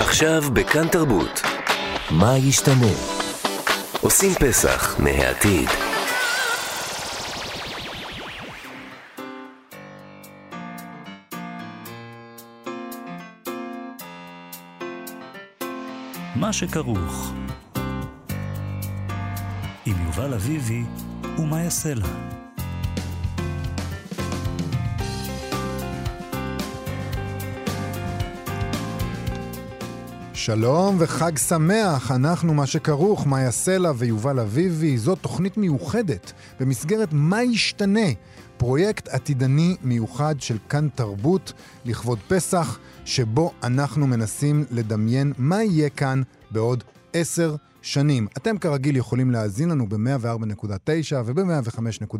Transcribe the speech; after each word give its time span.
עכשיו 0.00 0.42
בכאן 0.52 0.88
תרבות. 0.88 1.42
מה 2.10 2.36
ישתנה? 2.38 2.86
עושים 4.00 4.34
פסח 4.34 4.96
מהעתיד. 4.98 5.68
מה 16.36 16.52
שכרוך. 16.52 17.32
עם 19.86 19.96
יובל 20.06 20.34
אביבי 20.34 20.82
ומה 21.38 21.62
יעשה 21.62 21.94
לה. 21.94 22.39
שלום 30.44 30.96
וחג 30.98 31.38
שמח, 31.38 32.10
אנחנו 32.10 32.54
מה 32.54 32.66
שכרוך, 32.66 33.26
מאיה 33.26 33.50
סלע 33.50 33.92
ויובל 33.96 34.40
אביבי. 34.40 34.98
זו 34.98 35.14
תוכנית 35.14 35.56
מיוחדת 35.56 36.32
במסגרת 36.60 37.08
מה 37.12 37.42
ישתנה, 37.42 38.08
פרויקט 38.56 39.08
עתידני 39.08 39.76
מיוחד 39.82 40.34
של 40.38 40.58
כאן 40.68 40.88
תרבות 40.94 41.52
לכבוד 41.84 42.18
פסח, 42.28 42.78
שבו 43.04 43.52
אנחנו 43.62 44.06
מנסים 44.06 44.64
לדמיין 44.70 45.32
מה 45.38 45.62
יהיה 45.62 45.88
כאן 45.88 46.22
בעוד 46.50 46.84
עשר 47.12 47.48
שנים. 47.48 47.69
אתם 48.36 48.58
כרגיל 48.58 48.96
יכולים 48.96 49.30
להאזין 49.30 49.68
לנו 49.68 49.88
ב-104.9 49.88 51.14
וב-105.3 51.24 52.14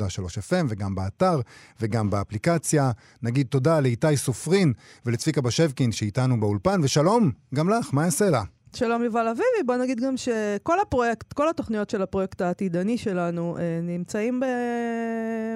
FM 0.48 0.64
וגם 0.68 0.94
באתר 0.94 1.40
וגם 1.80 2.10
באפליקציה. 2.10 2.90
נגיד 3.22 3.46
תודה 3.46 3.80
לאיתי 3.80 4.16
סופרין 4.16 4.72
ולצביקה 5.06 5.40
בשבקין 5.40 5.92
שאיתנו 5.92 6.40
באולפן, 6.40 6.80
ושלום 6.82 7.30
גם 7.54 7.68
לך, 7.68 7.88
מה 7.92 8.04
יעשה 8.04 8.30
לה? 8.30 8.42
שלום 8.74 9.04
יובל 9.04 9.28
אביבי, 9.28 9.62
בוא 9.66 9.76
נגיד 9.76 10.00
גם 10.00 10.16
שכל 10.16 10.80
הפרויקט, 10.80 11.32
כל 11.32 11.48
התוכניות 11.48 11.90
של 11.90 12.02
הפרויקט 12.02 12.40
העתידני 12.40 12.98
שלנו 12.98 13.56
אה, 13.58 13.80
נמצאים 13.82 14.40
ב... 14.40 14.44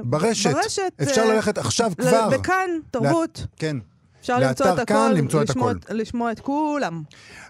ברשת. 0.04 0.50
ברשת. 0.52 0.92
אפשר 1.02 1.20
אה, 1.20 1.34
ללכת 1.34 1.58
עכשיו 1.58 1.92
ל- 1.98 2.02
כבר. 2.02 2.28
בכאן, 2.30 2.70
תרבות. 2.90 3.38
לה... 3.40 3.46
כן. 3.56 3.76
אפשר 4.24 4.38
למצוא 4.38 4.66
את 4.66 4.88
כאן, 4.88 4.96
הכל, 4.96 5.14
למצוא 5.18 5.42
את 5.42 5.48
לשמוע, 5.48 5.70
הכל. 5.70 5.94
לשמוע 5.94 6.32
את 6.32 6.40
כולם. 6.40 7.02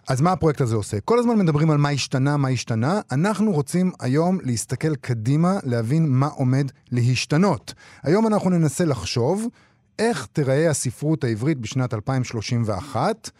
אז 0.08 0.20
מה 0.20 0.32
הפרויקט 0.32 0.60
הזה 0.60 0.76
עושה? 0.76 1.00
כל 1.00 1.18
הזמן 1.18 1.38
מדברים 1.38 1.70
על 1.70 1.78
מה 1.78 1.88
השתנה, 1.88 2.36
מה 2.36 2.48
השתנה. 2.48 3.00
אנחנו 3.12 3.52
רוצים 3.52 3.92
היום 4.00 4.38
להסתכל 4.42 4.96
קדימה, 4.96 5.58
להבין 5.62 6.06
מה 6.08 6.26
עומד 6.26 6.70
להשתנות. 6.92 7.74
היום 8.02 8.26
אנחנו 8.26 8.50
ננסה 8.50 8.84
לחשוב 8.84 9.48
איך 9.98 10.26
תיראה 10.32 10.70
הספרות 10.70 11.24
העברית 11.24 11.58
בשנת 11.58 11.94
2031, 11.94 13.30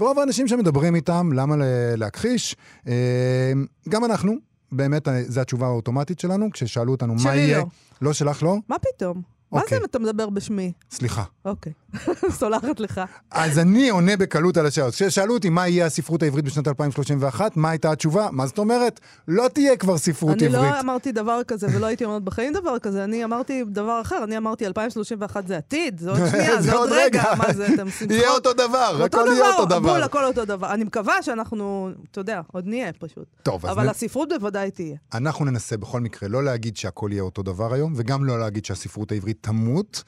ורוב 0.00 0.18
האנשים 0.18 0.48
שמדברים 0.48 0.94
איתם, 0.94 1.30
למה 1.32 1.54
להכחיש? 1.96 2.56
אה, 2.88 3.52
גם 3.88 4.04
אנחנו, 4.04 4.32
באמת, 4.72 5.08
אה, 5.08 5.22
זו 5.22 5.40
התשובה 5.40 5.66
האוטומטית 5.66 6.18
שלנו, 6.20 6.50
כששאלו 6.52 6.92
אותנו 6.92 7.14
מה 7.14 7.20
שלי 7.20 7.36
יהיה. 7.36 7.58
לא. 7.58 7.64
לא 8.02 8.12
שלך 8.12 8.42
לא? 8.42 8.56
מה 8.68 8.76
פתאום? 8.78 9.22
מה 9.52 9.60
אוקיי. 9.60 9.78
זה 9.78 9.80
אם 9.80 9.84
אתה 9.84 9.98
מדבר 9.98 10.30
בשמי? 10.30 10.72
סליחה. 10.90 11.24
אוקיי, 11.44 11.72
סולחת 12.40 12.80
לך. 12.80 13.00
אז 13.30 13.58
אני 13.58 13.88
עונה 13.88 14.16
בקלות 14.16 14.56
על 14.56 14.66
השאלות. 14.66 14.94
כששאלו 14.94 15.34
אותי 15.34 15.48
מה 15.48 15.68
יהיה 15.68 15.86
הספרות 15.86 16.22
העברית 16.22 16.44
בשנת 16.44 16.68
2031, 16.68 17.56
מה 17.56 17.70
הייתה 17.70 17.92
התשובה? 17.92 18.28
מה 18.32 18.46
זאת 18.46 18.58
אומרת? 18.58 19.00
לא 19.28 19.48
תהיה 19.48 19.76
כבר 19.76 19.98
ספרות 19.98 20.42
אני 20.42 20.46
עברית. 20.46 20.72
לא 20.72 20.80
אמרתי 20.80 21.12
דבר 21.12 21.40
כזה 21.48 21.66
ולא 21.74 21.86
הייתי 21.86 22.04
אומרת 22.04 22.22
בחיים 22.22 22.52
דבר 22.52 22.78
כזה, 22.78 23.04
אני 23.04 23.24
אמרתי 23.24 23.64
דבר 23.66 24.00
אחר, 24.00 24.24
אני 24.24 24.36
אמרתי 24.36 24.66
2031 24.66 25.46
זה 25.46 25.56
עתיד, 25.56 25.98
זה 25.98 26.10
עוד 26.10 26.20
שנייה, 26.30 26.62
זה 26.62 26.72
עוד 26.74 26.90
רגע, 26.92 27.22
מה 27.38 27.52
זה, 27.52 27.66
אתם 27.74 27.86
עושים 27.86 28.10
יהיה? 28.10 28.30
אותו 28.30 28.52
דבר, 28.52 29.02
הכל 29.04 29.24
יהיה 29.32 29.50
אותו 29.50 29.66
דבר. 29.66 29.92
בול, 29.92 30.02
הכל 30.02 30.24
אותו 30.24 30.44
דבר. 30.44 30.74
אני 30.74 30.84
מקווה 30.84 31.22
שאנחנו, 31.22 31.90
אתה 32.10 32.20
יודע, 32.20 32.40
עוד 32.52 32.66
נהיה 32.66 32.92
פשוט. 32.92 33.24
טוב, 33.42 33.66
אבל 33.66 33.88
הספרות 33.88 34.28
בוודאי 34.28 34.70
תהיה. 34.70 34.96
אנחנו 35.14 35.44
ננסה 35.44 35.76
בכל 35.76 36.00
מקרה 36.00 36.28
לא 36.28 36.44
להגיד 36.44 36.76
שהכל 36.76 37.08
יהיה 37.12 37.22
אותו 37.22 37.42
דבר 37.42 37.74
היום, 37.74 37.92
וגם 37.96 38.24
לא 38.24 38.40
להגיד 38.40 38.64
שהספרות 38.64 39.12
העברית 39.12 39.38
תמות. 39.40 40.02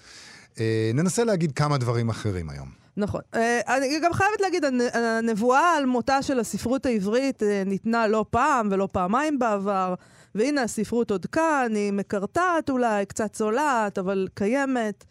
אה, 0.61 0.91
ננסה 0.95 1.25
להגיד 1.25 1.53
כמה 1.53 1.79
דברים 1.79 2.09
אחרים 2.09 2.51
היום. 2.51 2.69
נכון. 2.97 3.21
אה, 3.35 3.61
אני 3.77 4.01
גם 4.03 4.13
חייבת 4.13 4.41
להגיד, 4.41 4.65
הנ- 4.65 4.97
הנבואה 4.97 5.77
על 5.77 5.87
מותה 5.87 6.23
של 6.23 6.41
הספרות 6.41 6.87
העברית 6.87 7.43
אה, 7.43 7.63
ניתנה 7.67 8.07
לא 8.07 8.25
פעם 8.31 8.69
ולא 8.71 8.89
פעמיים 8.93 9.39
בעבר, 9.39 9.95
והנה 10.35 10.63
הספרות 10.63 11.11
עוד 11.11 11.27
כאן, 11.27 11.73
היא 11.75 11.93
מקרטעת 11.93 12.71
אולי, 12.71 13.07
קצת 13.07 13.33
צולעת, 13.33 13.99
אבל 13.99 14.29
קיימת. 14.35 15.05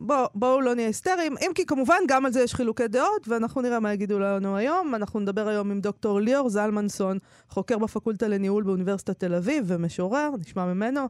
אה, 0.00 0.06
בוא, 0.06 0.26
בואו 0.34 0.60
לא 0.60 0.74
נהיה 0.74 0.86
היסטריים, 0.86 1.34
אם 1.40 1.50
כי 1.54 1.66
כמובן 1.66 1.98
גם 2.08 2.26
על 2.26 2.32
זה 2.32 2.40
יש 2.40 2.54
חילוקי 2.54 2.88
דעות, 2.88 3.28
ואנחנו 3.28 3.62
נראה 3.62 3.80
מה 3.80 3.92
יגידו 3.92 4.18
לנו 4.18 4.56
היום. 4.56 4.94
אנחנו 4.94 5.20
נדבר 5.20 5.48
היום 5.48 5.70
עם 5.70 5.80
דוקטור 5.80 6.20
ליאור 6.20 6.48
זלמנסון, 6.48 7.18
חוקר 7.48 7.78
בפקולטה 7.78 8.28
לניהול 8.28 8.62
באוניברסיטת 8.62 9.20
תל 9.20 9.34
אביב 9.34 9.64
ומשורר, 9.66 10.30
נשמע 10.46 10.64
ממנו. 10.64 11.00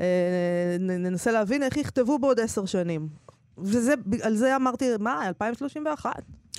אה, 0.00 0.76
ננסה 0.80 1.32
להבין 1.32 1.62
איך 1.62 1.76
יכתבו 1.76 2.18
בעוד 2.18 2.40
עשר 2.40 2.64
שנים. 2.64 3.08
וזה, 3.58 3.94
על 4.22 4.36
זה 4.36 4.56
אמרתי, 4.56 4.88
מה, 5.00 5.28
2031? 5.28 6.12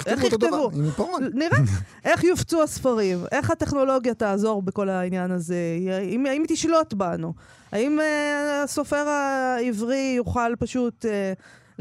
איך 0.05 0.23
יכתבו? 0.23 0.71
נראה. 1.33 1.57
איך 2.05 2.23
יופצו 2.23 2.63
הספרים? 2.63 3.19
איך 3.31 3.51
הטכנולוגיה 3.51 4.13
תעזור 4.13 4.61
בכל 4.61 4.89
העניין 4.89 5.31
הזה? 5.31 5.55
האם, 5.91 6.25
האם 6.25 6.41
היא 6.41 6.49
תשלוט 6.49 6.93
בנו? 6.93 7.33
האם 7.71 7.99
uh, 7.99 8.63
הסופר 8.63 9.07
העברי 9.07 10.13
יוכל 10.17 10.55
פשוט 10.59 11.05
uh, 11.05 11.07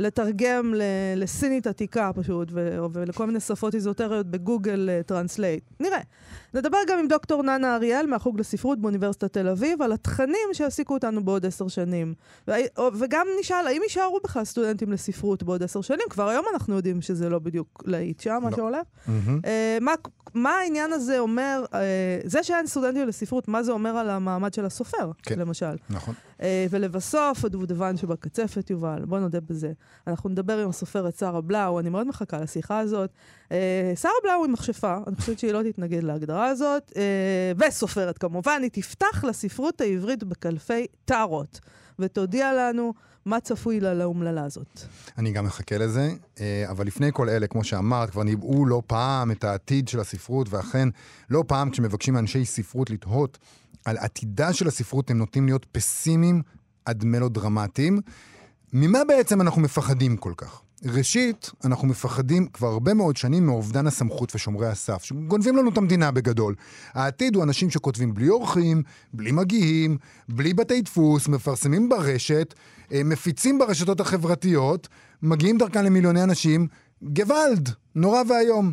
לתרגם 0.01 0.75
לסינית 1.17 1.67
עתיקה 1.67 2.11
פשוט, 2.15 2.49
ולכל 2.93 3.27
מיני 3.27 3.41
שפות 3.41 3.75
איזוטריות 3.75 4.27
בגוגל 4.27 4.91
Translate? 5.07 5.65
נראה. 5.81 6.01
נדבר 6.55 6.79
גם 6.89 6.99
עם 6.99 7.09
דוקטור 7.09 7.43
ננה 7.43 7.77
אריאל 7.77 8.07
מהחוג 8.07 8.41
לספרות 8.41 8.81
באוניברסיטת 8.81 9.33
תל 9.33 9.49
אביב 9.49 9.83
על 9.83 9.93
התכנים 9.93 10.49
שיעסיקו 10.53 10.95
אותנו 10.95 11.25
בעוד 11.25 11.47
עשר 11.47 11.69
שנים. 11.69 12.15
וגם 12.99 13.27
נשאל, 13.41 13.67
האם 13.67 13.83
יישארו 13.83 14.19
בכלל 14.25 14.45
סטודנטים 14.45 14.93
לספרות 14.93 15.43
בעוד 15.43 15.63
עשר 15.63 15.81
שנים? 15.81 16.07
כבר 16.11 16.29
היום 16.29 16.45
אנחנו 16.53 16.77
יודעים 16.77 17.03
שזה 17.03 17.29
לא 17.29 17.39
בדיוק 17.39 17.83
להיט 17.87 18.21
שם, 18.21 18.39
מה 18.43 18.51
לא. 18.51 18.57
שהולך. 18.57 18.87
מהמם. 19.07 19.41
אה, 19.45 19.79
מה, 19.81 19.93
מה 20.35 20.51
העניין 20.51 20.93
הזה 20.93 21.19
אומר, 21.19 21.65
אה, 21.75 22.19
זה 22.25 22.43
שאין 22.43 22.67
סטודנטים 22.67 23.09
לספרות, 23.09 23.49
מה 23.49 23.63
זה 23.63 23.73
אומר 23.73 23.97
על 23.97 24.11
המעמד 24.11 24.55
של 24.55 24.65
הסופר, 24.65 25.11
כן. 25.23 25.39
למשל? 25.39 25.77
נכון. 25.91 26.15
אה, 26.43 26.67
ולבסוף, 26.71 27.45
הדובדבן 27.45 27.97
שבקצפת, 27.97 28.71
יובל, 28.71 29.05
בוא 29.05 29.19
נודה 29.19 29.41
בזה. 29.41 29.73
אנחנו 30.07 30.31
נדבר 30.31 30.59
עם 30.59 30.69
הסופרת 30.69 31.17
שרה 31.19 31.41
בלאו, 31.41 31.81
אני 31.81 31.89
מאוד 31.89 32.07
מחכה 32.07 32.39
לשיחה 32.39 32.79
הזאת. 32.79 33.11
אה, 33.53 33.93
שרה 33.97 34.13
בלאו 34.25 34.45
היא 34.45 34.53
מכשפה, 34.53 34.99
אני 35.07 35.17
חושבת 35.17 35.39
שהיא 35.39 35.53
לא 35.53 35.63
תתנגד 35.63 36.03
להגדרה 36.03 36.40
הזאת, 36.47 36.93
אה, 36.97 37.67
וסופרת 37.69 38.19
כמובן, 38.19 38.61
היא 38.63 38.71
תפתח 38.71 39.25
לספרות 39.25 39.81
העברית 39.81 40.25
בקלפי 40.25 40.87
טארות, 41.05 41.61
ותודיע 41.99 42.53
לנו 42.53 42.95
מה 43.27 43.41
צפוי 43.41 43.81
לה 43.81 43.95
לאומללה 43.95 44.45
הזאת. 44.45 44.81
אני 45.19 45.33
גם 45.33 45.45
מחכה 45.45 45.79
לזה, 45.79 46.11
אה, 46.41 46.65
אבל 46.71 46.87
לפני 46.87 47.11
כל 47.13 47.29
אלה, 47.29 47.47
כמו 47.47 47.65
שאמרת, 47.65 48.11
כבר 48.11 48.23
ניבאו 48.23 48.67
לא 48.67 48.83
פעם 48.87 49.31
את 49.31 49.45
העתיד 49.45 49.89
של 49.89 50.01
הספרות, 50.01 50.47
ואכן, 50.51 50.89
לא 51.31 51.45
פעם 51.47 51.71
כשמבקשים 51.71 52.15
מאנשי 52.15 52.45
ספרות 52.45 52.91
לתהות 52.91 53.39
על 53.85 53.97
עתידה 53.97 54.53
של 54.53 54.69
הספרות, 54.69 55.11
הם 55.11 55.19
נוטים 55.19 55.47
להיות 55.47 55.67
פסימיים 55.73 56.43
עד 56.85 57.05
מלודרמטיים. 57.05 58.01
ממה 58.73 58.99
בעצם 59.09 59.41
אנחנו 59.41 59.63
מפחדים 59.63 60.17
כל 60.17 60.33
כך? 60.37 60.63
ראשית, 60.85 61.51
אנחנו 61.65 61.89
מפחדים 61.89 62.47
כבר 62.47 62.69
הרבה 62.69 62.95
מאוד 62.95 63.17
שנים 63.17 63.47
מאובדן 63.47 63.87
הסמכות 63.87 64.35
ושומרי 64.35 64.67
הסף, 64.67 65.05
שגונבים 65.05 65.57
לנו 65.57 65.71
את 65.71 65.79
המדינה 65.79 66.11
בגדול. 66.11 66.55
העתיד 66.95 67.35
הוא 67.35 67.45
אנשים 67.45 67.71
שכותבים 67.71 68.15
בלי 68.15 68.29
אורחים, 68.29 68.83
בלי 69.13 69.33
מגיעים, 69.33 69.99
בלי 70.29 70.55
בתי 70.55 70.81
דפוס, 70.81 71.29
מפרסמים 71.29 71.89
ברשת, 71.89 72.55
אה, 72.93 73.03
מפיצים 73.05 73.59
ברשתות 73.59 74.01
החברתיות, 74.01 74.89
מגיעים 75.23 75.59
דרכן 75.59 75.85
למיליוני 75.85 76.23
אנשים. 76.23 76.67
גוואלד, 77.03 77.71
נורא 77.95 78.23
ואיום. 78.29 78.73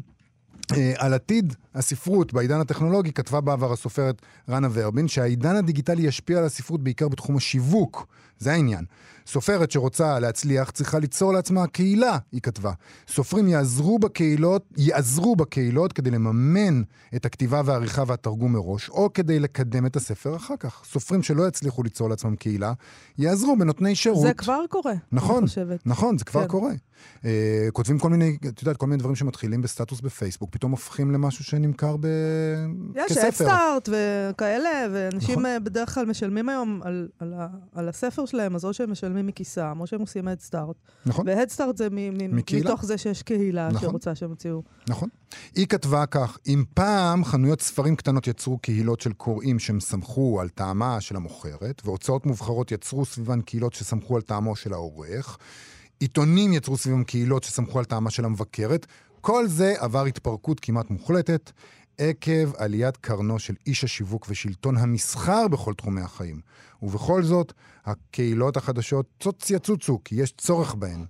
אה, 0.76 0.94
על 0.98 1.14
עתיד 1.14 1.54
הספרות 1.76 2.34
בעידן 2.34 2.60
הטכנולוגי 2.60 3.14
כתבה 3.14 3.42
בעבר 3.42 3.74
הסופרת 3.74 4.22
רנה 4.50 4.68
ורבין 4.72 5.08
שהעידן 5.08 5.56
הדיגיטלי 5.56 6.02
ישפיע 6.02 6.38
על 6.38 6.46
הספרות 6.46 6.84
בעיקר 6.84 7.08
בתחום 7.08 7.38
השיווק. 7.38 8.08
זה 8.40 8.52
העניין. 8.52 8.86
סופרת 9.28 9.72
שרוצה 9.72 10.20
להצליח 10.20 10.72
צריכה 10.72 11.00
ליצור 11.00 11.34
לעצמה 11.34 11.68
קהילה, 11.68 12.18
היא 12.32 12.42
כתבה. 12.42 12.72
סופרים 13.08 13.48
יעזרו 13.48 14.00
בקהילות, 14.00 14.66
יעזרו 14.78 15.36
בקהילות 15.36 15.94
כדי 15.94 16.12
לממן 16.12 16.82
את 17.16 17.26
הכתיבה 17.26 17.62
והעריכה 17.66 18.04
והתרגום 18.08 18.54
מראש, 18.54 18.90
או 18.90 19.14
כדי 19.14 19.40
לקדם 19.40 19.86
את 19.86 19.96
הספר 19.96 20.36
אחר 20.36 20.56
כך. 20.60 20.82
סופרים 20.86 21.24
שלא 21.24 21.48
יצליחו 21.48 21.84
ליצור 21.84 22.10
לעצמם 22.10 22.36
קהילה, 22.36 22.74
יעזרו 23.18 23.58
בנותני 23.58 23.96
שירות. 23.96 24.22
זה 24.22 24.34
כבר 24.34 24.60
קורה, 24.70 24.94
נכון, 25.12 25.38
אני 25.38 25.48
חושבת. 25.48 25.80
נכון, 25.86 26.18
זה 26.18 26.26
כבר 26.26 26.42
כן. 26.42 26.48
קורה. 26.48 26.72
Uh, 27.22 27.26
כותבים 27.74 28.00
כל 28.00 28.10
מיני, 28.10 28.38
את 28.48 28.62
יודעת, 28.62 28.78
כל 28.78 28.86
מיני 28.86 29.00
דברים 29.00 29.16
שמתחילים 29.16 29.62
בסטטוס 29.62 30.02
בפייסבוק, 30.02 30.50
פתאום 30.52 30.72
הופכים 30.72 31.12
למשהו 31.12 31.44
שנמכר 31.44 31.96
ב... 32.00 32.08
יש 32.96 33.12
כספר. 33.12 33.28
אדסטארט 33.28 33.90
וכאלה, 33.90 34.88
ואנשים 34.92 35.32
נכון. 35.32 35.46
נכון. 35.46 35.64
בדרך 35.64 35.94
כלל 35.94 36.06
משלמים 36.06 36.50
היום 36.50 36.82
על, 36.84 37.08
על, 37.20 37.34
ה, 37.34 37.48
על 37.76 37.90
הספר 37.90 38.26
שלהם, 38.26 38.56
אז 38.56 38.66
או 38.66 38.74
שהם 38.74 38.92
משלמים 38.92 39.17
משלמים 39.18 39.28
מכיסם, 39.28 39.78
או 39.80 39.88
שהם 39.88 40.02
עושים 40.02 40.28
הדסטארט. 40.28 40.76
נכון, 41.06 41.28
והדסטארט 41.28 41.78
זה 41.78 41.88
מ- 41.92 42.18
מ-. 42.18 42.36
מתוך 42.36 42.86
זה 42.86 42.98
שיש 42.98 43.24
קהילה 43.24 43.70
נכון. 43.70 43.90
שרוצה 43.90 44.16
שהם 44.16 44.30
יוציאו. 44.30 44.64
נכון. 44.90 45.10
היא 45.56 45.68
כתבה 45.68 46.06
כך, 46.06 46.38
אם 46.48 46.64
פעם 46.74 47.26
חנויות 47.26 47.62
ספרים 47.62 47.96
קטנות 47.96 48.28
יצרו 48.28 48.58
קהילות 48.58 49.02
של 49.02 49.14
קוראים 49.14 49.60
שהם 49.60 49.80
סמכו 49.80 50.42
על 50.42 50.50
טעמה 50.50 51.02
של 51.02 51.16
המוכרת, 51.16 51.82
והוצאות 51.86 52.26
מובחרות 52.26 52.72
יצרו 52.72 53.06
סביבן 53.06 53.42
קהילות 53.42 53.74
שסמכו 53.74 54.16
על 54.16 54.22
טעמו 54.22 54.56
של 54.56 54.74
העורך, 54.74 55.38
עיתונים 56.00 56.54
יצרו 56.54 56.78
סביבם 56.78 57.04
קהילות 57.04 57.44
שסמכו 57.44 57.80
על 57.80 57.86
טעמה 57.86 58.10
של 58.10 58.26
המבקרת, 58.26 58.86
כל 59.22 59.48
זה 59.48 59.74
עבר 59.78 60.06
התפרקות 60.06 60.60
כמעט 60.60 60.90
מוחלטת 60.90 61.52
עקב 61.98 62.56
עליית 62.58 62.98
קרנו 62.98 63.40
של 63.40 63.54
איש 63.66 63.84
השיווק 63.84 64.26
ושלטון 64.30 64.78
המסחר 64.78 65.48
בכל 65.48 65.74
תחומי 65.74 66.02
החיים. 66.02 66.42
ובכל 66.82 67.24
זאת, 67.24 67.54
הקהילות 67.86 68.58
החדשות 68.58 69.06
צוץ 69.20 69.50
יצוצו, 69.50 70.00
כי 70.06 70.16
יש 70.16 70.32
צורך 70.32 70.76
בהן. 70.76 71.06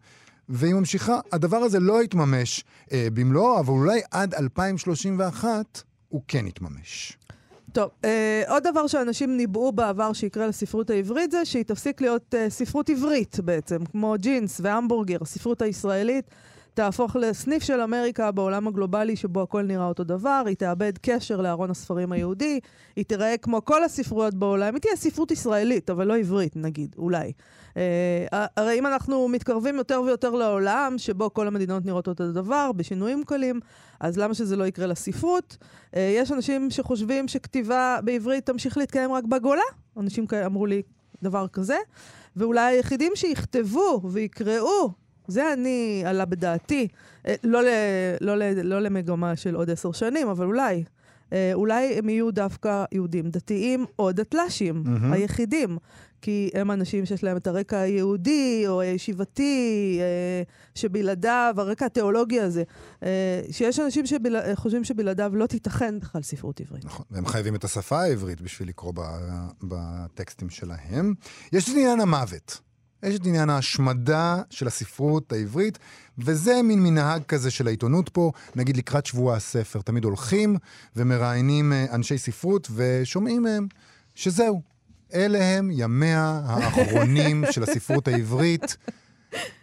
והיא 0.49 0.73
ממשיכה, 0.73 1.19
הדבר 1.31 1.57
הזה 1.57 1.79
לא 1.79 2.03
יתממש 2.03 2.63
אה, 2.91 3.07
במלואו, 3.13 3.59
אבל 3.59 3.69
אולי 3.69 4.01
עד 4.11 4.33
2031 4.33 5.81
הוא 6.09 6.21
כן 6.27 6.47
יתממש. 6.47 7.17
טוב, 7.71 7.89
אה, 8.05 8.43
עוד 8.47 8.63
דבר 8.63 8.87
שאנשים 8.87 9.37
ניבאו 9.37 9.71
בעבר 9.71 10.13
שיקרה 10.13 10.47
לספרות 10.47 10.89
העברית 10.89 11.31
זה 11.31 11.45
שהיא 11.45 11.63
תפסיק 11.63 12.01
להיות 12.01 12.35
אה, 12.35 12.49
ספרות 12.49 12.89
עברית 12.89 13.39
בעצם, 13.39 13.85
כמו 13.85 14.15
ג'ינס 14.17 14.61
והמבורגר, 14.63 15.17
הספרות 15.21 15.61
הישראלית. 15.61 16.25
תהפוך 16.77 17.15
לסניף 17.15 17.63
של 17.63 17.81
אמריקה 17.81 18.31
בעולם 18.31 18.68
הגלובלי 18.68 19.15
שבו 19.15 19.41
הכל 19.41 19.62
נראה 19.62 19.85
אותו 19.85 20.03
דבר, 20.03 20.44
היא 20.45 20.56
תאבד 20.56 20.94
קשר 21.01 21.41
לארון 21.41 21.71
הספרים 21.71 22.12
היהודי, 22.12 22.59
היא 22.95 23.06
תיראה 23.06 23.38
כמו 23.38 23.65
כל 23.65 23.83
הספרויות 23.83 24.33
בעולם, 24.33 24.74
היא 24.74 24.81
תהיה 24.81 24.95
ספרות 24.95 25.31
ישראלית, 25.31 25.89
אבל 25.89 26.07
לא 26.07 26.18
עברית 26.18 26.56
נגיד, 26.56 26.95
אולי. 26.97 27.31
אה, 27.77 28.45
הרי 28.57 28.79
אם 28.79 28.88
אנחנו 28.88 29.27
מתקרבים 29.27 29.75
יותר 29.75 30.01
ויותר 30.06 30.29
לעולם, 30.29 30.95
שבו 30.97 31.33
כל 31.33 31.47
המדינות 31.47 31.85
נראות 31.85 32.07
אותו 32.07 32.31
דבר, 32.31 32.71
בשינויים 32.75 33.23
קלים, 33.23 33.59
אז 34.00 34.18
למה 34.18 34.33
שזה 34.33 34.56
לא 34.56 34.63
יקרה 34.63 34.88
לספרות? 34.88 35.57
אה, 35.95 36.13
יש 36.15 36.31
אנשים 36.31 36.69
שחושבים 36.69 37.27
שכתיבה 37.27 38.00
בעברית 38.03 38.45
תמשיך 38.45 38.77
להתקיים 38.77 39.12
רק 39.12 39.23
בגולה, 39.23 39.62
אנשים 39.97 40.25
אמרו 40.45 40.65
לי 40.65 40.81
דבר 41.23 41.47
כזה, 41.47 41.77
ואולי 42.35 42.62
היחידים 42.62 43.12
שיכתבו 43.15 44.01
ויקראו 44.03 45.06
זה 45.27 45.53
אני, 45.53 46.03
עלה 46.06 46.25
בדעתי. 46.25 46.88
אה, 47.27 47.35
לא, 47.44 47.63
ל, 47.63 47.68
לא, 48.21 48.38
ל, 48.38 48.62
לא 48.62 48.79
למגמה 48.79 49.35
של 49.35 49.56
עוד 49.56 49.69
עשר 49.69 49.91
שנים, 49.91 50.27
אבל 50.27 50.45
אולי. 50.45 50.83
אה, 51.33 51.51
אולי 51.53 51.97
הם 51.97 52.09
יהיו 52.09 52.31
דווקא 52.31 52.85
יהודים 52.91 53.29
דתיים 53.29 53.85
או 54.00 54.12
דתל"שים, 54.12 54.83
מהמם. 54.85 55.13
היחידים. 55.13 55.77
כי 56.21 56.50
הם 56.53 56.71
אנשים 56.71 57.06
שיש 57.06 57.24
להם 57.24 57.38
את 57.38 57.47
הרקע 57.47 57.79
היהודי 57.79 58.63
או 58.68 58.81
הישיבתי, 58.81 59.97
אה, 60.01 60.44
שבלעדיו, 60.75 61.56
הרקע 61.57 61.85
התיאולוגי 61.85 62.39
הזה, 62.39 62.63
אה, 63.03 63.41
שיש 63.51 63.80
אנשים 63.80 64.06
שחושבים 64.06 64.83
שבלעדיו 64.83 65.31
לא 65.35 65.45
תיתכן 65.45 66.00
בכלל 66.00 66.21
ספרות 66.21 66.59
עברית. 66.59 66.85
נכון, 66.85 67.06
והם 67.12 67.25
חייבים 67.25 67.56
את 67.56 67.63
השפה 67.63 68.01
העברית 68.01 68.41
בשביל 68.41 68.69
לקרוא 68.69 68.94
ב, 68.95 69.01
בטקסטים 69.63 70.50
שלהם. 70.50 71.13
יש 71.53 71.69
את 71.69 71.73
עניין 71.73 72.00
המוות. 72.00 72.66
יש 73.03 73.15
את 73.15 73.25
עניין 73.25 73.49
ההשמדה 73.49 74.41
של 74.49 74.67
הספרות 74.67 75.31
העברית, 75.31 75.79
וזה 76.17 76.61
מין 76.63 76.83
מנהג 76.83 77.23
כזה 77.23 77.51
של 77.51 77.67
העיתונות 77.67 78.09
פה, 78.09 78.31
נגיד 78.55 78.77
לקראת 78.77 79.05
שבוע 79.05 79.35
הספר. 79.35 79.81
תמיד 79.81 80.03
הולכים 80.03 80.57
ומראיינים 80.95 81.73
אה, 81.73 81.85
אנשי 81.91 82.17
ספרות 82.17 82.67
ושומעים 82.75 83.44
מהם 83.44 83.67
שזהו, 84.15 84.61
אלה 85.13 85.44
הם 85.44 85.69
ימיה 85.71 86.41
האחרונים 86.45 87.44
של 87.51 87.63
הספרות 87.63 88.07
העברית. 88.07 88.77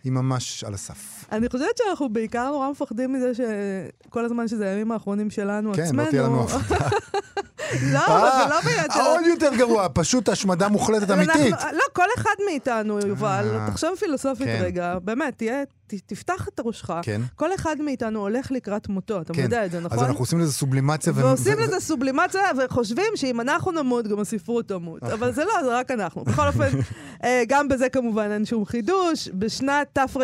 היא 0.04 0.12
ממש 0.12 0.64
על 0.64 0.74
הסף. 0.74 1.24
אני 1.32 1.48
חושבת 1.48 1.78
שאנחנו 1.78 2.08
בעיקר 2.08 2.50
נורא 2.50 2.70
מפחדים 2.70 3.12
מזה 3.12 3.32
שכל 3.34 4.24
הזמן 4.24 4.48
שזה 4.48 4.66
הימים 4.70 4.92
האחרונים 4.92 5.30
שלנו 5.30 5.74
כן, 5.74 5.82
עצמנו. 5.82 6.02
לא 6.04 6.10
תהיה 6.10 6.22
לנו 6.22 6.44
הפתעה. 6.44 6.88
לא, 7.92 8.00
זה 8.38 8.50
לא 8.50 8.60
בעניין 8.64 8.86
של... 8.94 9.00
עוד 9.00 9.26
יותר 9.26 9.50
גרוע, 9.56 9.86
פשוט 9.94 10.28
השמדה 10.28 10.68
מוחלטת 10.68 11.10
אמיתית. 11.10 11.54
לא, 11.72 11.82
כל 11.92 12.06
אחד 12.18 12.34
מאיתנו, 12.46 12.98
יובל, 13.06 13.48
אה, 13.54 13.66
תחשוב 13.70 13.90
פילוסופית 13.98 14.46
כן. 14.46 14.60
רגע, 14.62 14.98
באמת, 15.04 15.38
תהיה, 15.38 15.62
תפתח 16.06 16.48
את 16.48 16.60
ראשך. 16.64 16.90
כן. 17.02 17.20
כל 17.36 17.54
אחד 17.54 17.76
מאיתנו 17.80 18.20
הולך 18.20 18.50
לקראת 18.50 18.88
מותו, 18.88 19.20
אתה 19.20 19.34
כן. 19.34 19.42
יודע 19.42 19.66
את 19.66 19.70
זה, 19.70 19.80
נכון? 19.80 19.98
אז 19.98 20.04
אנחנו 20.04 20.20
עושים 20.20 20.40
לזה 20.40 20.52
סובלימציה. 20.52 21.12
ועושים 21.16 21.58
ו- 21.58 21.60
לזה 21.60 21.80
סובלימציה, 21.80 22.42
וחושבים 22.64 23.12
שאם 23.16 23.40
אנחנו 23.40 23.72
נמות, 23.72 24.08
גם 24.08 24.20
הספרות 24.20 24.68
תמות. 24.68 25.02
אבל 25.02 25.32
זה 25.32 25.44
לא, 25.44 25.62
זה 25.64 25.78
רק 25.78 25.90
אנחנו. 25.90 26.24
בכל 26.24 26.46
אופן, 26.46 26.68
אה, 27.24 27.42
גם 27.48 27.68
בזה 27.68 27.88
כמובן 27.88 28.30
אין 28.30 28.44
שום 28.44 28.64
חידוש. 28.64 29.28
בשנת 29.28 29.93
תרפ"ו, 29.94 30.20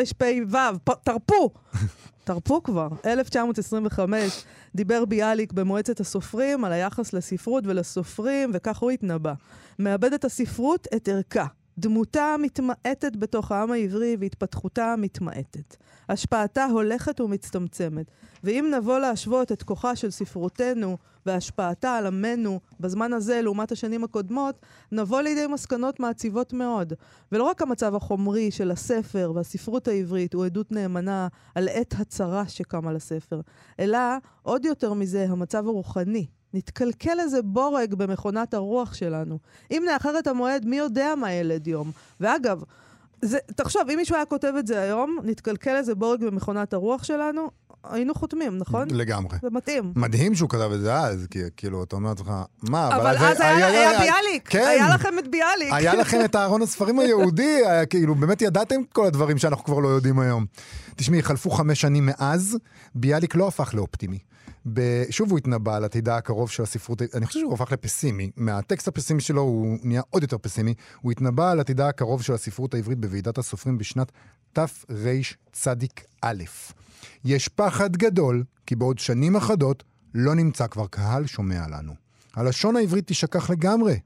תרפו, 1.05 1.51
תרפו 2.25 2.63
כבר, 2.63 2.89
1925, 3.07 4.45
דיבר 4.75 5.05
ביאליק 5.05 5.53
במועצת 5.53 6.01
הסופרים 6.01 6.65
על 6.65 6.73
היחס 6.73 7.13
לספרות 7.13 7.65
ולסופרים, 7.67 8.51
וכך 8.55 8.79
הוא 8.79 8.91
התנבא. 8.91 9.33
מאבדת 9.79 10.25
הספרות 10.25 10.87
את 10.97 11.09
ערכה. 11.09 11.47
דמותה 11.81 12.37
מתמעטת 12.39 13.17
בתוך 13.17 13.53
העם 13.53 13.73
העברי 13.73 14.17
והתפתחותה 14.21 14.95
מתמעטת. 14.99 15.77
השפעתה 16.09 16.65
הולכת 16.65 17.21
ומצטמצמת. 17.21 18.11
ואם 18.45 18.73
נבוא 18.77 18.99
להשוות 18.99 19.53
את 19.53 19.63
כוחה 19.63 19.97
של 19.97 20.11
ספרותנו 20.11 20.97
והשפעתה 21.27 21.95
על 21.97 22.07
עמנו 22.07 22.61
בזמן 22.81 23.13
הזה 23.13 23.43
לעומת 23.43 23.73
השנים 23.73 24.05
הקודמות, 24.05 24.67
נבוא 24.93 25.21
לידי 25.21 25.47
מסקנות 25.47 26.01
מעציבות 26.01 26.53
מאוד. 26.53 26.93
ולא 27.33 27.45
רק 27.45 27.63
המצב 27.63 27.95
החומרי 27.95 28.51
של 28.51 28.71
הספר 28.71 29.33
והספרות 29.35 29.89
העברית 29.89 30.35
הוא 30.35 30.45
עדות 30.45 30.73
נאמנה 30.73 31.29
על 31.55 31.69
עת 31.69 31.95
הצרה 31.99 32.49
שקמה 32.49 32.93
לספר, 32.93 33.41
אלא 33.81 33.99
עוד 34.43 34.65
יותר 34.65 34.93
מזה 34.93 35.27
המצב 35.29 35.67
הרוחני. 35.67 36.27
נתקלקל 36.55 37.21
איזה 37.21 37.43
בורג 37.43 37.95
במכונת 37.95 38.55
הרוח 38.55 38.95
שלנו. 38.95 39.39
אם 39.71 39.83
נאחר 39.93 40.19
את 40.19 40.27
המועד, 40.27 40.67
מי 40.67 40.77
יודע 40.79 41.15
מה 41.15 41.33
ילד 41.33 41.67
יום. 41.67 41.91
ואגב, 42.21 42.63
זה, 43.23 43.39
תחשוב, 43.57 43.83
אם 43.93 43.97
מישהו 43.97 44.17
היה 44.17 44.25
כותב 44.25 44.53
את 44.59 44.67
זה 44.67 44.81
היום, 44.83 45.19
נתקלקל 45.23 45.77
איזה 45.77 45.95
בורג 45.95 46.25
במכונת 46.25 46.73
הרוח 46.73 47.05
שלנו, 47.05 47.51
היינו 47.85 48.15
חותמים, 48.15 48.59
נכון? 48.59 48.89
לגמרי. 48.91 49.39
זה 49.43 49.49
מתאים. 49.51 49.93
מדהים 49.97 50.35
שהוא 50.35 50.49
כתב 50.49 50.71
את 50.75 50.81
זה 50.81 50.95
אז, 50.97 51.27
כי 51.31 51.39
כאילו, 51.57 51.85
אתה 51.85 51.97
אומר 51.97 52.09
לעצמך, 52.11 52.31
מה, 52.63 52.89
אבל 52.97 53.19
זה- 53.19 53.29
אז 53.29 53.41
היה 53.41 53.67
היה 53.67 53.99
ביאליק, 53.99 54.49
כן. 54.49 54.65
היה 54.69 54.95
לכם 54.95 55.19
את 55.19 55.29
ביאליק. 55.29 55.73
היה 55.73 55.95
לכם 55.95 56.19
את 56.25 56.37
ארון 56.37 56.63
הספרים 56.63 56.99
היהודי, 56.99 57.43
היה, 57.67 57.87
כאילו, 57.87 58.15
באמת 58.15 58.43
ידעתם 58.43 58.81
כל 58.93 59.07
הדברים 59.07 59.39
שאנחנו 59.39 59.65
כבר 59.65 59.79
לא 59.79 59.89
יודעים 59.89 60.19
היום. 60.21 60.47
תשמעי, 60.97 61.23
חלפו 61.23 61.51
חמש 61.51 61.81
שנים 61.81 62.07
מאז, 62.07 62.59
ביאליק 62.95 63.35
לא 63.35 63.49
הפך 63.49 63.75
לאופטימי. 63.75 64.19
ב... 64.73 65.03
שוב 65.11 65.31
הוא 65.31 65.39
התנבא 65.39 65.77
על 65.77 65.85
עתידה 65.85 66.17
הקרוב 66.17 66.51
של 66.51 66.63
הספרות, 66.63 67.03
אני 67.15 67.27
חושב 67.27 67.41
שהוא 67.41 67.55
הפך 67.55 67.73
לפסימי. 67.73 68.31
מהטקסט 68.37 68.89
הפסימי 68.89 69.21
שלו 69.21 69.43
הוא 69.43 69.79
נהיה 69.83 70.03
עוד 70.11 70.23
יותר 70.23 70.39
פסימי. 70.39 70.75
הוא 71.01 71.13
התנבא 71.13 71.51
על 71.51 71.61
עתידה 71.61 71.89
הקרוב 71.89 72.23
של 72.23 72.33
הספרות 72.33 72.75
העברית 72.75 72.99
בוועידת 72.99 73.39
הסופרים 73.39 73.79
בשנת 73.79 74.13
תרצ"א. 74.53 76.35
יש 77.25 77.49
פחד 77.49 77.97
גדול, 77.97 78.45
כי 78.67 78.77
בעוד 78.77 78.99
שנים 78.99 79.37
אחדות 79.37 79.85
לא 80.15 80.35
נמצא 80.35 80.67
כבר 80.67 80.87
קהל 80.87 81.27
שומע 81.27 81.69
לנו. 81.69 81.93
הלשון 82.35 82.77
העברית 82.77 83.07
תשכח 83.07 83.51
לגמרי. 83.51 83.99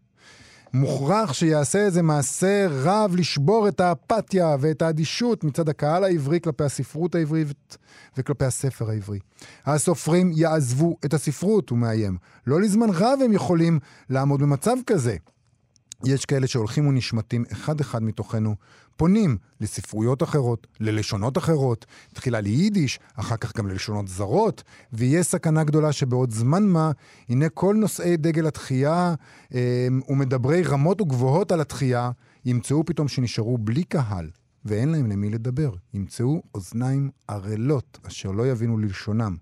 מוכרח 0.75 1.33
שיעשה 1.33 1.79
איזה 1.79 2.03
מעשה 2.03 2.67
רב 2.71 3.15
לשבור 3.17 3.69
את 3.69 3.81
האפתיה 3.81 4.57
ואת 4.61 4.83
האדישות 4.83 5.45
מצד 5.45 5.69
הקהל 5.69 6.05
העברי 6.05 6.41
כלפי 6.41 6.65
הספרות 6.65 7.15
העברית 7.15 7.77
וכלפי 8.17 8.45
הספר 8.45 8.91
העברי. 8.91 9.19
הסופרים 9.67 10.33
יעזבו 10.35 10.97
את 11.05 11.15
הספרות, 11.15 11.71
הוא 11.71 11.79
מאיים. 11.79 12.17
לא 12.47 12.61
לזמן 12.61 12.91
רב 12.91 13.19
הם 13.25 13.33
יכולים 13.33 13.79
לעמוד 14.11 14.41
במצב 14.41 14.77
כזה. 14.87 15.17
יש 16.05 16.25
כאלה 16.25 16.47
שהולכים 16.47 16.87
ונשמטים 16.87 17.45
אחד-אחד 17.53 18.03
מתוכנו, 18.03 18.55
פונים 18.97 19.37
לספרויות 19.61 20.23
אחרות, 20.23 20.67
ללשונות 20.81 21.39
אחרות, 21.39 21.87
תחילה 22.13 22.41
ליידיש, 22.41 22.99
אחר 23.15 23.37
כך 23.37 23.57
גם 23.57 23.67
ללשונות 23.67 24.09
זרות, 24.09 24.63
ויהיה 24.93 25.23
סכנה 25.23 25.65
גדולה 25.65 25.93
שבעוד 25.93 26.31
זמן 26.31 26.63
מה, 26.63 26.91
הנה 27.29 27.49
כל 27.49 27.75
נושאי 27.79 28.17
דגל 28.17 28.47
התחייה 28.47 29.15
אה, 29.55 29.89
ומדברי 30.09 30.63
רמות 30.63 31.01
וגבוהות 31.01 31.53
על 31.53 31.61
התחייה, 31.61 32.11
ימצאו 32.45 32.85
פתאום 32.85 33.09
שנשארו 33.09 33.59
בלי 33.59 33.85
קהל, 33.85 34.31
ואין 34.65 34.89
להם 34.89 35.07
למי 35.07 35.31
לדבר. 35.31 35.71
ימצאו 35.95 36.43
אוזניים 36.55 37.11
ערלות, 37.29 37.99
אשר 38.07 38.31
לא 38.31 38.47
יבינו 38.47 38.79
ללשונם. 38.79 39.37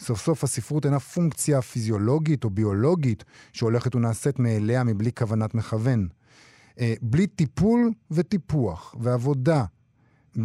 סוף 0.00 0.20
סוף 0.20 0.44
הספרות 0.44 0.86
אינה 0.86 1.00
פונקציה 1.00 1.62
פיזיולוגית 1.62 2.44
או 2.44 2.50
ביולוגית 2.50 3.24
שהולכת 3.52 3.94
ונעשית 3.94 4.38
מאליה 4.38 4.84
מבלי 4.84 5.12
כוונת 5.12 5.54
מכוון. 5.54 6.08
אה, 6.80 6.94
בלי 7.02 7.26
טיפול 7.26 7.92
וטיפוח 8.10 8.94
ועבודה 9.00 9.64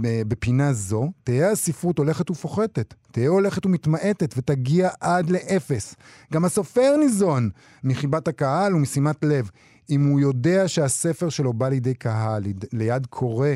בפינה 0.01 0.74
זו, 0.74 1.12
תהיה 1.24 1.51
הספרות 1.51 1.98
הולכת 1.98 2.29
ופוחתת, 2.29 2.93
תהיה 3.12 3.29
הולכת 3.29 3.65
ומתמעטת 3.65 4.33
ותגיע 4.38 4.89
עד 5.00 5.29
לאפס. 5.29 5.95
גם 6.33 6.45
הסופר 6.45 6.95
ניזון 7.00 7.50
מחיבת 7.83 8.27
הקהל 8.27 8.75
ומשימת 8.75 9.24
לב. 9.24 9.50
אם 9.89 10.05
הוא 10.05 10.19
יודע 10.19 10.67
שהספר 10.67 11.29
שלו 11.29 11.53
בא 11.53 11.69
לידי 11.69 11.93
קהל, 11.93 12.43
ליד 12.74 13.05
קורא, 13.05 13.50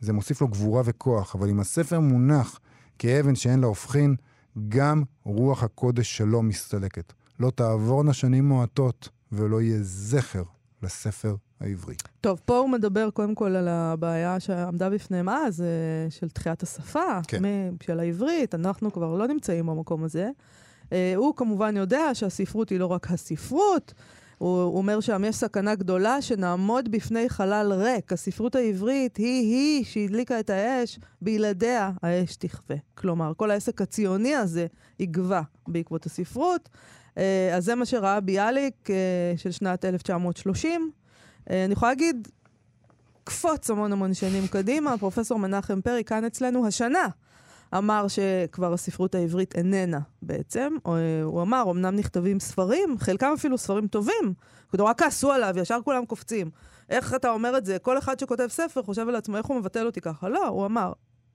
זה 0.00 0.12
מוסיף 0.12 0.40
לו 0.40 0.48
גבורה 0.48 0.82
וכוח, 0.84 1.36
אבל 1.36 1.48
אם 1.48 1.60
הספר 1.60 2.00
מונח 2.00 2.60
כאבן 2.98 3.34
שאין 3.34 3.60
לה 3.60 3.66
הופכין, 3.66 4.16
גם 4.68 5.02
רוח 5.24 5.62
הקודש 5.62 6.16
שלו 6.16 6.42
מסתלקת. 6.42 7.12
לא 7.40 7.50
תעבורנה 7.50 8.12
שנים 8.12 8.48
מועטות, 8.48 9.08
ולא 9.32 9.62
יהיה 9.62 9.78
זכר 9.82 10.42
לספר 10.82 11.36
העברי. 11.60 11.94
טוב, 12.20 12.40
פה 12.44 12.58
הוא 12.58 12.70
מדבר 12.70 13.10
קודם 13.10 13.34
כל 13.34 13.56
על 13.56 13.68
הבעיה 13.68 14.40
שעמדה 14.40 14.90
בפניהם 14.90 15.28
אז, 15.28 15.60
אה, 15.60 16.10
של 16.10 16.28
תחיית 16.28 16.62
השפה, 16.62 17.20
כן. 17.28 17.42
של 17.82 18.00
העברית, 18.00 18.54
אנחנו 18.54 18.92
כבר 18.92 19.14
לא 19.14 19.28
נמצאים 19.28 19.66
במקום 19.66 20.04
הזה. 20.04 20.30
אה, 20.92 21.12
הוא 21.16 21.36
כמובן 21.36 21.76
יודע 21.76 22.14
שהספרות 22.14 22.68
היא 22.68 22.80
לא 22.80 22.86
רק 22.86 23.10
הספרות, 23.10 23.94
הוא, 24.38 24.78
אומר 24.78 25.00
שם 25.00 25.24
יש 25.26 25.36
סכנה 25.36 25.74
גדולה 25.74 26.22
שנעמוד 26.22 26.90
בפני 26.90 27.28
חלל 27.28 27.72
ריק. 27.72 28.12
הספרות 28.12 28.54
העברית 28.54 29.16
היא-היא 29.16 29.84
שהדליקה 29.84 30.40
את 30.40 30.50
האש, 30.50 30.98
בלעדיה 31.22 31.90
האש 32.02 32.36
תכבה. 32.36 32.74
כלומר, 32.94 33.32
כל 33.36 33.50
העסק 33.50 33.82
הציוני 33.82 34.34
הזה 34.34 34.66
יגבה 34.98 35.42
בעקבות 35.68 36.06
הספרות. 36.06 36.68
אה, 37.18 37.56
אז 37.56 37.64
זה 37.64 37.74
מה 37.74 37.84
שראה 37.84 38.20
ביאליק 38.20 38.88
של 39.36 39.50
שנת 39.50 39.84
1930. 39.84 40.99
אה, 41.50 41.64
אני 41.64 41.72
יכולה 41.72 41.92
להגיד, 41.92 42.28
קפוץ 43.24 43.70
המון 43.70 43.92
המון 43.92 44.14
שנים 44.14 44.46
קדימה, 44.46 44.98
פרופסור 44.98 45.38
מנחם 45.38 45.80
פרי 45.80 46.04
כאן 46.04 46.24
אצלנו 46.24 46.66
השנה 46.66 47.08
אמר 47.76 48.06
שכבר 48.08 48.72
הספרות 48.72 49.14
העברית 49.14 49.56
איננה 49.56 50.00
בעצם. 50.22 50.76
אה, 50.86 50.92
הוא 51.22 51.42
אמר, 51.42 51.64
אמנם 51.70 51.96
נכתבים 51.96 52.40
ספרים, 52.40 52.98
חלקם 52.98 53.32
אפילו 53.34 53.58
ספרים 53.58 53.86
טובים. 53.86 54.34
רק 54.78 55.02
כעסו 55.02 55.32
עליו, 55.32 55.54
ישר 55.58 55.78
כולם 55.84 56.04
קופצים. 56.06 56.50
איך 56.90 57.14
אתה 57.14 57.30
אומר 57.30 57.58
את 57.58 57.66
זה? 57.66 57.78
כל 57.78 57.98
אחד 57.98 58.18
שכותב 58.18 58.46
ספר 58.48 58.82
חושב 58.82 59.08
על 59.08 59.16
עצמו, 59.16 59.36
איך 59.36 59.46
הוא 59.46 59.56
מבטל 59.56 59.86
אותי 59.86 60.00
ככה? 60.00 60.28
לא, 60.28 60.48
הוא 60.48 60.66
אמר, 60.66 60.92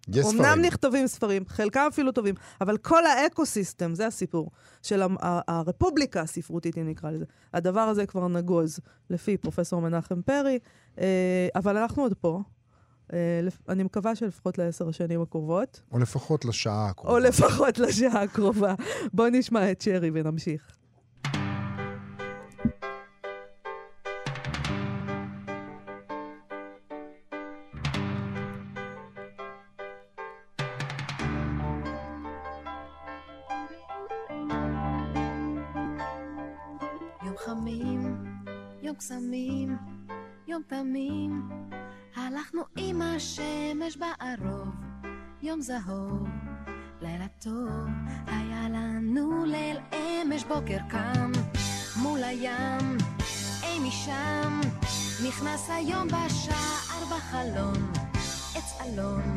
יש 0.07 0.25
אמנם 0.25 0.43
ספרים. 0.43 0.61
נכתבים 0.61 1.07
ספרים, 1.07 1.43
חלקם 1.47 1.85
אפילו 1.87 2.11
טובים, 2.11 2.35
אבל 2.61 2.77
כל 2.77 3.05
האקו-סיסטם, 3.05 3.95
זה 3.95 4.07
הסיפור, 4.07 4.51
של 4.81 5.01
הרפובליקה 5.21 6.21
הספרותית, 6.21 6.77
אם 6.77 6.87
נקרא 6.87 7.11
לזה. 7.11 7.25
הדבר 7.53 7.79
הזה 7.79 8.05
כבר 8.05 8.27
נגוז, 8.27 8.79
לפי 9.09 9.37
פרופסור 9.37 9.81
מנחם 9.81 10.21
פרי, 10.21 10.59
אה, 10.99 11.47
אבל 11.55 11.77
אנחנו 11.77 12.03
עוד 12.03 12.13
פה. 12.13 12.41
אה, 13.13 13.39
אני 13.69 13.83
מקווה 13.83 14.15
שלפחות 14.15 14.57
לעשר 14.57 14.89
השנים 14.89 15.21
הקרובות, 15.21 15.81
או 15.91 15.99
לפחות 15.99 16.45
לשעה 16.45 16.89
הקרובה. 16.89 17.13
או 17.13 17.19
לפחות 17.19 17.77
לשעה 17.79 18.21
הקרובה. 18.21 18.75
בואו 19.13 19.29
נשמע 19.29 19.71
את 19.71 19.81
שרי 19.81 20.11
ונמשיך. 20.13 20.75
זהוב, 45.65 46.27
לילה 47.01 47.27
טוב, 47.39 47.85
היה 48.27 48.69
לנו 48.69 49.45
ליל 49.45 49.77
אמש 49.93 50.43
בוקר 50.43 50.77
קם, 50.89 51.31
מול 51.95 52.23
הים, 52.23 52.97
אי 53.63 53.79
משם, 53.87 54.61
נכנס 55.27 55.69
היום 55.69 56.07
בשער 56.07 57.05
בחלון, 57.05 57.91
עץ 58.55 58.77
אלון, 58.81 59.35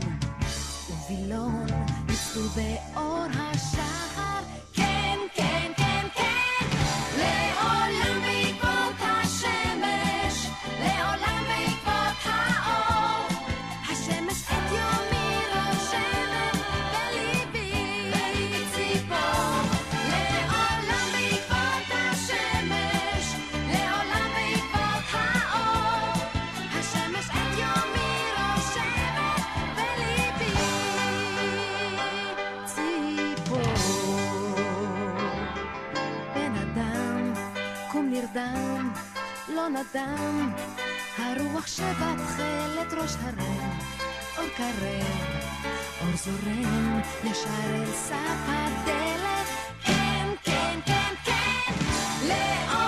ובילון, 0.90 1.66
ניצלו 2.06 2.42
באור 2.42 3.26
השחר, 3.34 4.42
כן, 4.72 5.18
כן, 5.34 5.72
כן, 5.76 5.87
לא 39.68 39.80
נדם, 39.80 40.52
הרוח 41.18 41.66
שבתכלת 41.66 42.92
ראש 42.92 43.14
הרם, 43.22 43.78
אור 44.38 44.46
קרב, 44.56 45.04
אור 46.00 46.16
זורם, 46.16 47.00
ישר 47.24 47.74
אל 47.74 47.92
סף 47.92 48.48
הדלת, 48.48 49.46
כן, 49.84 50.28
כן, 50.44 50.80
כן, 50.86 51.14
כן, 51.24 51.72
לעולם 52.22 52.87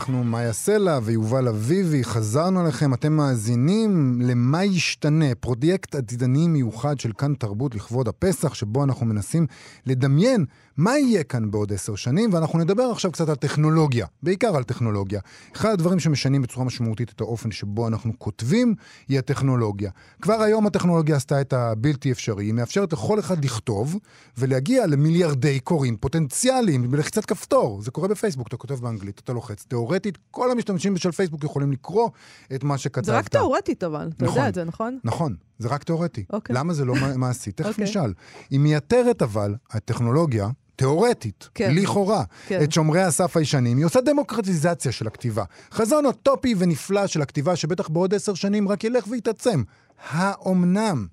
אנחנו 0.00 0.24
מאיה 0.24 0.52
סלע 0.52 0.98
ויובל 1.02 1.48
אביבי, 1.48 2.04
חזרנו 2.04 2.64
אליכם, 2.64 2.94
אתם 2.94 3.12
מאזינים 3.12 4.20
למה 4.24 4.64
ישתנה, 4.64 5.34
פרויקט 5.40 5.94
עתידני 5.94 6.48
מיוחד 6.48 7.00
של 7.00 7.12
כאן 7.12 7.34
תרבות 7.34 7.74
לכבוד 7.74 8.08
הפסח, 8.08 8.54
שבו 8.54 8.84
אנחנו 8.84 9.06
מנסים 9.06 9.46
לדמיין 9.86 10.44
מה 10.76 10.98
יהיה 10.98 11.24
כאן 11.24 11.50
בעוד 11.50 11.72
עשר 11.72 11.94
שנים, 11.94 12.32
ואנחנו 12.32 12.58
נדבר 12.58 12.82
עכשיו 12.82 13.12
קצת 13.12 13.28
על 13.28 13.34
טכנולוגיה, 13.34 14.06
בעיקר 14.22 14.56
על 14.56 14.62
טכנולוגיה. 14.62 15.20
אחד 15.56 15.70
הדברים 15.70 16.00
שמשנים 16.00 16.42
בצורה 16.42 16.66
משמעותית 16.66 17.10
את 17.10 17.20
האופן 17.20 17.50
שבו 17.50 17.88
אנחנו 17.88 18.12
כותבים, 18.18 18.74
היא 19.08 19.18
הטכנולוגיה. 19.18 19.90
כבר 20.22 20.42
היום 20.42 20.66
הטכנולוגיה 20.66 21.16
עשתה 21.16 21.40
את 21.40 21.52
הבלתי 21.52 22.12
אפשרי, 22.12 22.44
היא 22.44 22.52
מאפשרת 22.54 22.92
לכל 22.92 23.18
אחד 23.18 23.44
לכתוב 23.44 23.96
ולהגיע 24.38 24.86
למיליארדי 24.86 25.60
קוראים 25.60 25.96
פוטנציאליים 25.96 26.90
בלחיצת 26.90 27.24
כפתור. 27.24 27.82
זה 27.82 27.90
קורה 27.90 28.08
בפייסבוק, 28.08 28.48
אתה 28.48 28.56
כותב 28.56 28.74
באנגלית, 28.74 29.20
אתה 29.24 29.32
לוחץ. 29.32 29.66
תאורטית, 29.90 30.18
כל 30.30 30.50
המשתמשים 30.50 30.96
של 30.96 31.12
פייסבוק 31.12 31.44
יכולים 31.44 31.72
לקרוא 31.72 32.10
את 32.54 32.64
מה 32.64 32.78
שכתבת. 32.78 33.04
זה 33.04 33.18
רק 33.18 33.28
תאורטית 33.28 33.84
אבל, 33.84 34.10
אתה 34.16 34.24
נכון. 34.24 34.36
יודע 34.36 34.48
את 34.48 34.54
זה, 34.54 34.64
נכון? 34.64 34.98
נכון, 35.04 35.34
זה 35.58 35.68
רק 35.68 35.84
תיאורטי. 35.84 36.24
אוקיי. 36.32 36.56
למה 36.56 36.74
זה 36.74 36.84
לא 36.84 36.94
מע- 36.94 37.16
מעשי? 37.16 37.52
תכף 37.52 37.68
אוקיי. 37.68 37.84
נשאל. 37.84 38.12
היא 38.50 38.60
מייתרת 38.60 39.22
אבל, 39.22 39.54
הטכנולוגיה, 39.70 40.48
תיאורטית, 40.76 41.48
כן. 41.54 41.74
לכאורה, 41.74 42.24
כן. 42.46 42.60
את 42.62 42.72
שומרי 42.72 43.02
הסף 43.02 43.36
הישנים, 43.36 43.76
היא 43.76 43.86
עושה 43.86 44.00
דמוקרטיזציה 44.00 44.92
של 44.92 45.06
הכתיבה. 45.06 45.44
חזון 45.72 46.06
אוטופי 46.06 46.54
ונפלא 46.58 47.06
של 47.06 47.22
הכתיבה, 47.22 47.56
שבטח 47.56 47.88
בעוד 47.88 48.14
עשר 48.14 48.34
שנים 48.34 48.68
רק 48.68 48.84
ילך 48.84 49.04
ויתעצם. 49.10 49.62
האומנם? 50.10 51.06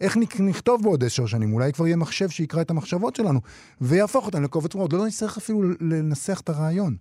איך 0.00 0.16
נכתוב 0.40 0.82
בעוד 0.82 1.04
עשר 1.04 1.26
שנים? 1.26 1.52
אולי 1.52 1.72
כבר 1.72 1.86
יהיה 1.86 1.96
מחשב 1.96 2.28
שיקרא 2.28 2.60
את 2.60 2.70
המחשבות 2.70 3.16
שלנו 3.16 3.40
ויהפוך 3.80 4.26
אותן 4.26 4.42
לקובץ 4.42 4.74
וורד. 4.74 4.92
לא 4.92 5.06
נצטרך 5.06 5.36
אפילו 5.36 5.62
לנסח 5.80 6.40
את 6.40 6.48
הרעיון. 6.48 6.96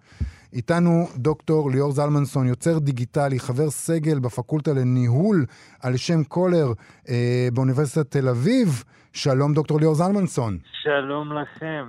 איתנו 0.55 1.07
דוקטור 1.15 1.71
ליאור 1.71 1.91
זלמנסון, 1.91 2.47
יוצר 2.47 2.79
דיגיטלי, 2.79 3.39
חבר 3.39 3.69
סגל 3.69 4.19
בפקולטה 4.19 4.73
לניהול 4.73 5.45
על 5.81 5.97
שם 5.97 6.23
קולר 6.23 6.73
אה, 7.09 7.47
באוניברסיטת 7.53 8.11
תל 8.11 8.29
אביב. 8.29 8.83
שלום, 9.13 9.53
דוקטור 9.53 9.79
ליאור 9.79 9.95
זלמנסון. 9.95 10.57
שלום 10.83 11.29
לכם. 11.33 11.85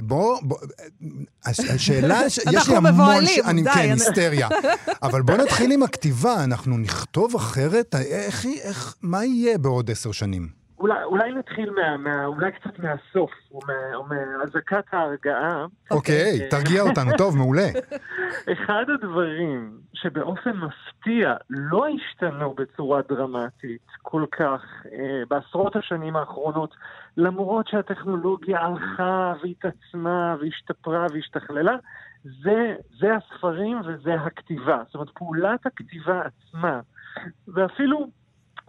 בוא, 0.00 0.38
בוא, 0.42 0.58
הש- 1.44 1.60
השאלה, 1.60 2.30
ש- 2.30 2.38
יש 2.38 2.46
לי 2.48 2.56
אנחנו 2.56 2.76
המון... 2.76 2.92
מבוהלים, 2.92 3.42
ש- 3.44 3.48
אני, 3.48 3.62
די, 3.62 3.70
כן, 3.70 3.80
אני- 3.80 3.90
היסטריה. 3.92 4.48
אבל 5.02 5.22
בוא 5.22 5.36
נתחיל 5.36 5.72
עם 5.72 5.82
הכתיבה, 5.82 6.44
אנחנו 6.44 6.78
נכתוב 6.78 7.34
אחרת? 7.34 7.94
איך, 7.94 8.46
איך, 8.62 8.94
מה 9.02 9.24
יהיה 9.24 9.58
בעוד 9.58 9.90
עשר 9.90 10.12
שנים? 10.12 10.63
אולי, 10.84 11.04
אולי 11.04 11.32
נתחיל 11.32 11.70
מה, 11.70 11.96
מה, 11.96 12.26
אולי 12.26 12.52
קצת 12.52 12.78
מהסוף, 12.78 13.30
או 13.52 13.58
מה- 13.66 13.94
או 13.94 14.04
מהזעקת 14.04 14.84
ההרגעה. 14.92 15.66
אוקיי, 15.90 16.48
תרגיע 16.50 16.82
אותנו, 16.82 17.10
טוב, 17.22 17.36
מעולה. 17.36 17.66
אחד 18.52 18.84
הדברים 18.94 19.78
שבאופן 19.94 20.50
מפתיע 20.56 21.34
לא 21.50 21.86
השתנו 21.88 22.54
בצורה 22.54 23.00
דרמטית 23.08 23.86
כל 24.02 24.24
כך 24.30 24.62
אה, 24.92 25.22
בעשרות 25.30 25.76
השנים 25.76 26.16
האחרונות, 26.16 26.74
למרות 27.16 27.68
שהטכנולוגיה 27.68 28.58
הלכה 28.60 29.32
והתעצמה 29.42 30.36
והשתפרה 30.40 31.06
והשתכללה, 31.12 31.74
זה, 32.42 32.74
זה 33.00 33.06
הספרים 33.14 33.80
וזה 33.86 34.14
הכתיבה. 34.14 34.82
זאת 34.86 34.94
אומרת, 34.94 35.10
פעולת 35.14 35.66
הכתיבה 35.66 36.22
עצמה, 36.22 36.80
ואפילו, 37.48 38.06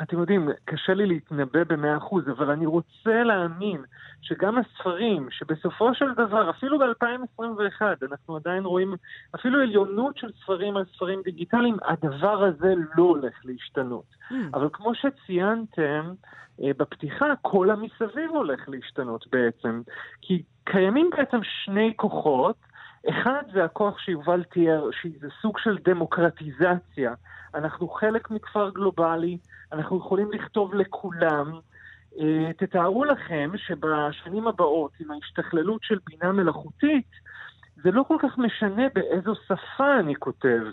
אתם 0.01 0.20
יודעים, 0.20 0.50
קשה 0.65 0.94
לי 0.94 1.06
להתנבא 1.06 1.63
במאה 1.63 1.98
אחוז, 1.98 2.30
אבל 2.30 2.51
אני 2.51 2.65
רוצה 2.65 3.24
להאמין 3.24 3.82
שגם 4.22 4.58
הספרים, 4.58 5.27
שבסופו 5.32 5.94
של 5.94 6.13
דבר, 6.13 6.50
אפילו 6.50 6.80
ב-2021, 6.80 7.82
אנחנו 8.10 8.36
עדיין 8.36 8.65
רואים 8.65 8.96
אפילו 9.36 9.62
עליונות 9.62 10.18
של 10.18 10.32
ספרים 10.44 10.77
על 10.77 10.84
ספרים 10.96 11.22
דיגיטליים, 11.24 11.77
הדבר 11.84 12.44
הזה 12.44 12.74
לא 12.98 13.04
הולך 13.04 13.34
להשתנות. 13.46 14.06
אבל 14.54 14.70
כמו 14.74 14.92
שציינתם, 14.96 16.13
אה, 16.63 16.72
בפתיחה, 16.77 17.25
כל 17.42 17.70
המסביב 17.70 18.30
הולך 18.30 18.70
להשתנות 18.70 19.25
בעצם. 19.32 19.82
כי 20.22 20.44
קיימים 20.63 21.10
בעצם 21.18 21.39
שני 21.44 21.94
כוחות. 21.96 22.56
אחד 23.10 23.44
זה 23.54 23.64
הכוח 23.64 24.00
שיובל 24.00 24.44
תיאר, 24.44 24.90
שזה 24.92 25.28
סוג 25.42 25.58
של 25.60 25.78
דמוקרטיזציה. 25.84 27.14
אנחנו 27.56 27.88
חלק 27.90 28.32
מכפר 28.32 28.70
גלובלי, 28.70 29.38
אנחנו 29.72 29.98
יכולים 29.98 30.32
לכתוב 30.32 30.74
לכולם. 30.74 31.60
אה, 32.20 32.54
תתארו 32.58 33.06
לכם 33.06 33.52
שבשנים 33.56 34.48
הבאות, 34.48 34.92
עם 35.00 35.12
ההשתכללות 35.12 35.84
של 35.84 36.00
בינה 36.10 36.32
מלאכותית, 36.32 37.12
זה 37.84 37.92
לא 37.92 38.04
כל 38.08 38.18
כך 38.20 38.38
משנה 38.38 38.84
באיזו 38.96 39.34
שפה 39.48 40.00
אני 40.00 40.16
כותב. 40.16 40.64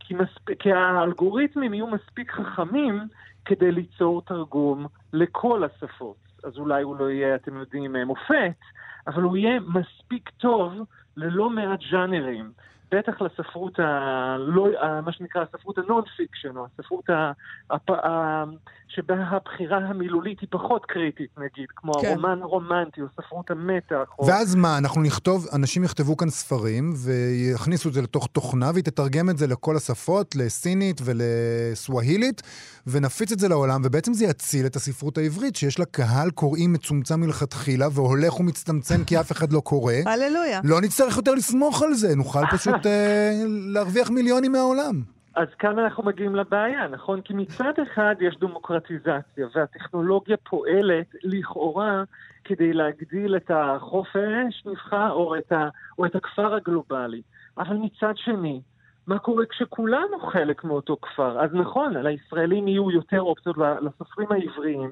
כי, 0.00 0.14
מספ... 0.14 0.54
כי 0.58 0.72
האלגוריתמים 0.72 1.74
יהיו 1.74 1.86
מספיק 1.86 2.32
חכמים 2.32 3.00
כדי 3.44 3.72
ליצור 3.72 4.22
תרגום 4.22 4.86
לכל 5.12 5.64
השפות. 5.64 6.16
אז 6.44 6.58
אולי 6.58 6.82
הוא 6.82 6.96
לא 6.96 7.10
יהיה, 7.10 7.34
אתם 7.34 7.56
יודעים, 7.56 7.96
אה, 7.96 8.04
מופת, 8.04 8.58
אבל 9.06 9.22
הוא 9.22 9.36
יהיה 9.36 9.60
מספיק 9.60 10.30
טוב 10.30 10.72
ללא 11.18 11.50
מעט 11.50 11.80
ז'אנרים. 11.90 12.52
בטח 12.92 13.20
לספרות, 13.20 13.78
ה... 13.80 14.36
לא... 14.38 14.68
מה 15.04 15.12
שנקרא 15.12 15.42
הספרות 15.42 15.78
ה 15.78 16.02
non-fiction, 16.16 16.56
או 16.56 16.66
הספרות 16.66 17.10
ה... 17.10 17.32
הפ... 17.70 17.90
ה... 17.90 18.44
שבה 18.88 19.14
הבחירה 19.14 19.76
המילולית 19.76 20.40
היא 20.40 20.48
פחות 20.50 20.86
קריטית, 20.86 21.30
נגיד, 21.38 21.66
כמו 21.76 21.92
כן. 21.94 22.08
הרומן 22.08 22.42
הרומנטי, 22.42 23.00
או 23.00 23.06
ספרות 23.16 23.50
המתח, 23.50 24.14
או... 24.18 24.26
ואז 24.26 24.54
מה, 24.54 24.78
אנחנו 24.78 25.02
נכתוב, 25.02 25.46
אנשים 25.52 25.84
יכתבו 25.84 26.16
כאן 26.16 26.30
ספרים 26.30 26.94
ויכניסו 27.04 27.88
את 27.88 27.94
זה 27.94 28.02
לתוך 28.02 28.28
תוכנה 28.32 28.70
והיא 28.72 28.84
תתרגם 28.84 29.30
את 29.30 29.38
זה 29.38 29.46
לכל 29.46 29.76
השפות, 29.76 30.36
לסינית 30.36 31.00
ולסווהילית, 31.04 32.42
ונפיץ 32.86 33.32
את 33.32 33.38
זה 33.38 33.48
לעולם, 33.48 33.80
ובעצם 33.84 34.12
זה 34.12 34.24
יציל 34.24 34.66
את 34.66 34.76
הספרות 34.76 35.18
העברית, 35.18 35.56
שיש 35.56 35.78
לה 35.78 35.84
קהל 35.84 36.30
קוראים 36.30 36.72
מצומצם 36.72 37.20
מלכתחילה 37.20 37.88
והולך 37.92 38.40
ומצטמצם 38.40 39.04
כי 39.04 39.20
אף 39.20 39.32
אחד 39.32 39.52
לא 39.52 39.60
קורא. 39.60 39.94
הללויה. 40.06 40.60
לא 40.64 40.80
נצטרך 40.80 41.16
יותר 41.16 41.34
לסמוך 41.34 41.82
על 41.82 41.94
זה, 41.94 42.16
נוכל 42.16 42.42
פשוט 42.50 42.74
אה, 42.86 43.30
להרוויח 43.74 44.10
מיליונים 44.10 44.52
מהעולם. 44.52 45.02
אז 45.34 45.48
כאן 45.58 45.78
אנחנו 45.78 46.02
מגיעים 46.02 46.34
לבעיה, 46.34 46.88
נכון? 46.88 47.20
כי 47.20 47.34
מצד 47.34 47.72
אחד 47.82 48.14
יש 48.20 48.36
דמוקרטיזציה, 48.40 49.46
והטכנולוגיה 49.54 50.36
פועלת 50.36 51.06
לכאורה 51.22 52.02
כדי 52.44 52.72
להגדיל 52.72 53.36
את 53.36 53.50
החופש 53.54 54.66
נבחר, 54.66 55.12
או 55.12 55.36
את, 55.36 55.52
ה, 55.52 55.68
או 55.98 56.06
את 56.06 56.14
הכפר 56.14 56.54
הגלובלי. 56.54 57.22
אבל 57.58 57.76
מצד 57.76 58.12
שני, 58.16 58.60
מה 59.08 59.18
קורה 59.18 59.46
כשכולנו 59.46 60.20
חלק 60.20 60.64
מאותו 60.64 60.96
כפר? 61.02 61.40
אז 61.40 61.50
נכון, 61.54 61.96
לישראלים 61.96 62.68
יהיו 62.68 62.90
יותר 62.90 63.20
אופציות 63.20 63.56
לסופרים 63.58 64.32
העבריים, 64.32 64.90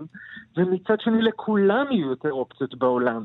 ומצד 0.57 1.01
שני 1.01 1.23
לכולם 1.23 1.87
יהיו 1.91 2.11
יותר 2.11 2.33
אופציות 2.33 2.75
בעולם. 2.75 3.25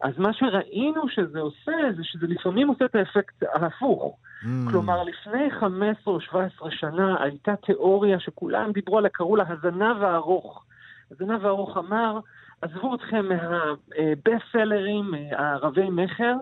אז 0.00 0.18
מה 0.18 0.32
שראינו 0.32 1.08
שזה 1.08 1.40
עושה, 1.40 1.72
זה 1.96 2.04
שזה 2.04 2.26
לפעמים 2.26 2.68
עושה 2.68 2.84
את 2.84 2.94
האפקט 2.94 3.42
ההפוך. 3.52 4.18
Mm. 4.42 4.46
כלומר, 4.70 5.02
לפני 5.02 5.50
15 5.50 6.14
או 6.14 6.20
17 6.20 6.70
שנה 6.70 7.22
הייתה 7.22 7.56
תיאוריה 7.56 8.20
שכולם 8.20 8.72
דיברו 8.72 8.98
עליה, 8.98 9.10
קראו 9.10 9.36
לה 9.36 9.44
הזנב 9.48 10.02
הארוך. 10.02 10.64
הזנב 11.10 11.46
הארוך 11.46 11.76
אמר, 11.76 12.18
עזבו 12.62 12.94
אתכם 12.94 13.26
מהבסט-סלרים, 13.28 15.14
הרבי 15.32 15.90
מכר, 15.90 16.34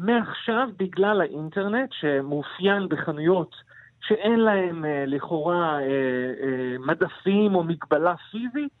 מעכשיו 0.00 0.68
בגלל 0.78 1.20
האינטרנט, 1.20 1.92
שמאופיין 1.92 2.88
בחנויות 2.88 3.56
שאין 4.00 4.40
להם 4.40 4.84
אה, 4.84 5.04
לכאורה 5.06 5.80
אה, 5.80 5.86
אה, 6.42 6.76
מדפים 6.78 7.54
או 7.54 7.64
מגבלה 7.64 8.14
פיזית, 8.30 8.72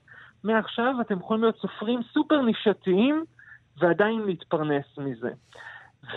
מעכשיו 0.44 0.94
אתם 1.00 1.18
יכולים 1.18 1.42
להיות 1.42 1.56
סופרים 1.56 2.00
סופר 2.12 2.40
נישתיים 2.40 3.24
ועדיין 3.78 4.22
להתפרנס 4.22 4.98
מזה. 4.98 5.30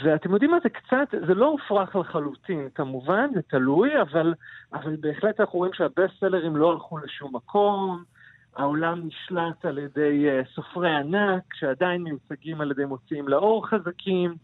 ואתם 0.04 0.34
יודעים 0.34 0.52
מה, 0.52 0.58
זה 0.64 0.70
קצת, 0.70 1.08
זה 1.28 1.34
לא 1.34 1.46
הופרך 1.46 1.96
לחלוטין, 1.96 2.70
כמובן, 2.76 3.30
זה 3.34 3.42
תלוי, 3.42 4.02
אבל, 4.02 4.34
אבל 4.74 4.96
בהחלט 5.00 5.40
אנחנו 5.40 5.60
רואים 5.60 5.74
שהבסט-סלרים 5.74 6.56
לא 6.56 6.72
הלכו 6.72 6.98
לשום 6.98 7.36
מקום, 7.36 8.04
העולם 8.56 9.02
נשלט 9.08 9.66
על 9.66 9.78
ידי 9.78 10.26
uh, 10.30 10.56
סופרי 10.56 10.96
ענק, 10.96 11.54
שעדיין 11.54 12.04
מיוצגים 12.04 12.62
על 12.62 12.72
ידי 12.72 12.86
מוציאים 12.86 13.28
לאור 13.28 13.68
חזקים, 13.68 14.36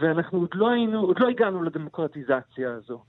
ואנחנו 0.00 0.38
עוד 0.38 0.50
לא 0.54 0.70
היינו, 0.70 1.00
עוד 1.00 1.16
לא 1.20 1.28
הגענו 1.28 1.62
לדמוקרטיזציה 1.62 2.72
הזו. 2.72 3.00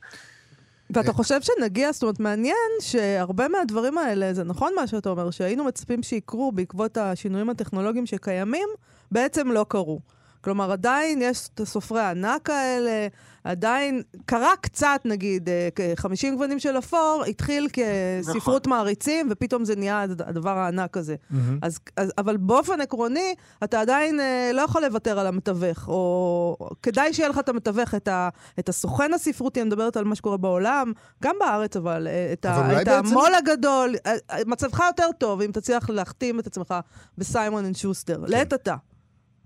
ואתה 0.90 1.14
חושב 1.14 1.40
שנגיע, 1.42 1.92
זאת 1.92 2.04
אומרת, 2.04 2.20
מעניין 2.20 2.72
שהרבה 2.80 3.48
מהדברים 3.48 3.98
האלה, 3.98 4.34
זה 4.34 4.44
נכון 4.44 4.74
מה 4.76 4.88
שאתה 4.88 5.10
אומר, 5.10 5.32
שהיינו 5.32 5.64
מצפים 5.64 6.04
שיקרו 6.04 6.52
בעקבות 6.52 6.98
השינויים 6.98 7.50
הטכנולוגיים 7.50 8.06
שקיימים, 8.06 8.68
בעצם 9.12 9.52
לא 9.52 9.66
קרו. 9.70 10.00
כלומר, 10.42 10.72
עדיין 10.72 11.22
יש 11.22 11.50
את 11.54 11.60
הסופרי 11.60 12.02
הענק 12.02 12.50
האלה, 12.50 13.08
עדיין 13.48 14.02
קרה 14.26 14.52
קצת, 14.62 15.02
נגיד, 15.06 15.50
אה, 15.50 15.70
כ- 15.76 16.00
50 16.00 16.34
גוונים 16.36 16.60
של 16.60 16.78
אפור, 16.78 17.24
התחיל 17.28 17.68
כספרות 17.74 18.68
מעריצים, 18.68 19.28
ופתאום 19.32 19.66
זה 19.66 19.76
נהיה 19.76 20.02
הד- 20.02 20.22
הדבר 20.22 20.58
הענק 20.58 20.98
הזה. 20.98 21.16
מהמם. 21.30 21.60
אז, 21.62 21.80
אז, 21.98 22.12
אבל 22.18 22.38
באופן 22.38 22.82
עקרוני, 22.82 23.36
אתה 23.64 23.82
עדיין 23.82 24.20
אה, 24.20 24.52
לא 24.54 24.62
יכול 24.62 24.86
לוותר 24.86 25.20
על 25.20 25.28
המתווך, 25.28 25.88
או 25.88 26.58
כדאי 26.84 27.14
שיהיה 27.14 27.30
לך 27.30 27.40
את 27.40 27.50
המתווך, 27.50 27.96
את, 27.96 28.08
ה, 28.08 28.30
את 28.60 28.70
הסוכן 28.70 29.14
הספרותי, 29.14 29.62
אני 29.62 29.68
מדברת 29.68 29.98
על 29.98 30.04
מה 30.04 30.16
שקורה 30.16 30.38
בעולם, 30.38 30.92
גם 31.24 31.36
בארץ, 31.40 31.76
אבל 31.76 32.08
אה, 32.08 32.30
את, 32.34 32.46
אבל 32.46 32.76
ה, 32.76 32.82
את 32.82 32.88
בעצם- 32.88 33.08
המו"ל 33.08 33.36
הגדול, 33.38 33.96
אה, 34.06 34.14
אה, 34.32 34.38
מצבך 34.46 34.80
יותר 34.88 35.10
טוב 35.18 35.42
אם 35.42 35.52
תצליח 35.52 35.90
להחתים 35.90 36.40
את 36.40 36.48
עצמך 36.48 36.76
בסיימון 37.18 37.66
אנד 37.66 37.76
שוסטר, 37.76 38.24
לעת 38.28 38.54
עתה. 38.54 38.76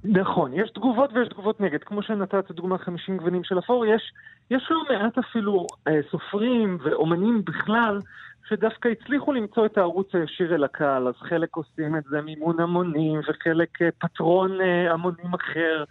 נכון, 0.04 0.54
יש 0.54 0.70
תגובות 0.70 1.10
ויש 1.14 1.28
תגובות 1.28 1.62
נגד. 1.62 1.84
כמו 1.84 2.04
שנתת 2.04 2.52
דוגמה 2.52 2.78
50 2.78 3.18
גוונים 3.18 3.44
של 3.44 3.60
אפור, 3.60 3.86
יש, 3.86 4.14
יש 4.52 4.68
לא 4.72 4.84
מעט 4.90 5.18
אפילו 5.18 5.68
אה, 5.88 6.00
סופרים 6.12 6.78
ואומנים 6.84 7.46
בכלל, 7.46 8.00
שדווקא 8.50 8.90
הצליחו 8.90 9.34
למצוא 9.34 9.66
את 9.66 9.78
הערוץ 9.78 10.16
הישיר 10.16 10.56
אל 10.56 10.64
הקהל, 10.64 11.08
אז 11.08 11.14
חלק 11.18 11.56
עושים 11.56 11.96
את 11.96 12.04
זה 12.04 12.22
מימון 12.22 12.60
המונים 12.60 13.20
וחלק 13.20 13.82
אה, 13.82 13.90
פטרון 13.98 14.62
אה, 14.62 14.94
המונים 14.94 15.34
אחר, 15.34 15.84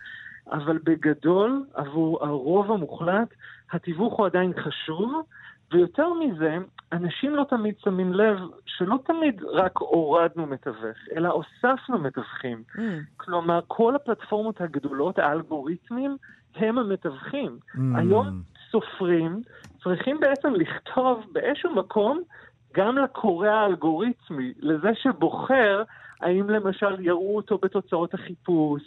אבל 0.52 0.78
בגדול, 0.84 1.64
עבור 1.74 2.26
הרוב 2.26 2.72
המוחלט, 2.72 3.28
התיווך 3.72 4.14
הוא 4.14 4.26
עדיין 4.26 4.52
חשוב, 4.62 5.22
ויותר 5.72 6.12
מזה, 6.12 6.58
אנשים 6.92 7.36
לא 7.36 7.44
תמיד 7.48 7.74
שמים 7.78 8.12
לב 8.12 8.38
שלא 8.66 8.96
תמיד 9.04 9.42
רק 9.42 9.78
הורדנו 9.78 10.46
מתווך, 10.46 10.96
אלא 11.16 11.28
הוספנו 11.28 11.98
מתווכים. 11.98 12.62
Mm. 12.76 12.80
כלומר, 13.16 13.60
כל 13.66 13.96
הפלטפורמות 13.96 14.60
הגדולות, 14.60 15.18
האלגוריתמים, 15.18 16.16
הם 16.54 16.78
המתווכים. 16.78 17.58
Mm. 17.74 17.78
היום 17.94 18.42
סופרים 18.70 19.42
צריכים 19.82 20.20
בעצם 20.20 20.54
לכתוב 20.54 21.26
באיזשהו 21.32 21.74
מקום 21.74 22.20
גם 22.74 22.98
לקורא 22.98 23.48
האלגוריתמי, 23.48 24.52
לזה 24.60 24.90
שבוחר 24.94 25.82
האם 26.20 26.50
למשל 26.50 27.00
יראו 27.00 27.36
אותו 27.36 27.58
בתוצאות 27.58 28.14
החיפוש, 28.14 28.82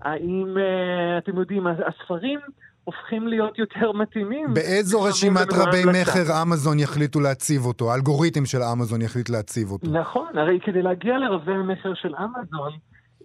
האם, 0.00 0.58
אה, 0.58 1.18
אתם 1.18 1.38
יודעים, 1.38 1.66
הספרים 1.66 2.40
הופכים 2.84 3.28
להיות 3.28 3.58
יותר 3.58 3.92
מתאימים. 3.92 4.54
באיזו 4.54 5.02
רשימת 5.02 5.52
רבי. 5.52 5.82
מכר 6.02 6.42
אמזון 6.42 6.78
יחליטו 6.78 7.20
להציב 7.20 7.64
אותו? 7.66 7.92
האלגוריתם 7.92 8.46
של 8.46 8.62
אמזון 8.62 9.02
יחליט 9.02 9.28
להציב 9.30 9.70
אותו. 9.70 9.90
נכון, 9.90 10.26
הרי 10.38 10.58
כדי 10.64 10.82
להגיע 10.82 11.18
לרבי 11.18 11.52
המכר 11.52 11.94
של 11.94 12.14
אמזון, 12.16 12.72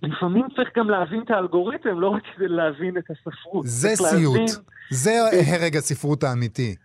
לפעמים 0.04 0.46
צריך 0.56 0.70
גם 0.78 0.90
להבין 0.90 1.22
את 1.26 1.32
האלגוריתם, 1.32 2.00
לא 2.00 2.10
רק 2.10 2.22
כדי 2.36 2.48
להבין 2.48 2.98
את 2.98 3.04
הספרות. 3.10 3.66
זה 3.68 3.90
צריך 3.96 4.14
להבין- 4.14 4.48
סיוט. 4.48 4.66
זה 4.92 5.12
הרג 5.48 5.78
הספרות 5.78 6.24
האמיתי. 6.24 6.76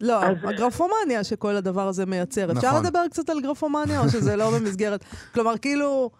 לא, 0.00 0.24
אז- 0.24 0.36
הגרפומניה 0.44 1.24
שכל 1.24 1.56
הדבר 1.56 1.88
הזה 1.88 2.06
מייצר. 2.06 2.52
אפשר 2.52 2.68
נכון. 2.68 2.86
לדבר 2.86 3.00
קצת 3.10 3.30
על 3.30 3.40
גרפומניה, 3.40 4.00
או 4.00 4.08
שזה 4.08 4.36
לא 4.36 4.50
במסגרת? 4.58 5.04
כלומר, 5.34 5.58
כאילו, 5.58 6.10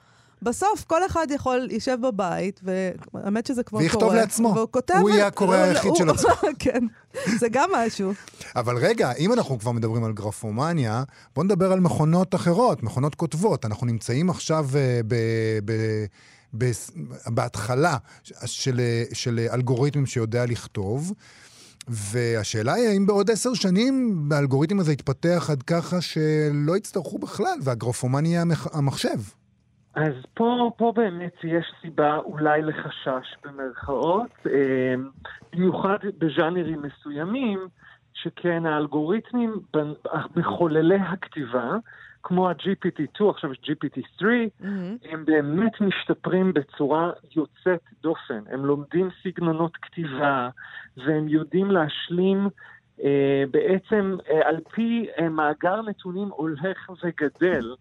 בסוף 0.43 0.85
כל 0.85 1.07
אחד 1.07 1.27
יכול, 1.31 1.69
יישב 1.71 1.99
בבית, 2.03 2.61
והאמת 3.15 3.47
שזה 3.47 3.63
כבר 3.63 3.79
קורה. 3.79 3.83
ויכתוב 3.83 4.13
לעצמו. 4.13 4.53
והוא 4.57 4.69
כותב... 4.71 4.95
הוא 5.01 5.11
יהיה 5.11 5.27
הקורא 5.27 5.57
לא, 5.57 5.63
היחיד 5.63 5.95
של 5.97 6.11
עצמו. 6.11 6.31
כן, 6.59 6.87
זה 7.39 7.49
גם 7.49 7.71
משהו. 7.77 8.13
אבל 8.57 8.77
רגע, 8.77 9.13
אם 9.13 9.33
אנחנו 9.33 9.59
כבר 9.59 9.73
מדברים 9.73 10.05
על 10.05 10.13
גרפומניה, 10.13 11.03
בואו 11.35 11.45
נדבר 11.45 11.73
על 11.73 11.81
מכונות 11.81 12.35
אחרות, 12.35 12.83
מכונות 12.83 13.15
כותבות. 13.15 13.65
אנחנו 13.65 13.87
נמצאים 13.87 14.31
עכשיו 14.31 14.67
אה, 14.75 15.01
ב... 15.07 15.15
ב... 15.65 16.73
בהתחלה 17.27 17.97
של, 18.45 18.81
של 19.13 19.47
אלגוריתמים 19.53 20.07
שיודע 20.07 20.47
לכתוב, 20.47 21.13
והשאלה 21.89 22.73
היא 22.73 22.89
האם 22.89 23.07
בעוד 23.07 23.31
עשר 23.31 23.55
שנים 23.55 24.29
האלגוריתם 24.33 24.81
הזה 24.81 24.93
יתפתח 24.93 25.49
עד 25.53 25.63
ככה 25.63 26.01
שלא 26.01 26.77
יצטרכו 26.77 27.19
בכלל, 27.19 27.59
והגרפומניה 27.63 28.31
יהיה 28.31 28.43
המח- 28.43 28.69
המחשב. 28.73 29.19
אז 29.95 30.13
פה, 30.35 30.71
פה 30.77 30.93
באמת 30.97 31.35
יש 31.45 31.73
סיבה 31.81 32.17
אולי 32.17 32.63
לחשש 32.63 33.35
במרכאות, 33.45 34.31
אה, 34.47 34.95
במיוחד 35.53 35.99
בז'אנרים 36.19 36.83
מסוימים, 36.83 37.69
שכן 38.15 38.67
האלגוריתמים 38.67 39.55
מחוללי 40.37 40.99
הכתיבה, 41.01 41.77
כמו 42.23 42.49
ה-GPT2, 42.49 43.31
עכשיו 43.31 43.53
יש 43.53 43.59
GPT3, 43.71 44.25
הם 45.11 45.25
באמת 45.25 45.81
משתפרים 45.81 46.53
בצורה 46.53 47.11
יוצאת 47.37 47.81
דופן. 48.03 48.43
הם 48.51 48.65
לומדים 48.65 49.09
סגנונות 49.23 49.77
כתיבה, 49.77 50.49
והם 50.97 51.29
יודעים 51.29 51.71
להשלים 51.71 52.49
אה, 53.05 53.45
בעצם 53.51 54.17
אה, 54.31 54.49
על 54.49 54.57
פי 54.73 55.07
אה, 55.19 55.29
מאגר 55.29 55.83
נתונים 55.83 56.29
הולך 56.29 56.91
וגדל. 57.05 57.75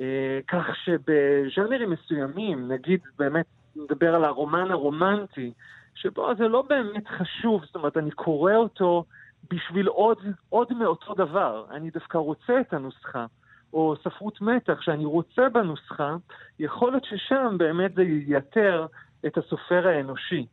אה, 0.00 0.40
כך 0.48 0.66
שבז'אנרים 0.84 1.90
מסוימים, 1.90 2.68
נגיד 2.72 3.00
באמת 3.18 3.46
נדבר 3.76 4.14
על 4.14 4.24
הרומן 4.24 4.70
הרומנטי, 4.70 5.52
שבו 5.94 6.34
זה 6.38 6.48
לא 6.48 6.62
באמת 6.62 7.08
חשוב, 7.08 7.64
זאת 7.64 7.74
אומרת, 7.74 7.96
אני 7.96 8.10
קורא 8.10 8.54
אותו 8.54 9.04
בשביל 9.50 9.86
עוד, 9.86 10.18
עוד 10.48 10.72
מאותו 10.72 11.14
דבר. 11.14 11.64
אני 11.70 11.90
דווקא 11.90 12.18
רוצה 12.18 12.60
את 12.60 12.72
הנוסחה. 12.72 13.26
או 13.74 13.94
ספרות 14.04 14.40
מתח 14.40 14.80
שאני 14.80 15.04
רוצה 15.04 15.48
בנוסחה, 15.48 16.16
יכול 16.58 16.90
להיות 16.90 17.04
ששם 17.04 17.58
באמת 17.58 17.94
זה 17.94 18.02
ייתר 18.02 18.86
את 19.26 19.38
הסופר 19.38 19.88
האנושי. 19.88 20.46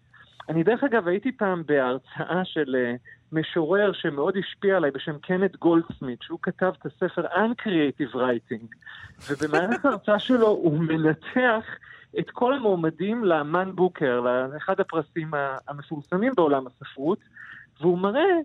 אני 0.50 0.64
דרך 0.64 0.84
אגב 0.84 1.08
הייתי 1.08 1.32
פעם 1.32 1.64
בהרצאה 1.66 2.46
של 2.46 2.76
uh, 2.76 3.00
משורר 3.32 3.92
שמאוד 3.94 4.38
השפיע 4.38 4.78
עליי 4.78 4.92
בשם 4.92 5.18
קנט 5.18 5.56
גולדסמית, 5.56 6.22
שהוא 6.22 6.40
כתב 6.42 6.72
את 6.80 6.86
הספר 6.86 7.26
Uncreative 7.26 8.16
Writing, 8.16 8.66
ובמהלך 9.30 9.86
ההרצאה 9.86 10.20
שלו 10.20 10.48
הוא 10.48 10.80
מנתח 10.80 11.66
את 12.20 12.30
כל 12.30 12.54
המועמדים 12.54 13.24
לאמן 13.24 13.72
בוקר, 13.76 14.20
לאחד 14.54 14.80
הפרסים 14.80 15.32
המפורסמים 15.68 16.32
בעולם 16.36 16.68
הספרות, 16.68 17.20
והוא 17.82 17.98
מראה 17.98 18.38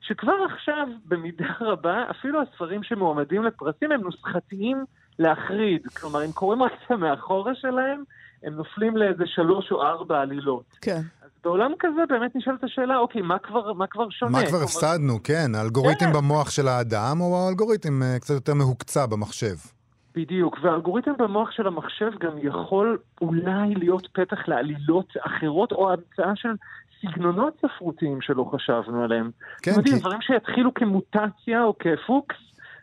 שכבר 0.00 0.36
עכשיו, 0.52 0.88
במידה 1.04 1.52
רבה, 1.60 2.04
אפילו 2.10 2.42
הספרים 2.42 2.82
שמועמדים 2.82 3.42
לפרסים 3.42 3.92
הם 3.92 4.00
נוסחתיים 4.00 4.84
להחריד. 5.18 5.86
כלומר, 5.86 6.24
אם 6.24 6.32
קוראים 6.32 6.62
רק 6.62 6.72
את 6.72 6.90
המאחורה 6.90 7.54
שלהם, 7.54 8.02
הם 8.42 8.54
נופלים 8.54 8.96
לאיזה 8.96 9.26
שלוש 9.26 9.72
או 9.72 9.82
ארבע 9.82 10.20
עלילות. 10.20 10.78
כן. 10.80 11.00
בעולם 11.46 11.72
כזה 11.78 12.00
באמת 12.08 12.36
נשאלת 12.36 12.64
השאלה, 12.64 12.96
אוקיי, 12.98 13.22
מה 13.22 13.38
כבר, 13.38 13.72
מה 13.72 13.86
כבר 13.86 14.10
שונה? 14.10 14.32
מה 14.32 14.38
כבר 14.40 14.48
כלומר, 14.48 14.64
הפסדנו? 14.64 15.22
כן, 15.24 15.54
האלגוריתם 15.54 16.06
כן. 16.06 16.12
במוח 16.12 16.50
של 16.50 16.68
האדם, 16.68 17.20
או 17.20 17.46
האלגוריתם 17.46 18.02
אה, 18.02 18.18
קצת 18.20 18.34
יותר 18.34 18.54
מהוקצע 18.54 19.06
במחשב? 19.06 19.54
בדיוק, 20.14 20.58
והאלגוריתם 20.62 21.12
במוח 21.18 21.50
של 21.50 21.66
המחשב 21.66 22.10
גם 22.20 22.32
יכול 22.42 22.98
אולי 23.20 23.74
להיות 23.74 24.08
פתח 24.12 24.48
לעלילות 24.48 25.12
אחרות, 25.20 25.72
או 25.72 25.92
המצאה 25.92 26.32
של 26.36 26.48
סגנונות 27.00 27.54
ספרותיים 27.66 28.20
שלא 28.20 28.50
חשבנו 28.54 29.02
עליהם. 29.04 29.30
כן, 29.62 29.82
כי- 29.84 29.98
דברים 29.98 30.20
שיתחילו 30.22 30.74
כמוטציה 30.74 31.62
או 31.64 31.74
כפוקס, 31.78 32.36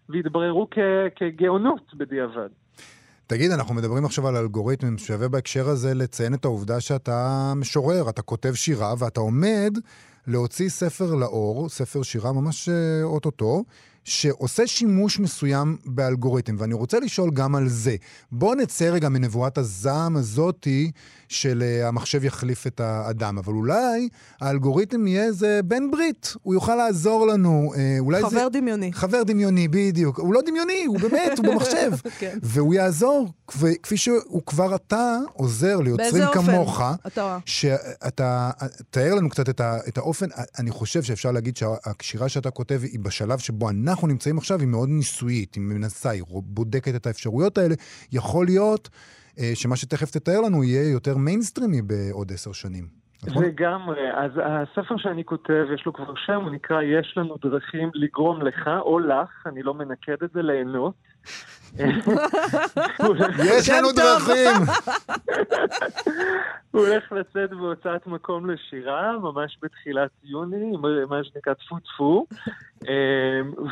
ויתבררו 0.10 0.68
כ- 0.72 0.78
כגאונות 1.16 1.94
בדיעבד. 1.94 2.50
תגיד, 3.28 3.52
אנחנו 3.52 3.76
מדברים 3.76 4.06
עכשיו 4.06 4.28
על 4.28 4.36
אלגוריתמים, 4.36 4.98
שווה 4.98 5.28
בהקשר 5.28 5.70
הזה 5.70 5.94
לציין 5.94 6.34
את 6.34 6.46
העובדה 6.46 6.80
שאתה 6.80 7.54
משורר, 7.56 8.10
אתה 8.10 8.22
כותב 8.22 8.54
שירה, 8.54 8.94
ואתה 8.98 9.20
עומד 9.20 9.78
להוציא 10.28 10.70
ספר 10.70 11.16
לאור, 11.16 11.70
ספר 11.70 12.04
שירה 12.04 12.32
ממש 12.32 12.70
אה, 12.70 13.04
אוטוטו, 13.04 13.64
שעושה 14.04 14.68
שימוש 14.68 15.20
מסוים 15.20 15.78
באלגוריתם, 15.86 16.56
ואני 16.60 16.74
רוצה 16.74 17.00
לשאול 17.00 17.32
גם 17.32 17.56
על 17.56 17.70
זה. 17.70 17.96
בוא 18.32 18.56
נצא 18.56 18.86
רגע 18.86 19.10
מנבואת 19.10 19.58
הזעם 19.58 20.16
הזאתי 20.18 20.92
של 21.30 21.64
אה, 21.66 21.88
המחשב 21.88 22.24
יחליף 22.24 22.68
את 22.68 22.80
האדם, 22.80 23.38
אבל 23.38 23.54
אולי 23.54 24.10
האלגוריתם 24.42 25.08
יהיה 25.08 25.24
איזה 25.24 25.60
בן 25.66 25.92
ברית, 25.92 26.34
הוא 26.44 26.54
יוכל 26.54 26.76
לעזור 26.76 27.28
לנו, 27.28 27.74
אה, 27.78 27.96
אולי 28.00 28.22
זה... 28.22 28.28
חבר 28.28 28.48
דמיוני. 28.48 28.94
חבר 28.94 29.24
דמיוני, 29.24 29.68
בדיוק. 29.68 30.20
הוא 30.20 30.34
לא 30.34 30.42
דמיוני, 30.46 30.86
הוא 30.88 31.00
באמת, 31.00 31.38
הוא 31.38 31.46
במחשב. 31.48 31.92
כן. 32.20 32.38
והוא 32.44 32.74
יעזור, 32.74 33.30
כפ- 33.52 33.78
כפי 33.84 33.98
שהוא 33.98 34.42
כבר 34.46 34.76
אתה 34.76 35.20
עוזר 35.34 35.80
ליוצרים 35.80 36.12
באיזה 36.12 36.28
אופן? 36.28 36.42
כמוך. 36.52 36.82
אתה... 37.08 37.38
שאתה, 37.46 38.52
תאר 38.90 39.16
לנו 39.16 39.30
קצת 39.30 39.50
את, 39.50 39.62
ה, 39.62 39.78
את 39.88 39.98
האופן, 39.98 40.26
אני 40.60 40.72
חושב 40.72 41.04
שאפשר 41.04 41.32
להגיד 41.32 41.58
שהשירה 41.58 42.30
שאתה 42.30 42.52
כותב 42.52 42.82
היא 42.84 43.00
בשלב 43.00 43.40
שבו 43.40 43.70
אנחנו 43.70 43.93
נמצאים 44.08 44.38
עכשיו, 44.38 44.60
היא 44.60 44.68
מאוד 44.68 44.90
ניסויית, 44.90 45.56
היא 45.56 45.64
מנסה, 45.64 46.10
היא 46.10 46.24
בודקת 46.30 46.96
את 46.96 47.06
האפשרויות 47.08 47.58
האלה. 47.58 47.76
יכול 48.12 48.46
להיות 48.46 48.90
אה, 49.40 49.52
שמה 49.54 49.76
שתכף 49.76 50.12
תתאר 50.12 50.42
לנו 50.42 50.64
יהיה 50.64 50.92
יותר 50.92 51.18
מיינסטרימי 51.18 51.82
בעוד 51.82 52.32
עשר 52.32 52.52
שנים. 52.52 53.04
נכון? 53.28 53.44
לגמרי. 53.44 54.12
אז 54.14 54.32
הספר 54.44 54.98
שאני 54.98 55.26
כותב, 55.26 55.66
יש 55.76 55.86
לו 55.86 55.94
כבר 55.94 56.14
שם, 56.16 56.42
הוא 56.42 56.52
נקרא 56.52 56.82
"יש 56.82 57.14
לנו 57.18 57.38
דרכים 57.42 57.90
לגרום 57.94 58.42
לך 58.42 58.70
או 58.80 59.00
לך", 59.00 59.48
אני 59.48 59.64
לא 59.64 59.74
מנקד 59.74 60.24
את 60.24 60.32
זה, 60.34 60.42
ליהנות. 60.42 60.94
יש 63.46 63.70
לנו. 63.70 63.88
דרכים! 63.96 64.62
הוא 66.72 66.88
הולך 66.88 67.12
לצאת 67.12 67.50
בהוצאת 67.50 68.08
מקום 68.08 68.50
לשירה, 68.50 69.18
ממש 69.20 69.58
בתחילת 69.62 70.10
יוני, 70.24 70.72
מה 71.10 71.24
שנקרא 71.24 71.54
טפו 71.54 71.80
טפו. 71.80 72.26
אמ, 72.88 72.90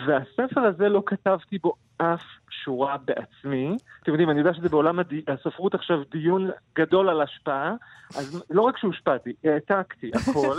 והספר 0.08 0.62
הזה 0.62 0.90
לא 0.90 1.04
כתבתי 1.06 1.58
בו 1.58 1.74
אף 1.98 2.22
שורה 2.64 2.98
בעצמי. 3.06 3.78
אתם 4.04 4.12
יודעים, 4.12 4.30
אני 4.30 4.40
יודע 4.40 4.54
שזה 4.54 4.70
בעולם 4.70 5.00
הדי- 5.00 5.22
הספרות 5.28 5.74
עכשיו 5.76 5.98
דיון 6.12 6.50
גדול 6.76 7.10
על 7.10 7.22
השפעה, 7.22 7.74
אז 8.18 8.44
לא 8.50 8.62
רק 8.62 8.78
שהושפעתי, 8.78 9.34
העתקתי 9.44 10.12
הכל. 10.16 10.58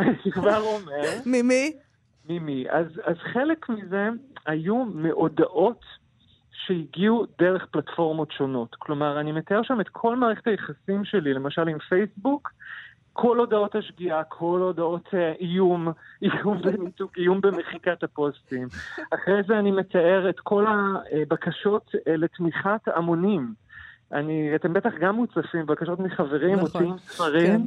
אני 0.00 0.32
כבר 0.32 0.60
אומר, 0.60 1.02
ממי? 1.26 1.72
ממי. 2.28 2.64
אז, 2.70 2.86
אז 3.04 3.16
חלק 3.32 3.68
מזה 3.68 4.08
היו 4.46 4.84
מהודעות 4.84 5.84
שהגיעו 6.66 7.26
דרך 7.38 7.66
פלטפורמות 7.70 8.32
שונות. 8.32 8.74
כלומר, 8.78 9.20
אני 9.20 9.32
מתאר 9.32 9.62
שם 9.62 9.80
את 9.80 9.88
כל 9.88 10.16
מערכת 10.16 10.46
היחסים 10.46 11.04
שלי, 11.04 11.34
למשל 11.34 11.68
עם 11.68 11.78
פייסבוק, 11.78 12.52
כל 13.12 13.38
הודעות 13.38 13.74
השגיאה, 13.74 14.24
כל 14.24 14.60
הודעות 14.62 15.08
אה, 15.14 15.32
איום, 15.40 15.88
איום 16.22 16.62
בניתוק, 16.62 17.18
איום 17.18 17.40
במחיקת 17.40 18.02
הפוסטים. 18.02 18.68
אחרי 19.14 19.42
זה 19.48 19.58
אני 19.58 19.70
מתאר 19.70 20.28
את 20.28 20.40
כל 20.40 20.64
הבקשות 20.66 21.90
אה, 22.08 22.16
לתמיכת 22.16 22.80
המונים. 22.86 23.54
אני, 24.12 24.52
אתם 24.54 24.72
בטח 24.72 24.92
גם 25.00 25.14
מוצפים, 25.14 25.66
בקשות 25.66 26.00
מחברים, 26.00 26.52
נכון, 26.52 26.60
מוציאים 26.60 26.98
ספרים. 26.98 27.66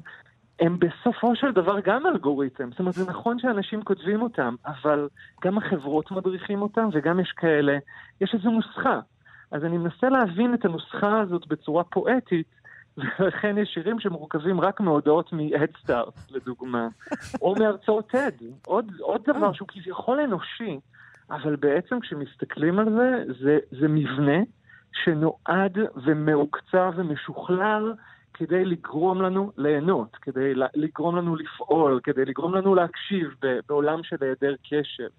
הם 0.60 0.80
בסופו 0.80 1.36
של 1.36 1.52
דבר 1.52 1.80
גם 1.80 2.08
אלגוריתם. 2.08 2.72
זאת 2.72 2.80
אומרת, 2.80 2.94
זה 2.94 3.10
נכון 3.10 3.40
שאנשים 3.40 3.82
כותבים 3.82 4.22
אותם, 4.22 4.56
אבל 4.66 5.08
גם 5.44 5.58
החברות 5.58 6.12
מדריכים 6.12 6.62
אותם, 6.62 6.90
וגם 6.94 7.20
יש 7.20 7.32
כאלה, 7.32 7.78
יש 8.22 8.34
איזו 8.34 8.50
נוסחה. 8.52 9.00
אז 9.52 9.66
אני 9.66 9.78
מנסה 9.78 10.10
להבין 10.10 10.54
את 10.54 10.66
הנוסחה 10.66 11.20
הזאת 11.20 11.48
בצורה 11.48 11.84
פואטית, 11.84 12.48
ולכן 12.98 13.58
יש 13.58 13.70
שירים 13.74 14.00
שמורכבים 14.00 14.62
רק 14.62 14.80
מהודעות 14.80 15.34
מ-Head 15.34 15.86
Start, 15.86 16.32
לדוגמה, 16.32 16.88
או 17.42 17.56
מהרצאות 17.60 18.16
TED. 18.16 18.44
עוד, 18.66 18.92
עוד 19.00 19.22
דבר 19.28 19.54
שהוא 19.54 19.68
כביכול 19.68 20.20
אנושי, 20.20 20.80
אבל 21.30 21.56
בעצם 21.56 22.00
כשמסתכלים 22.00 22.80
על 22.80 22.90
זה, 22.90 23.24
זה, 23.40 23.58
זה 23.80 23.88
מבנה 23.88 24.38
שנועד 25.04 25.78
ומעוקצע 25.96 26.90
ומשוכלל 26.96 27.94
כדי 28.38 28.66
לגרום 28.66 29.22
לנו 29.22 29.52
ליהנות, 29.58 30.18
כדי 30.22 30.54
לגרום 30.76 31.16
לנו 31.16 31.36
לפעול, 31.36 32.00
כדי 32.04 32.26
לגרום 32.26 32.56
לנו 32.56 32.76
להקשיב 32.76 33.28
בעולם 33.70 34.00
של 34.04 34.16
היעדר 34.22 34.56
קשב. 34.64 35.10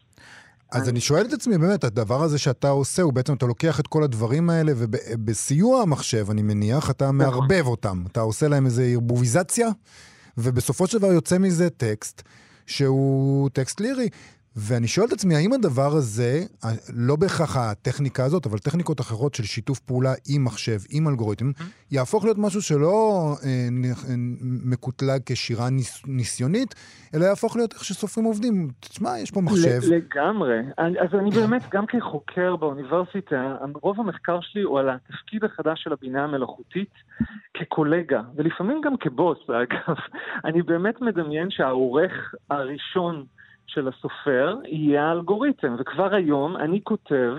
אז 0.73 0.89
אני 0.89 1.01
שואל 1.01 1.27
את 1.27 1.33
עצמי, 1.33 1.59
באמת, 1.59 1.85
הדבר 1.85 2.23
הזה 2.23 2.39
שאתה 2.39 2.69
עושה, 2.69 3.03
הוא 3.03 3.13
בעצם, 3.13 3.35
אתה 3.35 3.47
לוקח 3.47 3.81
את 3.81 3.87
כל 3.87 4.03
הדברים 4.03 4.51
האלה, 4.51 4.73
ובסיוע 4.77 5.83
המחשב, 5.83 6.31
אני 6.31 6.43
מניח, 6.43 6.91
אתה 6.91 7.13
מערבב 7.13 7.67
אותם. 7.67 8.03
אתה 8.13 8.21
עושה 8.21 8.49
להם 8.49 8.67
איזו 8.67 8.83
ערבוביזציה, 8.83 9.69
ובסופו 10.39 10.87
של 10.87 10.99
דבר 10.99 11.13
יוצא 11.13 11.39
מזה 11.39 11.71
טקסט 11.71 12.23
שהוא 12.67 13.51
טקסט 13.53 13.81
לירי. 13.81 14.09
ואני 14.61 14.89
שואל 14.89 15.07
את 15.07 15.13
עצמי, 15.13 15.35
האם 15.35 15.53
הדבר 15.53 15.91
הזה, 15.99 16.41
לא 16.97 17.17
בהכרח 17.17 17.57
הטכניקה 17.57 18.25
הזאת, 18.25 18.47
אבל 18.47 18.59
טכניקות 18.59 19.01
אחרות 19.01 19.35
של 19.35 19.43
שיתוף 19.43 19.79
פעולה 19.79 20.13
עם 20.29 20.45
מחשב, 20.45 20.79
עם 20.91 21.09
אלגוריתם, 21.09 21.51
יהפוך 21.91 22.25
להיות 22.25 22.39
משהו 22.39 22.63
שלא 22.63 23.29
אה, 23.45 23.49
אה, 23.49 24.15
מקוטלג 24.65 25.21
כשירה 25.27 25.71
ניס, 25.71 26.03
ניסיונית, 26.07 26.75
אלא 27.15 27.25
יהפוך 27.25 27.57
להיות 27.57 27.73
איך 27.73 27.85
שסופרים 27.85 28.27
עובדים. 28.27 28.69
תשמע, 28.81 29.19
יש 29.19 29.31
פה 29.31 29.41
מחשב. 29.41 29.81
לגמרי. 29.91 30.59
אז 30.77 31.15
אני 31.15 31.31
באמת, 31.31 31.63
גם 31.71 31.87
כחוקר 31.87 32.57
באוניברסיטה, 32.57 33.57
רוב 33.83 34.01
המחקר 34.01 34.39
שלי 34.41 34.63
הוא 34.63 34.79
על 34.79 34.89
התפקיד 34.91 35.45
החדש 35.45 35.83
של 35.83 35.93
הבינה 35.93 36.25
המלאכותית 36.25 36.93
כקולגה, 37.55 38.23
ולפעמים 38.37 38.81
גם 38.85 38.97
כבוס, 39.01 39.39
אגב. 39.63 39.97
אני 40.45 40.63
באמת 40.63 41.01
מדמיין 41.01 41.51
שהעורך 41.51 42.35
הראשון 42.51 43.25
של 43.69 43.89
הסופר 43.89 44.57
יהיה 44.65 45.05
האלגוריתם, 45.05 45.77
וכבר 45.79 46.15
היום 46.15 46.57
אני 46.57 46.81
כותב, 46.85 47.37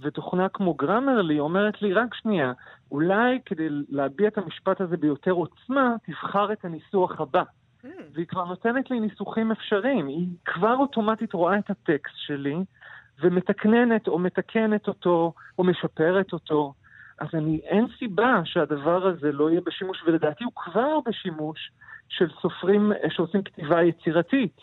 ותוכנה 0.00 0.48
כמו 0.48 0.74
גרמרלי 0.74 1.40
אומרת 1.40 1.82
לי, 1.82 1.92
רק 1.92 2.14
שנייה, 2.14 2.52
אולי 2.90 3.38
כדי 3.46 3.68
להביע 3.88 4.28
את 4.28 4.38
המשפט 4.38 4.80
הזה 4.80 4.96
ביותר 4.96 5.30
עוצמה, 5.30 5.94
תבחר 6.06 6.52
את 6.52 6.64
הניסוח 6.64 7.20
הבא. 7.20 7.42
והיא 8.12 8.26
כבר 8.26 8.44
נותנת 8.44 8.90
לי 8.90 9.00
ניסוחים 9.00 9.50
אפשריים. 9.52 10.06
היא 10.06 10.26
כבר 10.44 10.76
אוטומטית 10.76 11.32
רואה 11.32 11.58
את 11.58 11.70
הטקסט 11.70 12.14
שלי 12.16 12.56
ומתקננת 13.20 14.08
או 14.08 14.18
מתקנת 14.18 14.88
אותו 14.88 15.32
או 15.58 15.64
משפרת 15.64 16.32
אותו. 16.32 16.74
אז 17.18 17.28
אני, 17.34 17.60
אין 17.64 17.86
סיבה 17.98 18.40
שהדבר 18.44 19.06
הזה 19.06 19.32
לא 19.32 19.50
יהיה 19.50 19.60
בשימוש, 19.66 20.02
ולדעתי 20.06 20.44
הוא 20.44 20.52
כבר 20.56 20.98
בשימוש 21.06 21.70
של 22.08 22.28
סופרים 22.42 22.92
אה, 22.92 23.10
שעושים 23.10 23.42
כתיבה 23.42 23.82
יצירתית, 23.82 24.60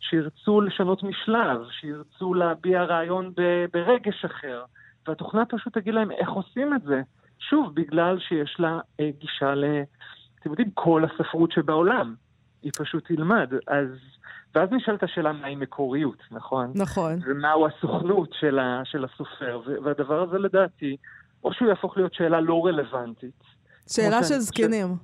שירצו 0.00 0.60
לשנות 0.60 1.02
משלב, 1.02 1.60
שירצו 1.70 2.34
להביע 2.34 2.82
רעיון 2.82 3.32
ב- 3.36 3.64
ברגש 3.72 4.24
אחר, 4.24 4.64
והתוכנה 5.08 5.44
פשוט 5.46 5.78
תגיד 5.78 5.94
להם 5.94 6.10
איך 6.10 6.30
עושים 6.30 6.74
את 6.74 6.82
זה. 6.82 7.02
שוב, 7.38 7.74
בגלל 7.74 8.18
שיש 8.18 8.56
לה 8.58 8.78
אה, 9.00 9.10
גישה 9.18 9.54
ל... 9.54 9.64
אתם 10.40 10.50
יודעים, 10.50 10.70
כל 10.74 11.04
הספרות 11.04 11.52
שבעולם. 11.52 12.14
היא 12.62 12.72
פשוט 12.78 13.06
תלמד. 13.06 13.52
אז... 13.68 13.88
ואז 14.54 14.68
נשאלת 14.72 15.02
השאלה 15.02 15.32
מהי 15.32 15.54
מקוריות, 15.54 16.22
נכון? 16.30 16.72
נכון. 16.74 17.18
ומהו 17.26 17.66
הסוכנות 17.66 18.28
של, 18.32 18.58
ה... 18.58 18.80
של 18.84 19.04
הסופר. 19.04 19.60
והדבר 19.84 20.22
הזה 20.22 20.38
לדעתי, 20.38 20.96
או 21.44 21.52
שהוא 21.52 21.68
יהפוך 21.68 21.96
להיות 21.96 22.14
שאלה 22.14 22.40
לא 22.40 22.66
רלוונטית. 22.66 23.59
שאלה 23.92 24.16
כמו 24.18 24.26
של 24.28 24.38
זקנים, 24.38 24.96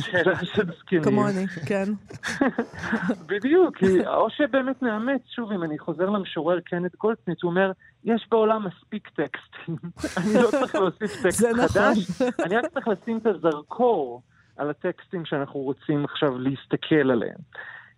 שאלה 0.00 0.44
של 0.44 0.72
זקנים. 0.78 1.02
כמוני, 1.02 1.46
כן. 1.66 1.84
בדיוק, 3.26 3.76
כי- 3.76 4.06
או 4.06 4.30
שבאמת 4.30 4.82
נאמץ, 4.82 5.20
שוב, 5.34 5.52
אם 5.52 5.62
אני 5.62 5.78
חוזר 5.78 6.10
למשורר 6.10 6.60
קנט 6.60 6.96
גולדסמיט, 6.96 7.42
הוא 7.42 7.50
אומר, 7.50 7.72
יש 8.04 8.26
בעולם 8.30 8.66
מספיק 8.66 9.08
טקסטים, 9.08 9.76
אני 10.18 10.34
לא 10.42 10.50
צריך 10.50 10.74
להוסיף 10.74 11.16
טקסט 11.22 11.44
נכון. 11.44 11.68
חדש, 11.68 12.22
אני 12.46 12.56
רק 12.56 12.64
צריך 12.74 12.88
לשים 12.88 13.18
את 13.18 13.26
הזרקור 13.26 14.22
על 14.56 14.70
הטקסטים 14.70 15.24
שאנחנו 15.24 15.60
רוצים 15.60 16.04
עכשיו 16.04 16.38
להסתכל 16.38 17.10
עליהם. 17.10 17.38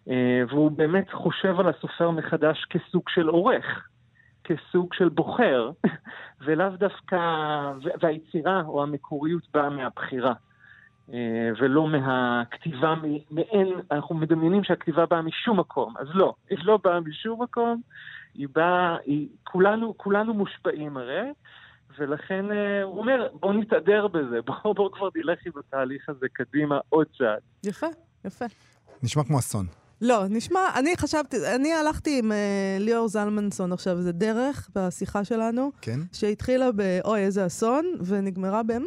אה, 0.09 0.15
והוא 0.49 0.71
באמת 0.71 1.07
חושב 1.13 1.61
על 1.61 1.69
הסופר 1.69 2.11
מחדש 2.11 2.67
כסוג 2.71 3.03
של 3.09 3.27
עורך, 3.29 3.65
כסוג 4.49 4.95
של 4.95 5.09
בוחר, 5.09 5.71
ולאו 6.45 6.69
דווקא, 6.69 7.19
והיצירה 8.01 8.63
או 8.67 8.83
המקוריות 8.83 9.43
באה 9.55 9.71
מהבחירה. 9.71 10.33
אה, 11.13 11.51
ולא 11.61 11.89
מהכתיבה 11.89 12.95
מעין, 13.31 13.69
אנחנו 13.91 14.15
מדמיינים 14.15 14.65
שהכתיבה 14.65 15.07
באה 15.07 15.23
משום 15.23 15.61
מקום, 15.61 15.95
אז 15.99 16.07
לא, 16.15 16.35
היא 16.51 16.59
לא 16.63 16.79
באה 16.85 17.01
משום 17.01 17.43
מקום, 17.43 17.81
היא 18.35 18.49
באה, 18.55 18.97
היא, 19.05 19.29
כולנו, 19.45 19.95
כולנו 19.97 20.35
מושפעים 20.35 20.97
הרי, 20.97 21.33
ולכן 21.99 22.51
אה, 22.51 22.83
הוא 22.83 22.99
אומר, 22.99 23.29
בוא 23.41 23.53
נתהדר 23.53 24.07
בזה, 24.09 24.43
בוא, 24.43 24.75
בוא 24.75 24.91
כבר 24.93 25.09
נלך 25.17 25.39
עם 25.47 25.53
התהליך 25.59 26.09
הזה 26.09 26.27
קדימה 26.33 26.79
עוד 26.89 27.07
צעד. 27.19 27.41
יפה, 27.65 27.87
יפה. 28.25 28.45
נשמע 29.03 29.25
כמו 29.25 29.39
אסון. 29.39 29.67
לא, 30.01 30.25
נשמע, 30.29 30.61
אני 30.75 30.97
חשבתי, 30.97 31.37
אני 31.55 31.73
הלכתי 31.73 32.19
עם 32.19 32.33
אה, 32.33 32.37
ליאור 32.81 33.09
זלמנסון 33.09 33.73
עכשיו, 33.73 34.03
זה 34.03 34.13
דרך 34.13 34.69
בשיחה 34.75 35.25
שלנו, 35.25 35.71
כן? 35.81 36.01
שהתחילה 36.13 36.73
ב, 36.77 36.99
אוי, 37.05 37.21
איזה 37.21 37.47
אסון, 37.47 37.85
ונגמרה 38.05 38.63
ב, 38.63 38.79
"מ, 38.79 38.85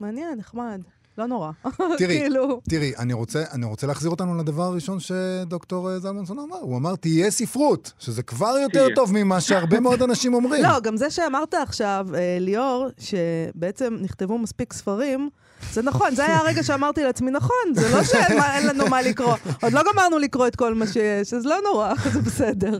מעניין, 0.00 0.38
נחמד, 0.38 0.80
לא 1.18 1.26
נורא. 1.26 1.50
תראי, 1.98 2.18
כאילו, 2.18 2.60
תראי, 2.68 2.92
אני 2.98 3.12
רוצה, 3.12 3.44
אני 3.52 3.66
רוצה 3.66 3.86
להחזיר 3.86 4.10
אותנו 4.10 4.38
לדבר 4.38 4.62
הראשון 4.62 4.98
שדוקטור 5.00 5.90
אה, 5.90 5.98
זלמנסון 5.98 6.38
אמר. 6.38 6.56
הוא 6.56 6.76
אמר, 6.76 6.96
תהיה 6.96 7.30
ספרות, 7.30 7.92
שזה 7.98 8.22
כבר 8.22 8.56
יותר. 8.62 8.86
טוב 8.94 9.10
ממה 9.12 9.40
שהרבה 9.40 9.80
מאוד 9.80 10.02
אנשים 10.08 10.34
אומרים. 10.34 10.62
לא, 10.62 10.80
גם 10.80 10.96
זה 10.96 11.10
שאמרת 11.10 11.54
עכשיו, 11.54 12.06
אה, 12.14 12.36
ליאור, 12.40 12.88
שבעצם 12.98 13.96
נכתבו 14.00 14.38
מספיק 14.38 14.72
ספרים, 14.72 15.30
זה 15.72 15.82
נכון, 15.82 16.10
זה 16.10 16.24
היה 16.24 16.38
הרגע 16.38 16.62
שאמרתי 16.62 17.04
לעצמי, 17.04 17.30
נכון, 17.30 17.64
זה 17.72 17.96
לא 17.96 18.02
שאין 18.02 18.68
לנו 18.68 18.90
מה 18.90 19.02
לקרוא. 19.02 19.34
עוד 19.62 19.72
לא 19.72 19.80
גמרנו 19.92 20.18
לקרוא 20.18 20.46
את 20.46 20.56
כל 20.56 20.74
מה 20.74 20.86
שיש, 20.86 21.34
אז 21.34 21.46
לא 21.46 21.56
נורא, 21.64 21.94
זה 22.14 22.20
בסדר. 22.20 22.78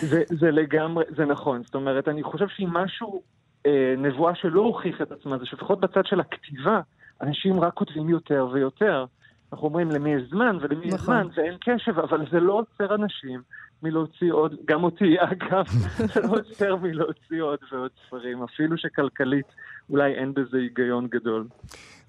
זה, 0.00 0.22
זה 0.40 0.50
לגמרי, 0.50 1.04
זה 1.16 1.24
נכון. 1.24 1.62
זאת 1.64 1.74
אומרת, 1.74 2.08
אני 2.08 2.22
חושב 2.22 2.46
שאם 2.48 2.68
משהו, 2.70 3.22
אה, 3.66 3.94
נבואה 3.98 4.34
שלא 4.34 4.60
הוכיח 4.60 5.00
את 5.02 5.12
עצמה, 5.12 5.38
זה 5.38 5.46
שלפחות 5.46 5.80
בצד 5.80 6.06
של 6.06 6.20
הכתיבה, 6.20 6.80
אנשים 7.22 7.60
רק 7.60 7.74
כותבים 7.74 8.08
יותר 8.08 8.48
ויותר. 8.52 9.04
אנחנו 9.52 9.68
אומרים 9.68 9.90
למי 9.90 10.14
יש 10.14 10.22
זמן 10.30 10.58
ולמי 10.60 10.86
יש 10.86 10.94
נכון. 10.94 11.14
זמן, 11.14 11.28
ואין 11.34 11.56
קשב, 11.60 11.98
אבל 11.98 12.26
זה 12.32 12.40
לא 12.40 12.52
עוצר 12.52 12.94
אנשים 12.94 13.42
מלהוציא 13.82 14.32
עוד, 14.32 14.56
גם 14.64 14.84
אותי 14.84 15.16
אגב, 15.32 15.66
זה 15.96 16.20
לא 16.20 16.28
עוצר 16.28 16.76
מלהוציא 16.76 17.42
עוד 17.42 17.58
ועוד 17.72 17.90
ספרים, 18.06 18.42
אפילו 18.42 18.78
שכלכלית 18.78 19.46
אולי 19.90 20.14
אין 20.14 20.34
בזה 20.34 20.56
היגיון 20.58 21.06
גדול. 21.06 21.46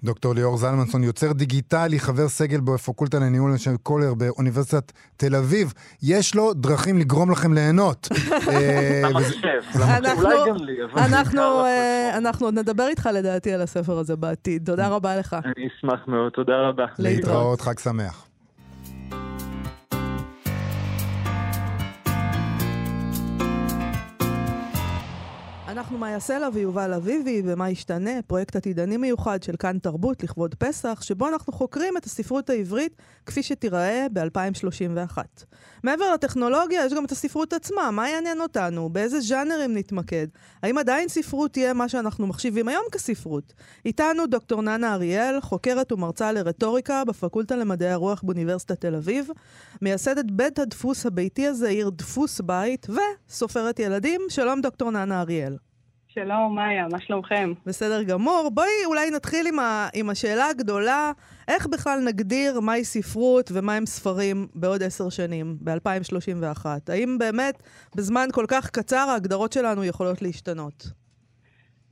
דוקטור 0.04 0.34
ליאור 0.34 0.56
זלמנסון, 0.56 1.04
יוצר 1.04 1.32
דיגיטלי, 1.32 2.00
חבר 2.00 2.28
סגל 2.28 2.60
בפקולטה 2.60 3.18
לניהול 3.18 3.56
של 3.56 3.76
קולר 3.82 4.14
באוניברסיטת 4.14 4.92
תל 5.16 5.34
אביב. 5.36 5.72
יש 6.02 6.34
לו 6.34 6.54
דרכים 6.54 6.98
לגרום 6.98 7.30
לכם 7.30 7.52
ליהנות. 7.52 8.08
אה, 8.48 9.02
אנחנו- 10.96 11.64
אה, 11.64 12.18
עוד 12.40 12.58
נדבר 12.58 12.86
איתך 12.88 13.08
לדעתי 13.14 13.52
על 13.52 13.62
הספר 13.62 13.98
הזה 13.98 14.16
בעתיד. 14.16 14.66
תודה 14.66 14.88
רבה 14.88 15.16
לך. 15.16 15.36
אני 15.44 15.68
אשמח 15.78 16.00
מאוד, 16.08 16.32
תודה 16.32 16.52
רבה. 16.68 16.84
להתראות, 16.98 17.60
חג 17.60 17.78
שמח. 17.78 18.26
אנחנו 25.86 25.98
מאיה 25.98 26.20
סלע 26.20 26.48
ויובל 26.52 26.94
אביבי, 26.94 27.42
ומה 27.44 27.70
ישתנה? 27.70 28.10
פרויקט 28.26 28.56
עתידני 28.56 28.96
מיוחד 28.96 29.42
של 29.42 29.56
כאן 29.56 29.78
תרבות 29.78 30.22
לכבוד 30.22 30.54
פסח, 30.54 31.02
שבו 31.02 31.28
אנחנו 31.28 31.52
חוקרים 31.52 31.96
את 31.96 32.04
הספרות 32.04 32.50
העברית 32.50 32.96
כפי 33.26 33.42
שתיראה 33.42 34.06
ב-2031. 34.12 35.18
מעבר 35.86 36.12
לטכנולוגיה, 36.14 36.84
יש 36.84 36.92
גם 36.92 37.04
את 37.04 37.12
הספרות 37.12 37.52
עצמה, 37.52 37.90
מה 37.90 38.08
יעניין 38.10 38.40
אותנו? 38.40 38.88
באיזה 38.88 39.20
ז'אנרים 39.20 39.76
נתמקד? 39.76 40.26
האם 40.62 40.78
עדיין 40.78 41.08
ספרות 41.08 41.52
תהיה 41.52 41.74
מה 41.74 41.88
שאנחנו 41.88 42.26
מחשיבים 42.26 42.68
היום 42.68 42.82
כספרות? 42.92 43.52
איתנו 43.84 44.26
דוקטור 44.26 44.62
ננה 44.62 44.94
אריאל, 44.94 45.40
חוקרת 45.40 45.92
ומרצה 45.92 46.32
לרטוריקה 46.32 47.04
בפקולטה 47.04 47.56
למדעי 47.56 47.90
הרוח 47.90 48.22
באוניברסיטת 48.22 48.80
תל 48.80 48.94
אביב, 48.94 49.28
מייסדת 49.82 50.30
בית 50.30 50.58
הדפוס 50.58 51.06
הביתי 51.06 51.46
הזעיר 51.46 51.90
דפוס 51.90 52.40
בית, 52.40 52.86
וסופרת 53.28 53.78
ילדים. 53.78 54.20
שלום 54.28 54.60
דוקטור 54.60 54.90
ננה 54.90 55.20
אריאל. 55.20 55.56
שלום, 56.18 56.54
מאיה, 56.54 56.88
מה 56.88 57.00
שלומכם? 57.00 57.52
בסדר 57.66 58.02
גמור. 58.02 58.50
בואי 58.54 58.84
אולי 58.84 59.10
נתחיל 59.10 59.46
עם, 59.46 59.58
ה, 59.58 59.88
עם 59.94 60.10
השאלה 60.10 60.46
הגדולה, 60.46 61.12
איך 61.48 61.66
בכלל 61.66 62.00
נגדיר 62.04 62.60
מהי 62.60 62.84
ספרות 62.84 63.50
ומהם 63.54 63.86
ספרים 63.86 64.46
בעוד 64.54 64.82
עשר 64.82 65.08
שנים, 65.08 65.56
ב-2031? 65.60 66.66
האם 66.88 67.18
באמת 67.18 67.62
בזמן 67.96 68.28
כל 68.32 68.44
כך 68.48 68.70
קצר 68.70 68.96
ההגדרות 68.96 69.52
שלנו 69.52 69.84
יכולות 69.84 70.22
להשתנות? 70.22 71.05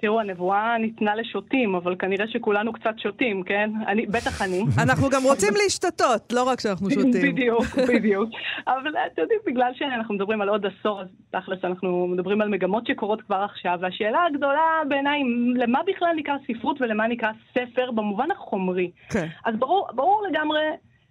תראו, 0.04 0.20
הנבואה 0.20 0.78
ניתנה 0.78 1.14
לשוטים, 1.14 1.74
אבל 1.74 1.96
כנראה 1.98 2.28
שכולנו 2.28 2.72
קצת 2.72 2.98
שותים, 2.98 3.42
כן? 3.42 3.70
אני, 3.86 4.06
בטח 4.06 4.42
אני. 4.42 4.62
אנחנו 4.84 5.08
גם 5.10 5.22
רוצים 5.22 5.52
להשתתות, 5.62 6.32
לא 6.32 6.42
רק 6.42 6.60
שאנחנו 6.60 6.90
שותים. 6.90 7.32
בדיוק, 7.32 7.64
בדיוק. 7.88 8.30
אבל 8.66 8.92
אתם 9.12 9.22
יודעים, 9.22 9.40
בגלל 9.46 9.72
שאנחנו 9.74 10.14
מדברים 10.14 10.40
על 10.40 10.48
עוד 10.48 10.66
עשור, 10.66 11.00
אז 11.00 11.06
תכלס 11.30 11.58
אנחנו 11.64 12.06
מדברים 12.06 12.40
על 12.40 12.48
מגמות 12.48 12.86
שקורות 12.86 13.22
כבר 13.22 13.36
עכשיו, 13.36 13.78
והשאלה 13.80 14.18
הגדולה 14.30 14.82
בעיניי, 14.88 15.22
למה 15.54 15.80
בכלל 15.86 16.14
נקרא 16.16 16.34
ספרות 16.46 16.80
ולמה 16.80 17.06
נקרא 17.06 17.30
ספר 17.50 17.90
במובן 17.90 18.30
החומרי. 18.30 18.90
כן. 19.10 19.26
אז 19.44 19.54
ברור, 19.58 19.88
ברור 19.94 20.26
לגמרי 20.30 20.60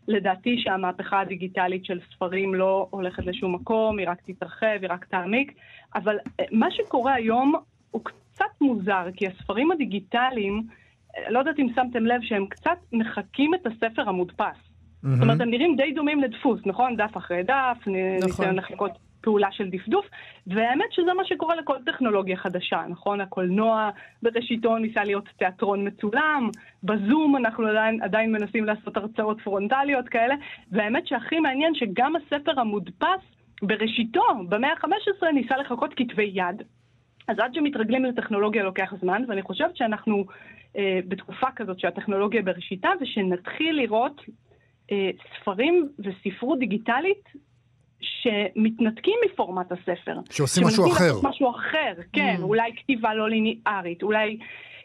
לדעתי 0.08 0.56
שהמהפכה 0.58 1.20
הדיגיטלית 1.22 1.86
של 1.86 2.00
ספרים 2.16 2.56
לא 2.56 2.88
הולכת 2.90 3.26
לשום 3.26 3.56
מקום, 3.56 3.98
היא 4.00 4.10
רק 4.10 4.22
תתרחב, 4.26 4.78
היא 4.82 4.90
רק 4.90 5.06
תעמיק, 5.06 5.54
אבל 5.96 6.18
אה, 6.40 6.46
מה 6.52 6.72
שקורה 6.72 7.14
היום 7.14 7.54
הוא 7.92 8.02
מוזר, 8.84 9.12
כי 9.16 9.28
הספרים 9.28 9.72
הדיגיטליים, 9.72 10.64
לא 11.30 11.40
יודעת 11.40 11.60
אם 11.60 11.68
שמתם 11.76 12.06
לב 12.06 12.22
שהם 12.22 12.46
קצת 12.46 12.78
מחקים 12.92 13.54
את 13.54 13.68
הספר 13.68 14.10
המודפס. 14.10 14.58
זאת 15.04 15.22
אומרת, 15.22 15.42
הם 15.42 15.50
נראים 15.50 15.76
די 15.76 15.94
דומים 15.96 16.20
לדפוס, 16.22 16.60
נכון? 16.66 16.96
דף 16.96 17.18
אחרי 17.18 17.44
דף, 17.44 17.78
נכון. 17.78 17.94
ניסיון 18.24 18.56
לחכות 18.56 18.92
פעולה 19.22 19.48
של 19.52 19.70
דפדוף, 19.70 20.06
והאמת 20.48 20.92
שזה 20.92 21.14
מה 21.14 21.26
שקורה 21.26 21.56
לכל 21.56 21.76
טכנולוגיה 21.86 22.38
חדשה, 22.38 22.82
נכון? 22.90 23.22
הקולנוע 23.22 23.90
בראשיתו 24.24 24.78
ניסה 24.78 25.04
להיות 25.04 25.30
תיאטרון 25.38 25.88
מצולם, 25.88 26.50
בזום 26.84 27.36
אנחנו 27.36 27.68
עדיין, 27.68 28.02
עדיין 28.02 28.32
מנסים 28.32 28.66
לעשות 28.66 28.98
הרצאות 28.98 29.42
פרונטליות 29.42 30.10
כאלה, 30.10 30.36
והאמת 30.72 31.08
שהכי 31.08 31.40
מעניין 31.40 31.76
שגם 31.76 32.14
הספר 32.16 32.60
המודפס 32.60 33.22
בראשיתו, 33.62 34.24
במאה 34.50 34.70
ה-15, 34.70 35.32
ניסה 35.34 35.58
לחכות 35.58 35.94
כתבי 35.94 36.32
יד. 36.34 36.64
אז 37.28 37.40
עד 37.40 37.54
שמתרגלים 37.54 38.06
לטכנולוגיה 38.06 38.64
לוקח 38.64 38.94
זמן, 39.02 39.24
ואני 39.28 39.42
חושבת 39.42 39.78
שאנחנו 39.78 40.26
אה, 40.78 41.00
בתקופה 41.08 41.48
כזאת 41.56 41.80
שהטכנולוגיה 41.80 42.42
בראשיתה, 42.42 42.90
ושנתחיל 43.02 43.76
לראות 43.76 44.22
אה, 44.92 45.10
ספרים 45.42 45.90
וספרות 46.00 46.60
דיגיטלית 46.60 47.24
שמתנתקים 48.02 49.16
מפורמט 49.26 49.72
הספר. 49.72 50.18
שעושים 50.32 50.68
משהו 50.68 50.92
אחר. 50.92 51.14
משהו 51.24 51.52
אחר, 51.52 51.94
כן, 52.14 52.36
Mm. 52.40 52.42
אולי 52.44 52.76
כתיבה 52.76 53.14
לא 53.14 53.30
ליניארית, 53.30 54.04
אולי 54.04 54.38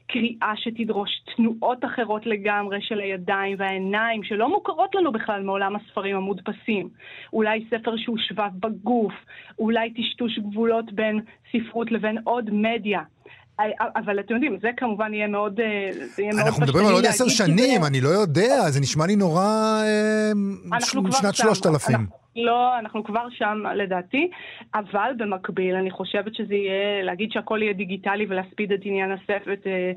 קריאה 0.09 0.53
שתדרוש 0.57 1.11
תנועות 1.37 1.85
אחרות 1.85 2.27
לגמרי 2.27 2.79
של 2.81 3.01
הידיים 3.01 3.57
והעיניים, 3.59 4.23
שלא 4.23 4.49
מוכרות 4.49 4.95
לנו 4.95 5.13
בכלל 5.13 5.43
מעולם 5.43 5.77
הספרים 5.77 6.17
המודפסים. 6.17 6.89
אולי 7.33 7.65
ספר 7.71 7.97
שהוא 7.97 8.19
שבב 8.19 8.51
בגוף, 8.61 9.13
אולי 9.59 9.91
טשטוש 9.95 10.39
גבולות 10.39 10.93
בין 10.93 11.21
ספרות 11.53 11.93
לבין 11.93 12.19
עוד 12.25 12.51
מדיה. 12.53 13.03
אבל 13.97 14.21
אתם 14.21 14.35
יודעים, 14.35 14.59
זה 14.61 14.69
כמובן 14.77 15.15
יהיה 15.15 15.27
מאוד, 15.27 15.61
אה, 15.61 15.91
יהיה 16.19 16.31
אנחנו 16.47 16.63
מדברים 16.63 16.87
על 16.87 16.93
עוד 16.93 17.07
עשר 17.07 17.29
שנים, 17.29 17.85
אני 17.85 18.01
לא 18.01 18.09
יודע, 18.09 18.71
זה 18.71 18.81
נשמע 18.81 19.07
לי 19.07 19.17
נורא 19.17 19.43
אה, 19.83 20.33
אנחנו 20.73 21.05
כבר 21.05 21.13
שנת 21.13 21.35
שם. 21.35 21.43
שלושת 21.45 21.67
אלפים. 21.67 22.07
לא, 22.37 22.79
אנחנו 22.79 23.05
כבר 23.05 23.27
שם 23.31 23.63
לדעתי, 23.75 24.31
אבל 24.75 25.13
במקביל 25.19 25.75
אני 25.75 25.91
חושבת 25.91 26.35
שזה 26.35 26.55
יהיה, 26.55 27.03
להגיד 27.03 27.33
שהכל 27.33 27.59
יהיה 27.63 27.73
דיגיטלי 27.73 28.27
ולהספיד 28.29 28.73
את 28.73 28.81
עניין 28.83 29.13
הספר, 29.13 29.53
את, 29.53 29.67
אה, 29.67 29.93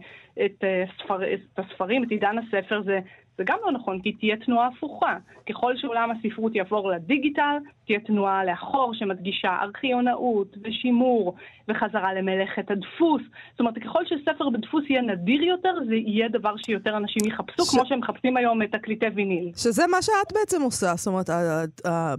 את, 0.45 0.63
אה, 0.63 0.83
ספר, 1.03 1.33
את 1.33 1.39
הספרים, 1.59 2.03
את 2.03 2.11
עידן 2.11 2.35
הספר, 2.37 2.81
זה, 2.85 2.99
זה 3.41 3.45
גם 3.45 3.57
לא 3.65 3.71
נכון, 3.71 4.01
כי 4.01 4.11
תהיה 4.11 4.35
תנועה 4.37 4.67
הפוכה. 4.67 5.17
ככל 5.49 5.77
שעולם 5.77 6.11
הספרות 6.11 6.55
יעבור 6.55 6.89
לדיגיטל, 6.91 7.57
תהיה 7.85 7.99
תנועה 7.99 8.45
לאחור 8.45 8.93
שמדגישה 8.93 9.49
ארכיונאות 9.61 10.57
ושימור 10.63 11.35
וחזרה 11.67 12.13
למלאכת 12.13 12.71
הדפוס. 12.71 13.21
זאת 13.51 13.59
אומרת, 13.59 13.77
ככל 13.83 14.03
שספר 14.05 14.49
בדפוס 14.49 14.83
יהיה 14.89 15.01
נדיר 15.01 15.43
יותר, 15.43 15.73
זה 15.87 15.95
יהיה 15.95 16.29
דבר 16.29 16.53
שיותר 16.57 16.97
אנשים 16.97 17.27
יחפשו, 17.27 17.65
ש- 17.65 17.69
כמו 17.75 17.85
שהם 17.85 17.99
מחפשים 17.99 18.37
היום 18.37 18.61
את 18.61 18.71
תקליטי 18.71 19.05
ויניל. 19.15 19.51
שזה 19.55 19.83
מה 19.87 20.01
שאת 20.01 20.33
בעצם 20.33 20.61
עושה, 20.61 20.93
זאת 20.95 21.07
אומרת, 21.07 21.29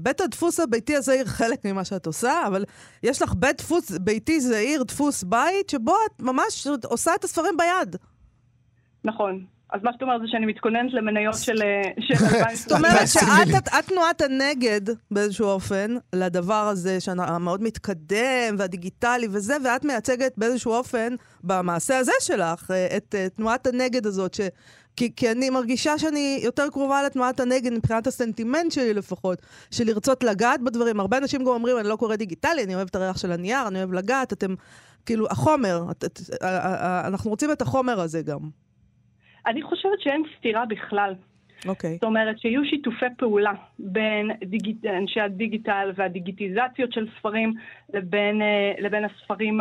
בית 0.00 0.20
הדפוס 0.20 0.60
הביתי 0.60 0.96
הזעיר 0.96 1.24
חלק 1.24 1.64
ממה 1.64 1.84
שאת 1.84 2.06
עושה, 2.06 2.46
אבל 2.46 2.64
יש 3.02 3.22
לך 3.22 3.34
בית 3.34 3.58
דפוס 3.58 3.98
ביתי 3.98 4.40
זעיר, 4.40 4.82
דפוס 4.82 5.24
בית, 5.24 5.70
שבו 5.70 5.94
את 6.06 6.22
ממש 6.22 6.66
עושה 6.90 7.10
את 7.14 7.24
הספרים 7.24 7.54
ביד. 7.56 7.96
נכון. 9.04 9.51
אז 9.72 9.80
מה 9.82 9.92
שאת 9.92 10.02
אומרת 10.02 10.20
זה 10.20 10.26
שאני 10.28 10.46
מתכוננת 10.46 10.92
למניות 10.92 11.34
של 11.34 11.62
אה, 11.62 11.82
של 12.06 12.14
2020. 12.24 12.56
זאת 12.56 12.72
אומרת. 12.72 13.08
שאת 13.08 13.68
את 13.78 13.86
תנועת 13.86 14.20
הנגד 14.20 14.80
באיזשהו 15.10 15.46
אופן 15.46 15.96
לדבר 16.14 16.54
הזה 16.54 17.00
שהמאוד 17.00 17.62
מתקדם 17.62 18.56
והדיגיטלי 18.58 19.28
וזה, 19.30 19.56
ואת 19.64 19.84
מייצגת 19.84 20.32
באיזשהו 20.36 20.72
אופן 20.72 21.14
במעשה 21.44 21.98
הזה 21.98 22.12
שלך 22.20 22.70
אה, 22.70 22.96
את 22.96 23.14
אה, 23.14 23.28
תנועת 23.28 23.66
הנגד 23.66 24.06
הזאת, 24.06 24.34
ש... 24.34 24.40
כי, 24.96 25.12
כי 25.16 25.30
אני 25.30 25.50
מרגישה 25.50 25.98
שאני 25.98 26.40
יותר 26.42 26.68
קרובה 26.68 27.02
לתנועת 27.02 27.40
הנגד 27.40 27.72
מבחינת 27.72 28.06
הסנטימנט 28.06 28.72
שלי 28.72 28.94
לפחות, 28.94 29.42
של 29.70 29.84
לרצות 29.84 30.24
לגעת 30.24 30.60
בדברים. 30.60 31.00
הרבה 31.00 31.18
אנשים 31.18 31.40
גם 31.40 31.48
אומרים, 31.48 31.78
אני 31.78 31.88
לא 31.88 31.96
קורא 31.96 32.16
דיגיטלי, 32.16 32.64
אני 32.64 32.74
אוהב 32.74 32.88
את 32.90 32.94
הריח 32.94 33.18
של 33.18 33.32
הנייר, 33.32 33.68
אני 33.68 33.78
אוהב 33.78 33.92
לגעת, 33.92 34.32
אתם, 34.32 34.54
כאילו, 35.06 35.26
החומר, 35.30 35.84
את, 35.90 36.04
את, 36.04 36.20
אנחנו 37.06 37.30
רוצים 37.30 37.52
את 37.52 37.62
החומר 37.62 38.00
הזה 38.00 38.22
גם. 38.22 38.38
אני 39.46 39.62
חושבת 39.62 40.00
שאין 40.00 40.22
סתירה 40.38 40.64
בכלל. 40.66 41.14
אוקיי. 41.66 41.94
זאת 41.94 42.04
אומרת 42.04 42.38
שיהיו 42.38 42.64
שיתופי 42.64 43.06
פעולה 43.18 43.52
בין 43.78 44.30
דיגיט... 44.44 44.86
אנשי 44.86 45.20
הדיגיטל 45.20 45.92
והדיגיטיזציות 45.94 46.92
של 46.92 47.08
ספרים 47.18 47.54
לבין, 47.94 48.42
אה, 48.42 48.72
לבין 48.78 49.04
הספרים. 49.04 49.60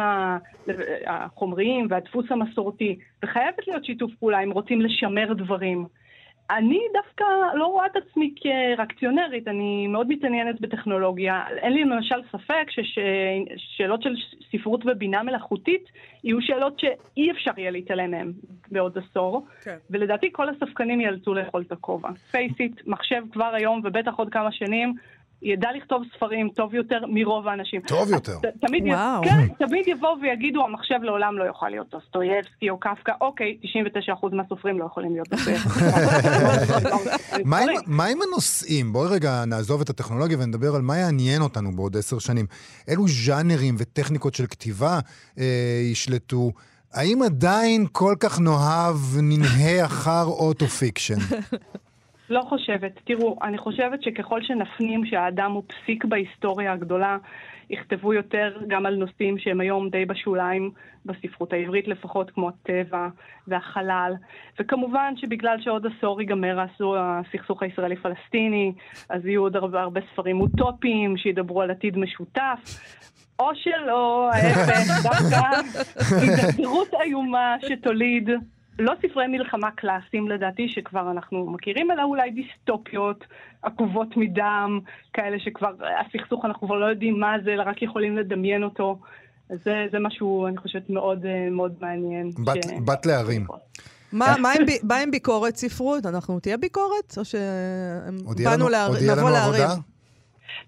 החומריים 1.07 1.87
והדפוס 1.89 2.25
המסורתי. 2.29 2.99
וחייבת 3.23 3.67
להיות 3.67 3.85
שיתוף 3.85 4.11
פעולה 4.19 4.43
אם 4.43 4.51
רוצים 4.51 4.81
לשמר 4.81 5.33
דברים. 5.33 5.85
אני 6.49 6.79
דווקא 6.93 7.23
לא 7.55 7.65
רואה 7.65 7.85
את 7.85 7.95
עצמי 7.95 8.33
כרקציונרית, 8.35 9.47
אני 9.47 9.87
מאוד 9.87 10.07
מתעניינת 10.09 10.61
בטכנולוגיה. 10.61 11.43
אין 11.57 11.73
לי 11.73 11.83
למשל 11.83 12.21
ספק 12.31 12.65
ששאלות 12.69 14.01
של 14.01 14.15
ספרות 14.51 14.81
ובינה 14.85 15.23
מלאכותית 15.23 15.83
יהיו 16.23 16.41
שאלות 16.41 16.79
שאי 16.79 17.31
אפשר 17.31 17.51
יהיה 17.57 17.71
להתעלם 17.71 18.11
מהן 18.11 18.31
בעוד 18.71 18.97
עשור. 18.97 19.45
כן. 19.63 19.77
ולדעתי 19.89 20.29
כל 20.31 20.49
הספקנים 20.49 21.01
ייאלצו 21.01 21.33
לאכול 21.33 21.61
את 21.61 21.71
הכובע. 21.71 22.09
Face 22.31 22.63
it, 22.63 22.87
מחשב 22.87 23.23
כבר 23.31 23.53
היום 23.53 23.81
ובטח 23.83 24.13
עוד 24.15 24.29
כמה 24.29 24.51
שנים, 24.51 24.93
ידע 25.43 25.67
לכתוב 25.77 26.03
ספרים 26.15 26.49
טוב 26.55 26.73
יותר 26.73 26.97
מרוב 27.09 27.47
האנשים. 27.47 27.81
טוב 27.81 28.11
יותר. 28.11 28.37
ת- 28.39 28.65
תמיד, 28.67 28.85
י- 28.87 28.89
וואו. 28.93 29.23
כן, 29.23 29.47
תמיד 29.67 29.87
יבואו 29.87 30.13
ויגידו, 30.21 30.63
המחשב 30.65 30.95
לעולם 31.03 31.37
לא 31.37 31.43
יוכל 31.43 31.69
להיות 31.69 31.87
דוסטויבסקי 31.91 32.69
או 32.69 32.79
קפקא, 32.79 33.11
אוקיי, 33.21 33.57
99% 33.63 33.69
מהסופרים 34.35 34.79
לא 34.79 34.85
יכולים 34.85 35.11
להיות 35.13 35.27
דוסטויבסקי. 35.29 35.79
מה 37.45 37.57
עם- 37.59 37.67
מה 37.87 38.05
עם 38.05 38.17
הנושאים? 38.21 38.93
בואי 38.93 39.09
רגע 39.13 39.45
נעזוב 39.45 39.81
את 39.81 39.89
הטכנולוגיה 39.89 40.37
ונדבר 40.39 40.75
על 40.75 40.81
מה 40.81 40.97
יעניין 40.97 41.41
אותנו 41.41 41.71
בעוד 41.71 41.97
עשר 41.97 42.19
שנים. 42.19 42.45
אילו 42.87 43.07
ז'אנרים 43.07 43.75
וטכניקות 43.77 44.35
של 44.35 44.45
כתיבה 44.47 44.99
אה, 45.39 45.45
ישלטו? 45.91 46.51
האם 46.93 47.21
עדיין 47.23 47.85
כל 47.91 48.15
כך 48.19 48.39
נאהב, 48.39 48.95
ננהה 49.21 49.85
אחר 49.85 50.23
אוטו-פיקשן? 50.25 51.15
לא 52.31 52.41
חושבת. 52.41 52.91
תראו, 53.03 53.37
אני 53.43 53.57
חושבת 53.57 54.03
שככל 54.03 54.43
שנפנים 54.43 55.05
שהאדם 55.05 55.51
הוא 55.51 55.63
פסיק 55.67 56.05
בהיסטוריה 56.05 56.73
הגדולה, 56.73 57.17
יכתבו 57.69 58.13
יותר 58.13 58.57
גם 58.67 58.85
על 58.85 58.95
נושאים 58.95 59.37
שהם 59.37 59.61
היום 59.61 59.89
די 59.89 60.05
בשוליים, 60.05 60.71
בספרות 61.05 61.53
העברית 61.53 61.87
לפחות, 61.87 62.31
כמו 62.31 62.49
הטבע 62.49 63.07
והחלל. 63.47 64.13
וכמובן 64.59 65.13
שבגלל 65.17 65.57
שעוד 65.61 65.85
עשור 65.85 66.21
ייגמר 66.21 66.65
הסכסוך 66.97 67.63
הישראלי-פלסטיני, 67.63 68.73
אז 69.09 69.25
יהיו 69.25 69.41
עוד 69.41 69.55
הרבה, 69.55 69.81
הרבה 69.81 70.01
ספרים 70.13 70.41
אוטופיים 70.41 71.17
שידברו 71.17 71.61
על 71.61 71.71
עתיד 71.71 71.97
משותף. 71.97 72.59
או 73.39 73.55
שלא, 73.55 74.29
ההפך, 74.33 75.03
דווקא 75.03 75.61
הידרדרות 76.21 76.93
איומה 77.03 77.55
שתוליד 77.67 78.29
לא 78.81 78.93
ספרי 79.01 79.27
מלחמה 79.27 79.71
קלאסיים 79.71 80.29
לדעתי, 80.29 80.69
שכבר 80.69 81.11
אנחנו 81.11 81.45
מכירים, 81.51 81.91
אלא 81.91 82.03
אולי 82.03 82.31
דיסטופיות 82.31 83.23
עקובות 83.61 84.17
מדם, 84.17 84.79
כאלה 85.13 85.39
שכבר, 85.39 85.71
הסכסוך 86.05 86.45
אנחנו 86.45 86.67
כבר 86.67 86.75
לא 86.79 86.85
יודעים 86.85 87.19
מה 87.19 87.33
זה, 87.45 87.51
אלא 87.53 87.63
רק 87.65 87.81
יכולים 87.81 88.17
לדמיין 88.17 88.63
אותו. 88.63 88.99
זה, 89.49 89.85
זה 89.91 89.99
משהו, 89.99 90.47
אני 90.47 90.57
חושבת, 90.57 90.89
מאוד, 90.89 91.25
אה, 91.25 91.49
מאוד 91.51 91.73
מעניין. 91.81 92.29
בת- 92.45 92.85
בת 92.85 93.05
להרים. 93.05 93.45
מה, 94.11 94.35
מה, 94.39 94.51
עם, 94.51 94.65
מה 94.83 94.97
עם 94.97 95.11
ביקורת 95.11 95.55
ספרות? 95.55 96.05
אנחנו 96.05 96.39
תהיה 96.39 96.57
ביקורת? 96.57 97.17
או 97.17 97.21
עוד 98.25 98.39
יהיה 98.39 98.49
לנו- 98.51 98.57
שבאנו 98.59 98.69
להר... 98.69 98.87
עוד 98.87 98.97
יהיה 99.01 99.15
לנו 99.15 99.29
להרים? 99.29 99.63
עבודה? 99.63 99.81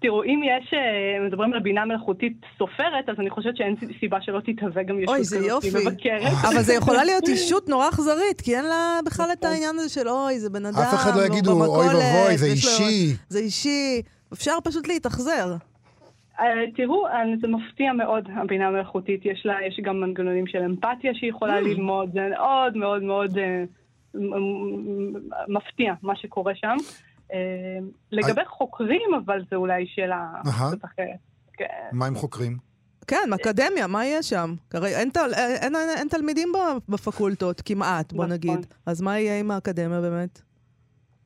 תראו, 0.04 0.24
אם 0.24 0.40
יש, 0.44 0.74
אה, 0.74 1.26
מדברים 1.26 1.52
על 1.52 1.58
בינה 1.60 1.84
מלאכותית 1.84 2.32
סופרת, 2.58 3.08
אז 3.08 3.16
אני 3.18 3.30
חושבת 3.30 3.56
שאין 3.56 3.74
סיבה 4.00 4.18
שלא 4.20 4.40
תתהווה 4.40 4.82
גם 4.82 5.00
ישות 5.00 5.14
אוי, 5.14 5.24
זה 5.24 5.36
כזאת 5.38 5.48
יופי. 5.64 5.68
מבקרת. 5.86 6.32
אבל 6.52 6.62
זה 6.62 6.74
יכולה 6.74 7.04
להיות 7.04 7.28
אישות 7.34 7.68
נורא 7.68 7.88
אכזרית, 7.88 8.40
כי 8.40 8.56
אין 8.56 8.64
לה 8.64 8.98
בכלל 9.06 9.26
את 9.32 9.44
העניין 9.44 9.76
הזה 9.78 9.88
של 9.88 10.08
אוי, 10.08 10.38
זה 10.40 10.50
בן 10.50 10.66
אדם, 10.66 10.78
אף 10.78 10.94
אחד 10.94 11.10
לא 11.16 11.26
יגידו, 11.26 11.50
אוי 11.52 11.86
ואבוי, 11.86 12.36
זה 12.38 12.46
אישי. 12.46 13.14
זה 13.28 13.38
אישי. 13.38 14.02
אפשר 14.32 14.52
פשוט 14.64 14.88
להתאכזר. 14.88 15.54
אה, 16.40 16.46
תראו, 16.76 17.06
אה, 17.06 17.12
זה 17.40 17.48
מפתיע 17.48 17.92
מאוד, 17.92 18.28
הבינה 18.36 18.66
המלאכותית. 18.68 19.26
יש 19.26 19.42
לה, 19.46 19.54
יש 19.66 19.80
גם 19.84 20.00
מנגנונים 20.00 20.46
של 20.46 20.58
אמפתיה 20.58 21.14
שהיא 21.14 21.30
יכולה 21.30 21.58
Mm. 21.58 21.62
ללמוד, 21.62 22.10
זה 22.12 22.20
מאוד 22.30 22.76
מאוד 22.76 23.02
מאוד 23.02 23.38
מפתיע 25.48 25.94
מה 26.02 26.16
שקורה 26.16 26.52
שם. 26.54 26.76
אה, 27.32 27.38
לגבי 28.12 28.44
חוקרים, 28.46 29.14
אבל 29.24 29.42
זה 29.50 29.56
אולי 29.56 29.86
שאלה. 29.86 30.26
קצת 30.42 30.84
אחרת. 30.84 31.18
כן. 31.52 31.66
מה 31.92 32.06
עם 32.06 32.14
חוקרים? 32.14 32.58
כן, 33.06 33.32
אקדמיה, 33.34 33.86
מה 33.86 34.04
יהיה 34.04 34.22
שם? 34.22 34.54
הרי 34.74 34.96
אין, 34.96 35.10
תל, 35.10 35.30
אין, 35.36 35.76
אין, 35.76 35.88
אין 35.98 36.08
תלמידים 36.08 36.48
ב- 36.52 36.92
בפקולטות, 36.92 37.60
כמעט, 37.60 38.12
בוא 38.12 38.24
נכון. 38.24 38.32
נגיד. 38.34 38.66
אז 38.86 39.00
מה 39.00 39.18
יהיה 39.18 39.40
עם 39.40 39.50
האקדמיה 39.50 40.00
באמת? 40.00 40.42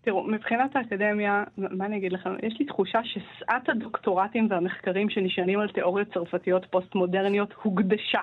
תראו, 0.00 0.24
מבחינת 0.26 0.76
האקדמיה, 0.76 1.44
מה 1.56 1.86
אני 1.86 1.96
אגיד 1.96 2.12
לכם? 2.12 2.30
יש 2.42 2.56
לי 2.60 2.66
תחושה 2.66 2.98
ששאת 3.04 3.68
הדוקטורטים 3.68 4.46
והמחקרים 4.50 5.10
שנשענים 5.10 5.60
על 5.60 5.68
תיאוריות 5.68 6.08
צרפתיות 6.14 6.66
פוסט-מודרניות 6.70 7.54
הוקדשה. 7.62 8.20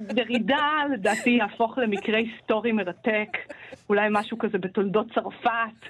דרידה, 0.16 0.66
לדעתי, 0.92 1.30
יהפוך 1.30 1.78
למקרה 1.78 2.18
היסטורי 2.18 2.72
מרתק, 2.72 3.28
אולי 3.88 4.08
משהו 4.10 4.38
כזה 4.38 4.58
בתולדות 4.58 5.06
צרפת, 5.14 5.80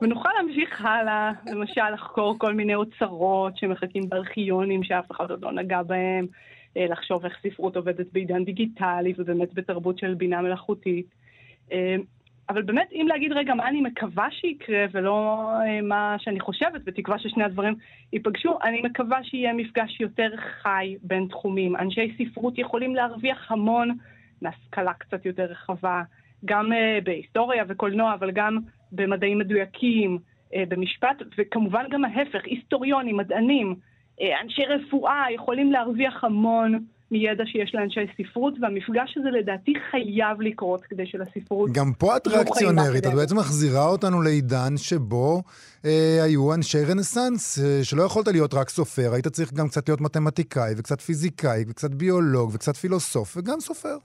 ונוכל 0.00 0.28
להמשיך 0.38 0.84
הלאה, 0.84 1.32
למשל 1.46 1.90
לחקור 1.94 2.38
כל 2.38 2.54
מיני 2.54 2.74
אוצרות 2.74 3.56
שמחכים 3.56 4.08
בארכיונים 4.08 4.84
שאף 4.84 5.10
אחד 5.10 5.30
עוד 5.30 5.42
לא 5.42 5.52
נגע 5.52 5.82
בהם, 5.82 6.26
אה, 6.76 6.86
לחשוב 6.86 7.24
איך 7.24 7.36
ספרות 7.42 7.76
עובדת 7.76 8.06
בעידן 8.12 8.44
דיגיטלי 8.44 9.14
ובאמת 9.18 9.54
בתרבות 9.54 9.98
של 9.98 10.14
בינה 10.14 10.42
מלאכותית. 10.42 11.06
אה, 11.72 11.96
אבל 12.48 12.62
באמת, 12.62 12.88
אם 12.92 13.06
להגיד 13.08 13.32
רגע 13.32 13.54
מה 13.54 13.68
אני 13.68 13.80
מקווה 13.80 14.30
שיקרה 14.30 14.84
ולא 14.92 15.48
אה, 15.66 15.80
מה 15.82 16.16
שאני 16.18 16.40
חושבת, 16.40 16.84
בתקווה 16.84 17.18
ששני 17.18 17.44
הדברים 17.44 17.74
ייפגשו, 18.12 18.58
אני 18.62 18.82
מקווה 18.82 19.24
שיהיה 19.24 19.52
מפגש 19.52 20.00
יותר 20.00 20.30
חי 20.36 20.96
בין 21.02 21.26
תחומים. 21.30 21.76
אנשי 21.76 22.16
ספרות 22.18 22.58
יכולים 22.58 22.94
להרוויח 22.94 23.52
המון 23.52 23.96
מהשכלה 24.42 24.92
קצת 24.94 25.26
יותר 25.26 25.44
רחבה, 25.44 26.02
גם 26.44 26.72
בהיסטוריה 27.04 27.64
וקולנוע, 27.68 28.14
אבל 28.14 28.30
גם 28.30 28.58
במדעים 28.92 29.38
מדויקים, 29.38 30.18
uh, 30.18 30.56
במשפט, 30.68 31.22
וכמובן 31.38 31.84
גם 31.90 32.04
ההפך, 32.04 32.40
היסטוריונים, 32.44 33.16
מדענים, 33.16 33.74
uh, 34.20 34.22
אנשי 34.42 34.62
רפואה 34.64 35.24
יכולים 35.34 35.72
להרוויח 35.72 36.24
המון. 36.24 36.78
מידע 37.10 37.44
שיש 37.46 37.74
לאנשי 37.74 38.00
ספרות, 38.16 38.54
והמפגש 38.60 39.16
הזה 39.16 39.28
לדעתי 39.30 39.72
חייב 39.90 40.40
לקרות 40.40 40.84
כדי 40.84 41.06
שלספרות... 41.06 41.70
גם 41.72 41.92
פה 41.98 42.16
את 42.16 42.26
חיים 42.26 42.36
ריאקציונרית, 42.38 43.06
את. 43.06 43.14
בעצם 43.14 43.36
מחזירה 43.36 43.86
אותנו 43.86 44.22
לעידן 44.22 44.76
שבו 44.76 45.42
אה, 45.84 46.18
היו 46.22 46.54
אנשי 46.54 46.84
רנסאנס, 46.84 47.58
אה, 47.58 47.84
שלא 47.84 48.02
יכולת 48.02 48.28
להיות 48.28 48.54
רק 48.54 48.68
סופר, 48.68 49.12
היית 49.12 49.28
צריך 49.28 49.52
גם 49.52 49.68
קצת 49.68 49.88
להיות 49.88 50.00
מתמטיקאי, 50.00 50.72
וקצת 50.78 51.00
פיזיקאי, 51.00 51.64
וקצת 51.68 51.90
ביולוג, 51.90 52.50
וקצת 52.54 52.76
פילוסוף, 52.76 53.36
וגם 53.36 53.60
סופר, 53.60 53.96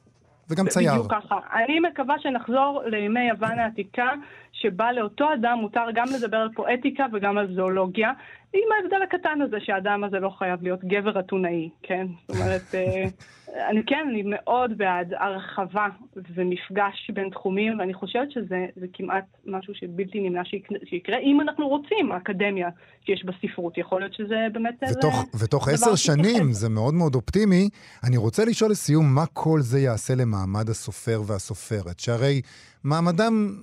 וגם 0.50 0.68
צייר. 0.68 0.92
בדיוק 0.92 1.12
ככה. 1.12 1.36
אני 1.64 1.80
מקווה 1.80 2.16
שנחזור 2.20 2.82
לימי 2.86 3.30
יוון 3.30 3.60
העתיקה, 3.60 4.10
שבה 4.54 4.91
לאותו 4.91 5.34
אדם 5.34 5.58
מותר 5.62 5.86
גם 5.93 6.06
לדבר 6.16 6.38
על 6.38 6.49
פואטיקה 6.56 7.06
וגם 7.14 7.38
על 7.38 7.56
זואולוגיה, 7.56 8.12
עם 8.54 8.70
ההבדל 8.78 9.01
הקטן 9.04 9.41
הזה 9.41 9.58
שהאדם 9.60 10.04
הזה 10.04 10.20
לא 10.20 10.30
חייב 10.30 10.64
להיות 10.64 10.84
גבר 10.84 11.20
אתונאי, 11.20 11.70
כן? 11.84 12.08
זאת 12.28 12.38
אומרת, 12.38 12.76
אה, 12.76 13.04
אני 13.70 13.84
כן, 13.88 14.06
אני 14.10 14.24
מאוד 14.26 14.78
בעד 14.78 15.14
הרחבה 15.14 15.88
ומפגש 16.36 17.12
בין 17.14 17.30
תחומים, 17.30 17.80
ואני 17.80 17.93
חושבת 17.93 18.32
שזה 18.32 18.66
זה 18.76 18.86
כמעט 18.93 19.26
משהו 19.45 19.76
שבלתי 19.76 20.20
נמנע 20.20 20.41
שיקרה, 20.86 21.18
אם 21.18 21.41
אנחנו 21.41 21.68
רוצים, 21.68 22.12
האקדמיה 22.12 22.70
שיש 23.06 23.26
בספרות. 23.26 23.78
יכול 23.78 24.01
להיות 24.01 24.14
שזה 24.14 24.47
באמת... 24.54 24.84
ותוך, 24.91 25.26
ותוך 25.43 25.68
דבר 25.68 25.74
עשר. 25.74 25.95
שנים, 25.95 26.51
זה 26.51 26.70
מאוד 26.70 26.93
מאוד 26.93 27.16
אופטימי, 27.16 27.70
אני 28.04 28.18
רוצה 28.18 28.45
לשאול 28.45 28.72
לסיום, 28.72 29.16
מה 29.16 29.26
כל 29.34 29.60
זה 29.62 29.80
יעשה 29.80 30.14
למעמד 30.16 30.70
הסופר 30.70 31.22
והסופרת? 31.28 31.99
שהרי 31.99 32.41
מעמדם, 32.84 33.56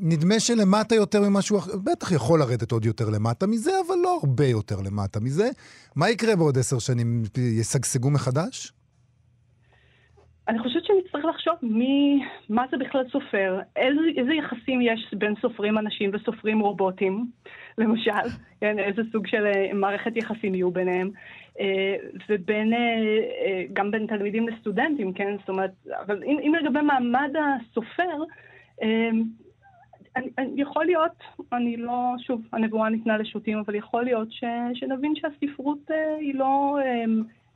נדמה 0.00 0.40
שלמטה 0.40 0.94
יותר 0.94 1.20
ממשהו 1.20 1.58
אחר, 1.58 1.72
בטח 1.84 2.12
יכול 2.12 2.40
לרדת 2.40 2.72
עוד 2.72 2.84
יותר 2.84 3.04
למטה 3.10 3.46
מזה, 3.46 3.70
אבל 3.86 3.96
לא 4.02 4.18
הרבה 4.22 4.46
יותר 4.46 4.76
למטה 4.84 5.20
מזה. 5.20 5.48
מה 5.96 6.10
יקרה 6.10 6.36
בעוד 6.36 6.58
עשר 6.58 6.78
שנים? 6.78 7.22
ישגשגו 7.38 8.10
מחדש? 8.10 8.72
אני 10.48 10.58
חושבת 10.58 10.84
שנצטרך 10.84 11.24
לחשוב 11.24 11.54
מי, 11.62 12.22
מה 12.48 12.64
זה 12.70 12.76
בכלל 12.76 13.04
סופר, 13.12 13.60
איזה, 13.76 14.00
איזה 14.16 14.34
יחסים 14.34 14.80
יש 14.80 15.14
בין 15.18 15.34
סופרים 15.40 15.78
אנשים 15.78 16.10
וסופרים 16.14 16.60
רובוטים, 16.60 17.26
למשל, 17.78 18.28
כן, 18.60 18.78
איזה 18.78 19.02
סוג 19.12 19.26
של 19.26 19.46
אה, 19.46 19.74
מערכת 19.74 20.16
יחסים 20.16 20.54
יהיו 20.54 20.70
ביניהם, 20.70 21.10
אה, 21.60 21.96
ובין, 22.28 22.72
אה, 22.72 23.62
גם 23.72 23.90
בין 23.90 24.06
תלמידים 24.06 24.48
לסטודנטים, 24.48 25.12
כן, 25.12 25.36
זאת 25.40 25.48
אומרת, 25.48 25.70
אבל 26.06 26.22
אם, 26.24 26.38
אם 26.42 26.54
לגבי 26.54 26.80
מעמד 26.80 27.30
הסופר, 27.36 28.24
אני, 30.18 30.28
אני, 30.38 30.62
יכול 30.62 30.84
להיות, 30.84 31.12
אני 31.52 31.76
לא, 31.76 31.92
שוב, 32.26 32.42
הנבואה 32.52 32.88
ניתנה 32.88 33.18
לשוטים, 33.18 33.58
אבל 33.66 33.74
יכול 33.74 34.04
להיות 34.04 34.32
ש, 34.32 34.44
שנבין 34.74 35.12
שהספרות 35.14 35.78
אה, 35.90 35.96
היא 36.20 36.34
לא 36.34 36.78
אה, 36.84 37.04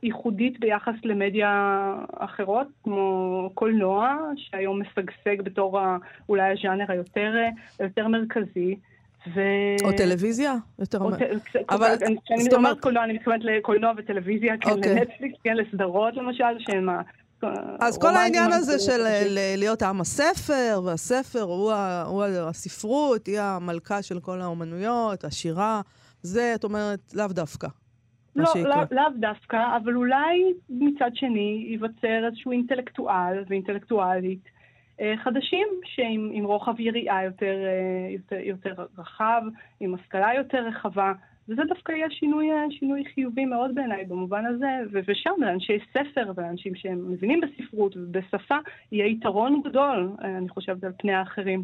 ייחודית 0.03 0.59
ביחס 0.59 0.93
למדיה 1.03 1.79
אחרות, 2.17 2.67
כמו 2.83 3.49
קולנוע, 3.53 4.17
שהיום 4.35 4.81
משגשג 4.81 5.41
בתור 5.41 5.79
ה, 5.79 5.97
אולי 6.29 6.51
הז'אנר 6.51 6.85
היותר, 6.87 7.33
היותר 7.79 8.07
מרכזי. 8.07 8.75
ו... 9.35 9.41
או 9.83 9.91
טלוויזיה? 9.97 10.53
יותר... 10.79 10.97
או 10.97 11.09
מ- 11.09 11.15
ט- 11.15 11.55
אבל 11.69 11.87
אני- 12.05 12.15
כשאני 12.25 12.55
אומרת- 12.55 12.79
קולנוע, 12.79 13.03
אני 13.03 13.13
מתכוונת 13.13 13.41
לקולנוע 13.43 13.91
וטלוויזיה, 13.97 14.57
כן, 14.57 14.69
אוקיי. 14.69 14.95
לנטפליקס, 14.95 15.37
כן, 15.43 15.55
לסדרות 15.57 16.13
למשל, 16.15 16.43
שהם. 16.59 16.89
אז 17.79 17.97
כל 17.97 18.15
העניין 18.15 18.51
הזה 18.51 18.79
של. 18.79 19.01
ל- 19.01 19.59
להיות 19.59 19.81
עם 19.81 20.01
הספר, 20.01 20.81
והספר 20.85 21.41
הוא, 21.41 22.23
הספרות, 22.49 23.27
היא 23.27 23.39
המלכה 23.39 24.01
של 24.01 24.19
כל 24.19 24.41
האומנויות, 24.41 25.23
השירה, 25.23 25.81
זה, 26.21 26.51
את 26.55 26.63
אומרת, 26.63 26.99
לאו 27.13 27.27
דווקא. 27.27 27.67
לא, 28.35 28.45
שיקרה. 28.45 28.75
לא, 28.75 28.83
לאו 28.91 29.09
דווקא, 29.19 29.57
אבל 29.83 29.95
אולי 29.95 30.53
מצד 30.69 31.11
שני 31.13 31.65
ייווצר 31.69 32.25
איזשהו 32.27 32.51
אינטלקטואל 32.51 33.43
ואינטלקטואלית 33.47 34.49
אה, 35.01 35.13
חדשים, 35.23 35.67
שעם 35.85 36.29
עם 36.33 36.45
רוחב 36.45 36.79
יריעה 36.79 37.23
יותר, 37.23 37.55
אה, 37.65 38.11
יותר, 38.13 38.35
יותר 38.35 38.85
רחב, 38.97 39.41
עם 39.79 39.95
השכלה 39.95 40.29
יותר 40.37 40.67
רחבה, 40.67 41.11
וזה 41.49 41.61
דווקא 41.67 41.91
יהיה 41.91 42.07
שינוי, 42.09 42.51
אה, 42.51 42.65
שינוי 42.79 43.03
חיובי 43.13 43.45
מאוד 43.45 43.75
בעיניי 43.75 44.05
במובן 44.05 44.45
הזה, 44.45 44.67
ו- 44.93 44.99
ושם 45.07 45.31
לאנשי 45.37 45.77
ספר 45.91 46.31
ולאנשים 46.35 46.75
שהם 46.75 47.11
מבינים 47.11 47.41
בספרות 47.41 47.97
ובשפה, 47.97 48.55
יהיה 48.91 49.07
יתרון 49.07 49.61
גדול, 49.65 50.11
אה, 50.23 50.37
אני 50.37 50.49
חושבת, 50.49 50.83
על 50.83 50.91
פני 50.97 51.13
האחרים. 51.13 51.63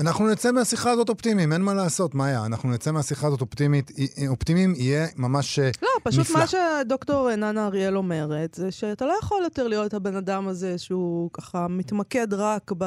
אנחנו 0.00 0.32
נצא 0.32 0.52
מהשיחה 0.52 0.90
הזאת 0.90 1.08
אופטימיים, 1.08 1.52
אין 1.52 1.62
מה 1.62 1.74
לעשות, 1.74 2.14
מאיה. 2.14 2.46
אנחנו 2.46 2.70
נצא 2.70 2.92
מהשיחה 2.92 3.26
הזאת 3.26 3.40
אופטימית, 3.40 3.90
אופטימיים, 4.28 4.74
יהיה 4.76 5.06
ממש 5.16 5.58
אה, 5.58 5.70
לא, 5.82 5.88
פשוט 6.04 6.20
נפלא. 6.20 6.40
מה 6.40 6.46
שדוקטור 6.46 7.36
ננה 7.36 7.66
אריאל 7.66 7.96
אומרת, 7.96 8.54
זה 8.54 8.72
שאתה 8.72 9.06
לא 9.06 9.14
יכול 9.22 9.42
יותר 9.44 9.68
להיות 9.68 9.94
הבן 9.94 10.16
אדם 10.16 10.48
הזה 10.48 10.78
שהוא 10.78 11.30
ככה 11.32 11.66
מתמקד 11.68 12.34
רק 12.34 12.72
ב... 12.78 12.84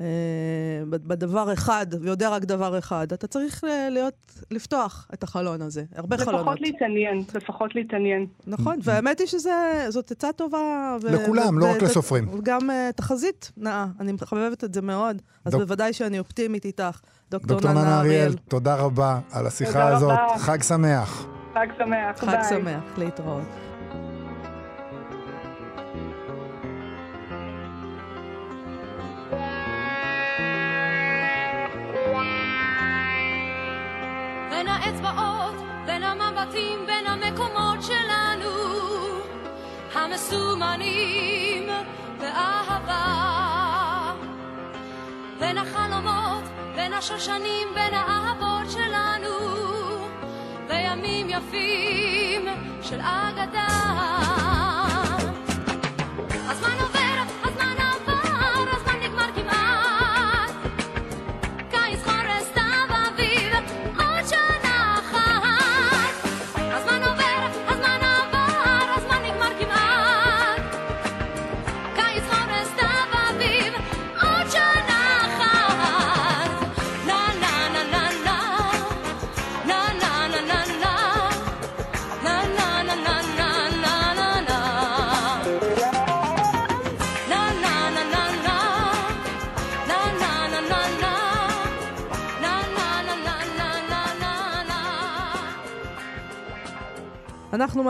אה, 0.00 0.06
בדבר 0.90 1.52
אחד, 1.52 1.86
ויודע 2.00 2.28
רק 2.30 2.44
דבר 2.44 2.78
אחד. 2.78 3.12
אתה 3.12 3.26
צריך 3.26 3.64
להיות, 3.90 4.14
לפתוח 4.50 5.08
את 5.14 5.22
החלון 5.22 5.62
הזה. 5.62 5.84
הרבה 5.96 6.18
חלונות. 6.18 6.40
לפחות 6.40 6.60
להתעניין, 6.60 7.22
לפחות 7.34 7.74
להתעניין. 7.74 8.26
נכון, 8.46 8.76
והאמת 8.84 9.18
היא 9.20 9.26
שזאת 9.26 10.10
עצה 10.10 10.32
טובה. 10.32 10.58
ו- 11.02 11.12
לכולם, 11.12 11.58
לא 11.58 11.64
ו- 11.64 11.70
רק 11.70 11.82
ו- 11.82 11.84
לסופרים. 11.84 12.28
וגם 12.38 12.70
אה, 12.70 12.90
תחזית 12.96 13.52
נאה, 13.56 13.86
אני 14.00 14.12
מחבבת 14.12 14.64
את 14.64 14.74
זה 14.74 14.82
מאוד. 14.82 15.22
אז 15.44 15.52
דוק- 15.52 15.60
בוודאי 15.62 15.92
שאני 15.92 16.18
אופטימית 16.18 16.64
איתך, 16.64 17.00
דוקטור 17.30 17.56
דוקטור 17.56 17.72
ננה 17.72 18.00
אריאל, 18.00 18.16
אריאל. 18.20 18.32
תודה 18.48 18.74
רבה 18.74 19.18
על 19.32 19.46
השיחה 19.46 19.88
הזאת. 19.88 20.10
רבה. 20.12 20.38
חג 20.38 20.62
שמח. 20.62 21.26
חג 21.54 21.66
שמח, 21.78 22.18
חג 22.20 22.26
ביי. 22.26 22.44
שמח, 22.50 22.82
להתראות. 22.98 23.69
המבטים, 36.40 36.86
בין 36.86 37.06
המקומות 37.06 37.82
שלנו, 37.82 38.50
המסומנים 39.94 41.68
באהבה. 42.18 43.04
בין 45.38 45.58
החלומות, 45.58 46.44
בין 46.74 46.92
השושנים, 46.92 47.68
בין 47.74 47.94
האהבות 47.94 48.70
שלנו, 48.70 49.28
בימים 50.68 51.30
יפים 51.30 52.46
של 52.82 53.00
אגדה. 53.00 54.39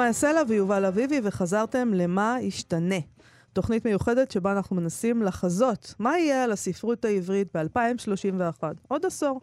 אנחנו 0.01 0.09
מאיה 0.09 0.35
סלע 0.35 0.43
ויובל 0.49 0.85
אביבי, 0.85 1.21
וחזרתם 1.23 1.95
למה 1.95 2.37
ישתנה. 2.41 2.99
תוכנית 3.53 3.85
מיוחדת 3.85 4.31
שבה 4.31 4.53
אנחנו 4.53 4.77
מנסים 4.77 5.23
לחזות 5.23 5.95
מה 5.99 6.19
יהיה 6.19 6.45
על 6.45 6.53
הספרות 6.53 7.05
העברית 7.05 7.57
ב-2031, 7.57 8.63
עוד 8.89 9.07
עשור. 9.07 9.41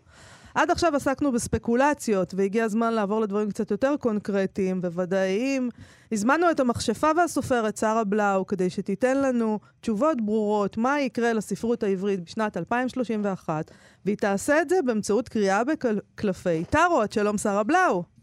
עד 0.56 0.72
עכשיו 0.72 0.96
עסקנו 0.96 1.32
בספקולציות, 1.32 2.34
והגיע 2.34 2.64
הזמן 2.64 2.94
לעבור 2.94 3.22
לדברים 3.22 3.50
קצת 3.50 3.72
יותר 3.72 3.96
קונקרטיים 4.00 4.82
וודאיים. 4.84 5.70
הזמנו 6.12 6.52
את 6.52 6.60
המכשפה 6.60 7.08
והסופרת 7.18 7.78
שרה 7.78 8.04
בלאו 8.04 8.48
כדי 8.48 8.70
שתיתן 8.70 9.18
לנו 9.18 9.60
תשובות 9.82 10.22
ברורות 10.22 10.78
מה 10.78 11.02
יקרה 11.02 11.34
לספרות 11.34 11.84
העברית 11.84 12.20
בשנת 12.20 12.58
2031, 12.58 13.72
והיא 14.06 14.18
תעשה 14.18 14.62
את 14.62 14.70
זה 14.70 14.80
באמצעות 14.86 15.30
קריאה 15.30 15.62
בקלפי 15.64 16.64
טארוט. 16.70 17.12
שלום 17.12 17.38
שרה 17.38 17.64
בלאו. 17.64 18.17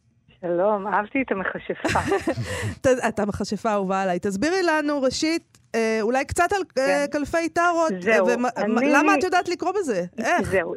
שלום, 0.46 0.86
אהבתי 0.86 1.22
את 1.22 1.32
המכשפה. 1.32 1.98
ת- 2.82 3.04
את 3.08 3.26
המכשפה 3.26 3.72
אהובה 3.72 4.02
עליי. 4.02 4.18
תסבירי 4.18 4.62
לנו 4.62 5.02
ראשית, 5.02 5.58
אה, 5.74 5.98
אולי 6.02 6.24
קצת 6.24 6.52
על 6.52 6.60
אה, 6.78 6.86
כן. 6.86 7.06
קלפי 7.12 7.48
טארוט. 7.48 7.92
זהו, 8.00 8.28
אני- 8.56 8.92
למה 8.92 9.14
את 9.14 9.22
יודעת 9.24 9.48
לקרוא 9.48 9.72
בזה? 9.80 10.04
איך? 10.18 10.50
זהו. 10.50 10.74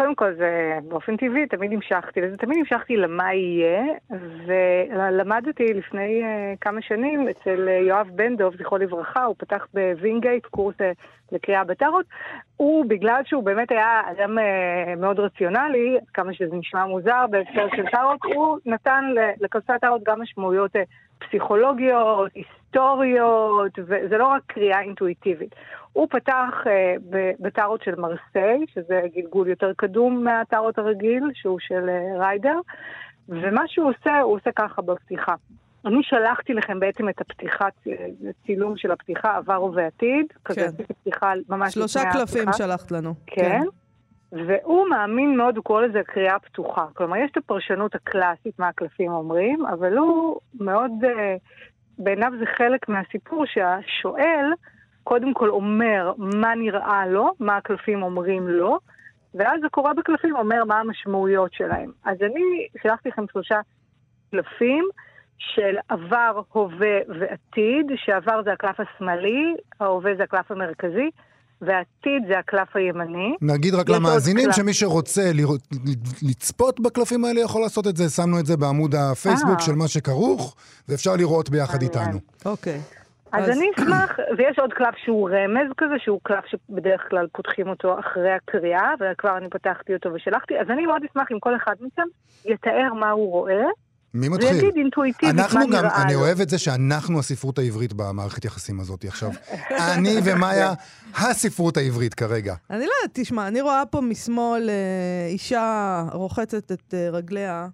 קודם 0.00 0.14
כל, 0.14 0.34
זה 0.34 0.78
באופן 0.88 1.16
טבעי, 1.16 1.46
תמיד 1.46 1.72
נמשכתי 1.72 2.20
לזה. 2.20 2.36
תמיד 2.36 2.58
נמשכתי 2.58 2.96
למה 2.96 3.34
יהיה, 3.34 3.82
ולמדתי 4.46 5.74
לפני 5.74 6.22
uh, 6.22 6.58
כמה 6.60 6.82
שנים 6.82 7.28
אצל 7.28 7.68
uh, 7.68 7.88
יואב 7.88 8.10
בן 8.14 8.36
דב, 8.36 8.56
זכרו 8.56 8.78
לברכה, 8.78 9.24
הוא 9.24 9.34
פתח 9.38 9.66
בווינגייט 9.74 10.46
קורס 10.46 10.74
uh, 10.78 10.84
לקריאה 11.32 11.64
בטארוט. 11.64 12.06
הוא, 12.56 12.84
בגלל 12.88 13.22
שהוא 13.24 13.44
באמת 13.44 13.70
היה 13.70 14.02
אדם 14.10 14.38
uh, 14.38 14.42
מאוד 14.96 15.20
רציונלי, 15.20 15.98
כמה 16.14 16.34
שזה 16.34 16.56
נשמע 16.56 16.86
מוזר 16.86 17.26
בהקשר 17.30 17.66
של 17.76 17.86
טארות, 17.86 18.18
הוא 18.24 18.58
נתן 18.66 19.04
ל- 19.14 19.44
לקלפי 19.44 19.72
הטארות 19.72 20.02
גם 20.04 20.22
משמעויות 20.22 20.76
uh, 20.76 20.78
פסיכולוגיות, 21.28 22.30
היסטוריות, 22.34 23.78
וזה 23.78 24.18
לא 24.18 24.26
רק 24.26 24.42
קריאה 24.46 24.80
אינטואיטיבית. 24.80 25.54
הוא 25.92 26.06
פתח 26.10 26.54
אה, 26.66 26.94
בטארות 27.40 27.82
של 27.82 27.94
מרסיי, 27.94 28.66
שזה 28.74 29.00
גלגול 29.14 29.48
יותר 29.48 29.72
קדום 29.76 30.24
מהטארות 30.24 30.78
הרגיל, 30.78 31.22
שהוא 31.34 31.58
של 31.60 31.88
אה, 31.88 32.18
ריידר, 32.18 32.60
ומה 33.28 33.62
שהוא 33.66 33.90
עושה, 33.90 34.20
הוא 34.20 34.36
עושה 34.36 34.50
ככה 34.56 34.82
בפתיחה. 34.82 35.34
אני 35.86 36.02
שלחתי 36.02 36.54
לכם 36.54 36.80
בעצם 36.80 37.08
את 37.08 37.20
הפתיחה, 37.20 37.68
צילום 38.46 38.76
של 38.76 38.90
הפתיחה, 38.90 39.36
עבר 39.36 39.62
ובעתיד. 39.62 40.26
כזה 40.44 40.60
כן. 40.60 40.66
עשיתי 40.66 40.94
פתיחה 40.94 41.32
ממש 41.48 41.74
שלושה 41.74 42.00
לפני 42.00 42.12
קלפים 42.12 42.48
הפתיחה. 42.48 42.66
שלחת 42.66 42.90
לנו. 42.90 43.14
כן. 43.26 43.60
והוא 44.32 44.88
מאמין 44.88 45.36
מאוד, 45.36 45.56
הוא 45.56 45.64
קורא 45.64 45.82
לזה 45.82 46.00
קריאה 46.06 46.38
פתוחה. 46.38 46.86
כלומר, 46.94 47.16
יש 47.16 47.30
את 47.30 47.36
הפרשנות 47.36 47.94
הקלאסית 47.94 48.58
מה 48.58 48.68
הקלפים 48.68 49.12
אומרים, 49.12 49.66
אבל 49.66 49.96
הוא 49.96 50.40
מאוד, 50.60 50.92
אה, 51.04 51.36
בעיניו 51.98 52.32
זה 52.38 52.44
חלק 52.56 52.88
מהסיפור 52.88 53.44
שהשואל 53.46 54.52
קודם 55.04 55.34
כל 55.34 55.48
אומר 55.48 56.12
מה 56.18 56.54
נראה 56.54 57.06
לו, 57.06 57.32
מה 57.40 57.56
הקלפים 57.56 58.02
אומרים 58.02 58.48
לו, 58.48 58.78
ואז 59.34 59.64
הקורא 59.64 59.92
בקלפים 59.92 60.36
אומר 60.36 60.64
מה 60.64 60.80
המשמעויות 60.80 61.52
שלהם. 61.52 61.90
אז 62.04 62.16
אני 62.22 62.66
שלחתי 62.82 63.08
לכם 63.08 63.24
שלושה 63.32 63.60
קלפים 64.30 64.84
של 65.38 65.76
עבר, 65.88 66.42
הווה 66.52 66.98
ועתיד, 67.08 67.86
שעבר 67.96 68.42
זה 68.42 68.52
הקלף 68.52 68.80
השמאלי, 68.80 69.54
ההווה 69.80 70.14
זה 70.16 70.22
הקלף 70.22 70.50
המרכזי, 70.50 71.10
והעתיד 71.62 72.22
זה 72.28 72.38
הקלף 72.38 72.76
הימני. 72.76 73.34
נגיד 73.42 73.74
רק 73.74 73.88
למאזינים 73.88 74.44
קלף. 74.44 74.54
שמי 74.56 74.72
שרוצה 74.74 75.30
לראות- 75.34 75.68
לצפות 76.22 76.80
בקלפים 76.80 77.24
האלה 77.24 77.40
יכול 77.40 77.62
לעשות 77.62 77.86
את 77.86 77.96
זה, 77.96 78.08
שמנו 78.08 78.38
את 78.40 78.46
זה 78.46 78.56
בעמוד 78.56 78.94
הפייסבוק 78.94 79.54
אה. 79.58 79.60
של 79.60 79.72
מה 79.74 79.88
שכרוך, 79.88 80.56
ואפשר 80.88 81.16
לראות 81.16 81.50
ביחד. 81.50 81.82
איתנו. 81.82 82.18
אוקיי. 82.44 82.80
אז, 83.32 83.44
אז- 83.44 83.50
אני 83.58 83.66
אשמח, 83.78 84.16
ויש 84.38 84.58
עוד 84.58 84.72
קלף 84.72 84.94
שהוא 85.04 85.30
רמז 85.30 85.72
כזה, 85.76 85.94
שהוא 85.98 86.20
קלף 86.22 86.44
שבדרך 86.46 87.00
כלל 87.10 87.26
פותחים 87.32 87.68
אותו 87.68 87.98
אחרי 88.00 88.30
הקריאה, 88.32 88.90
וכבר 89.00 89.36
אני 89.36 89.48
פתחתי 89.50 89.94
אותו 89.94 90.12
ושלחתי, 90.14 90.54
אז 90.60 90.66
אני 90.70 90.86
מאוד 90.86 91.02
אשמח 91.10 91.28
אם 91.32 91.40
כל 91.40 91.56
אחד 91.56 91.74
מכם 91.80 92.02
יתאר 92.44 92.94
מה 93.00 93.10
הוא 93.10 93.30
רואה, 93.30 93.64
מי 94.14 94.28
מתחיל? 94.28 94.54
ויגיד 94.54 94.74
אינטואיטיבית 94.76 95.34
מה 95.34 95.42
אנחנו 95.42 95.60
נראה 95.60 95.82
גם, 95.82 95.84
לו. 95.84 95.90
אני 96.02 96.14
אוהב 96.14 96.40
את 96.40 96.48
זה 96.48 96.58
שאנחנו 96.58 97.18
הספרות 97.18 97.58
העברית 97.58 97.92
במערכת 97.92 98.44
יחסים 98.44 98.80
הזאת 98.80 99.04
עכשיו. 99.04 99.30
אני 99.70 100.16
ומאיה, 100.24 100.72
הספרות 101.16 101.76
העברית 101.76 102.14
כרגע. 102.14 102.54
אני 102.70 102.78
לא 102.78 102.92
יודעת, 103.02 103.10
תשמע, 103.12 103.48
אני 103.48 103.60
רואה 103.60 103.86
פה 103.86 104.00
משמאל 104.00 104.70
אה, 104.70 105.26
אישה 105.28 106.04
רוחצת 106.12 106.72
את 106.72 106.94
אה, 106.94 107.10
רגליה, 107.10 107.68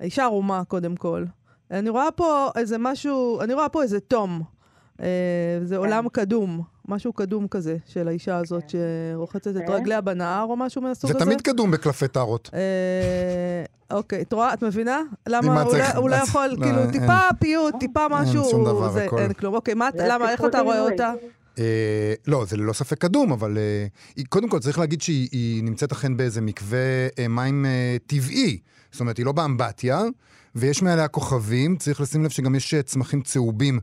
אישה 0.00 0.24
ערומה 0.24 0.64
קודם 0.64 0.96
כל. 0.96 1.24
אני 1.70 1.90
רואה 1.90 2.10
פה 2.10 2.50
איזה 2.56 2.76
משהו, 2.78 3.40
אני 3.40 3.54
רואה 3.54 3.68
פה 3.68 3.82
איזה 3.82 4.00
תום. 4.00 4.42
אה, 5.02 5.06
זה 5.64 5.76
עולם 5.76 6.08
קדום, 6.08 6.62
משהו 6.88 7.12
קדום 7.12 7.48
כזה 7.48 7.76
של 7.86 8.08
האישה 8.08 8.36
הזאת 8.36 8.62
שרוחצת 8.70 9.56
את 9.56 9.62
כן. 9.66 9.72
רגליה 9.72 10.00
בנהר 10.00 10.44
או 10.44 10.56
משהו 10.56 10.82
מהסוג 10.82 11.10
זה 11.10 11.16
הזה. 11.16 11.24
תמיד 11.26 11.40
קדום 11.40 11.70
בקלפי 11.70 12.08
טארות. 12.08 12.50
אה, 12.54 12.60
אוקיי, 13.96 14.22
את 14.22 14.32
רואה, 14.32 14.54
את 14.54 14.62
מבינה? 14.64 15.00
מה 15.28 15.38
למה 15.40 15.62
הוא 15.62 15.72
לא- 15.76 15.94
לא 15.94 16.10
לא, 16.10 16.16
יכול, 16.16 16.46
לא, 16.46 16.62
כאילו, 16.62 16.78
אין. 16.82 16.90
טיפה 16.90 17.18
פיוט, 17.40 17.74
טיפה 17.80 18.06
משהו, 18.10 18.44
שום 18.50 18.64
דבר, 18.64 18.90
זה- 18.92 19.04
הכל. 19.04 19.18
אין 19.18 19.32
כלום. 19.32 19.54
אוקיי, 19.54 19.74
מה, 19.74 19.88
זה 19.96 20.06
למה, 20.08 20.30
איך 20.32 20.44
אתה 20.44 20.60
רואה. 20.60 20.80
אותה? 20.80 21.12
אה, 21.58 22.14
לא, 22.26 22.44
זה 22.44 22.56
ללא 22.56 22.72
ספק 22.72 22.98
קדום, 22.98 23.32
אבל 23.32 23.58
היא- 24.16 24.26
קודם 24.28 24.48
כל 24.48 24.58
צריך 24.58 24.78
להגיד 24.78 25.02
שהיא 25.02 25.28
היא 25.32 25.64
נמצאת 25.64 25.92
אכן 25.92 26.16
באיזה 26.16 26.40
מקווה 26.40 26.78
מים 27.28 27.66
טבעי. 28.06 28.58
זאת 28.92 29.00
אומרת, 29.00 29.16
היא 29.16 29.26
לא 29.26 29.32
באמבטיה, 29.32 30.02
ויש 30.54 30.82
מעליה 30.82 31.08
כוכבים, 31.08 31.76
צריך 31.76 32.00
לשים 32.00 32.24
לב 32.24 32.30
שגם 32.30 32.54
יש 32.54 32.74
צמחים 32.74 33.20
צהובים 33.20 33.80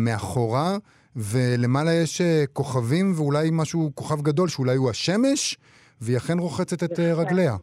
מאחורה, 0.00 0.76
ולמעלה 1.16 1.92
יש 1.92 2.20
אה, 2.20 2.44
כוכבים 2.52 3.12
ואולי 3.16 3.48
משהו, 3.52 3.90
כוכב 3.94 4.22
גדול, 4.22 4.48
שאולי 4.48 4.76
הוא 4.76 4.90
השמש, 4.90 5.58
והיא 6.00 6.16
אכן 6.16 6.38
רוחצת 6.38 6.82
את 6.82 6.98
אה, 6.98 7.04
יפה. 7.04 7.20
רגליה. 7.20 7.56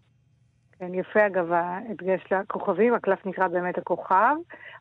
כן, 0.80 0.94
יפה 0.94 1.28
אגב 1.28 1.52
ההדגש 1.52 2.22
לכוכבים, 2.32 2.94
הקלף 2.94 3.20
נקרא 3.26 3.48
באמת 3.48 3.78
הכוכב. 3.78 4.36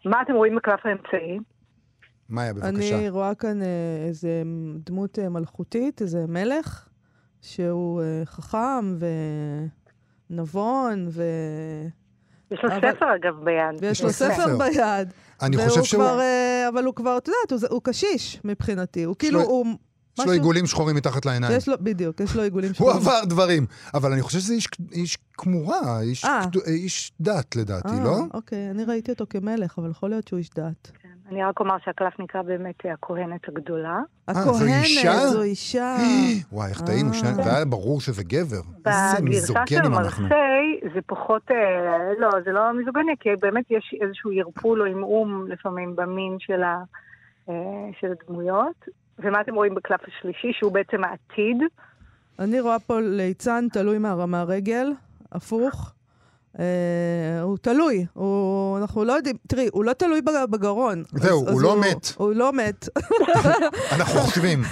מה 0.05 0.23
אתם 0.23 0.33
רואים 0.33 0.57
בקלף 0.57 0.81
האמצעי? 0.87 1.39
מאיה, 2.31 2.55
בבקשה. 2.55 2.99
אני 2.99 3.09
רואה 3.09 3.35
כאן 3.35 3.63
אה, 3.63 4.05
איזה 4.09 4.43
דמות 4.85 5.19
אה, 5.19 5.29
מלכותית, 5.29 6.03
איזה 6.03 6.25
מלך, 6.29 6.89
שהוא 7.41 8.03
אה, 8.03 8.23
חכם 8.25 8.97
ונבון, 10.31 11.07
ו... 11.11 11.23
יש 12.51 12.59
לו 12.65 12.71
אבל- 12.71 12.81
ספר 12.93 13.07
אגב 13.15 13.45
ביד. 13.45 13.83
ויש 13.83 14.01
לו 14.01 14.07
לו 14.07 14.13
ספר. 14.13 14.59
ביד. 14.59 15.09
אני 15.43 15.57
חושב 15.69 15.83
שהוא... 15.85 16.01
כבר, 16.03 16.21
אה, 16.21 16.69
אבל 16.69 16.85
הוא 16.85 16.95
כבר, 16.95 17.19
את 17.19 17.29
יודעת, 17.29 17.63
הוא, 17.63 17.71
הוא 17.75 17.81
קשיש 17.85 18.41
מבחינתי. 18.45 19.03
הוא 19.05 19.17
כאילו, 19.19 19.39
לו- 19.41 19.47
הוא... 19.47 19.67
יש 19.67 19.73
לו 20.19 20.25
משהו- 20.25 20.33
עיגולים 20.33 20.67
שחורים 20.67 20.97
מתחת 20.97 21.27
לעיניים. 21.27 21.57
יש 21.57 21.69
לו, 21.69 21.75
בדיוק, 21.81 22.21
יש 22.21 22.37
לו 22.37 22.43
עיגולים 22.43 22.69
הוא 22.71 22.75
שחורים. 22.75 22.97
עבר 22.97 23.25
דברים. 23.25 23.67
אבל 23.95 24.13
אני 24.13 24.23
חושב 24.23 24.39
שזה 24.39 24.55
איש, 24.55 24.69
איש 24.93 25.19
כמורה, 25.39 26.01
איש, 26.01 26.25
אה. 26.25 26.41
איש 26.67 27.13
דת 27.21 27.57
לדעתי, 27.57 27.89
אה, 27.89 28.05
לא? 28.05 28.19
אוקיי, 28.35 28.71
אני 28.71 28.85
ראיתי 28.85 29.11
אותו 29.13 29.25
כמלך, 29.31 29.79
אבל 29.79 29.91
יכול 29.91 30.11
להיות 30.11 30.29
שהוא 30.29 30.39
איש 30.39 30.51
דת. 30.51 30.91
אני 31.31 31.45
רק 31.45 31.61
אומר 31.61 31.75
שהקלף 31.85 32.21
נקרא 32.21 32.43
באמת 32.43 32.87
אה, 32.87 32.93
הכהנת 32.93 33.49
הגדולה. 33.49 33.99
זו 34.31 34.65
אישה? 34.65 35.13
הכהנת, 35.13 35.33
זו 35.33 35.43
אישה. 35.43 35.97
וואי, 36.53 36.69
איך 36.71 36.81
טעינו, 36.81 37.09
אה. 37.09 37.15
שנינו, 37.15 37.37
והיה 37.45 37.65
ברור 37.65 38.01
שזה 38.01 38.23
גבר. 38.25 38.41
איזה 38.57 38.63
בגרסה 38.83 39.17
של 39.17 39.23
מיזוגנים 39.25 39.95
אנחנו. 39.95 40.23
מרסיי 40.23 40.81
זה 40.95 41.01
פחות, 41.07 41.43
אה, 41.51 41.57
לא, 42.19 42.31
זה 42.45 42.53
לא 42.53 42.73
מיזוגני, 42.73 43.13
כי 43.21 43.29
באמת 43.41 43.65
יש 43.71 43.95
איזשהו 44.01 44.31
ערפול 44.33 44.81
או 44.81 44.87
עמעום 44.87 45.47
לפעמים 45.49 45.97
במין 45.97 46.37
של, 46.39 46.63
אה, 47.49 47.55
של 48.01 48.13
הדמויות. 48.21 48.85
ומה 49.19 49.41
אתם 49.41 49.55
רואים 49.55 49.75
בקלף 49.75 50.01
השלישי, 50.09 50.53
שהוא 50.53 50.73
בעצם 50.73 51.05
העתיד? 51.05 51.57
אני 52.39 52.61
רואה 52.61 52.79
פה 52.79 53.01
ליצן 53.01 53.67
תלוי 53.73 53.99
מה- 53.99 54.27
מהרגל, 54.27 54.93
הפוך. 55.33 55.93
אה, 56.59 56.65
הוא 57.43 57.57
תלוי, 57.63 58.07
הוא, 58.13 58.79
אנחנו 58.79 59.05
לא 59.05 59.13
יודעים, 59.13 59.37
תראי, 59.49 59.69
הוא 59.73 59.85
לא 59.85 59.93
תלוי 59.93 60.23
בג- 60.23 60.51
בגרון. 60.51 61.03
זהו, 61.15 61.43
אז- 61.43 61.53
הוא 61.53 61.59
אז 61.59 61.63
לא 61.63 61.81
מת. 61.81 62.13
הוא 62.17 62.33
לא 62.33 62.53
מת, 62.53 62.89
אנחנו 63.93 64.21
חושבים. 64.21 64.63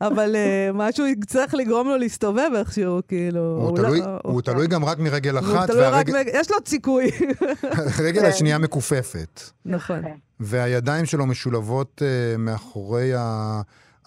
אבל 0.00 0.36
אה, 0.36 0.70
משהו 0.74 1.06
יצטרך 1.06 1.54
לגרום 1.54 1.88
לו 1.88 1.96
להסתובב 1.96 2.50
איכשהו, 2.56 3.00
כאילו. 3.08 3.40
הוא 3.40 3.78
לא- 3.78 3.82
תלוי- 3.84 4.00
הוא- 4.00 4.18
הוא 4.22 4.42
תלוי 4.42 4.66
גם 4.66 4.84
רק 4.84 4.98
מרגל 4.98 5.38
הוא 5.38 5.56
אחת, 5.56 5.70
תלוי 5.70 5.84
רק 5.84 6.06
יש 6.32 6.50
לו 6.50 6.56
סיכוי. 6.66 7.10
הרגל 7.98 8.24
השנייה 8.24 8.58
מכופפת. 8.58 9.40
נכון. 9.64 10.00
והידיים 10.40 11.04
שלו 11.06 11.26
משולבות 11.26 12.02
אה, 12.04 12.36
מאחורי 12.38 13.12
ה- 13.16 13.60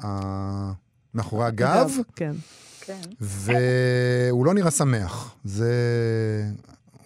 ה- 0.04 0.72
מאחורי 1.14 1.46
הגב, 1.46 1.92
כן. 2.16 2.32
כן. 2.82 3.00
והוא 3.20 4.46
לא 4.46 4.54
נראה 4.54 4.72
שמח. 4.72 5.36
זה... 5.44 5.72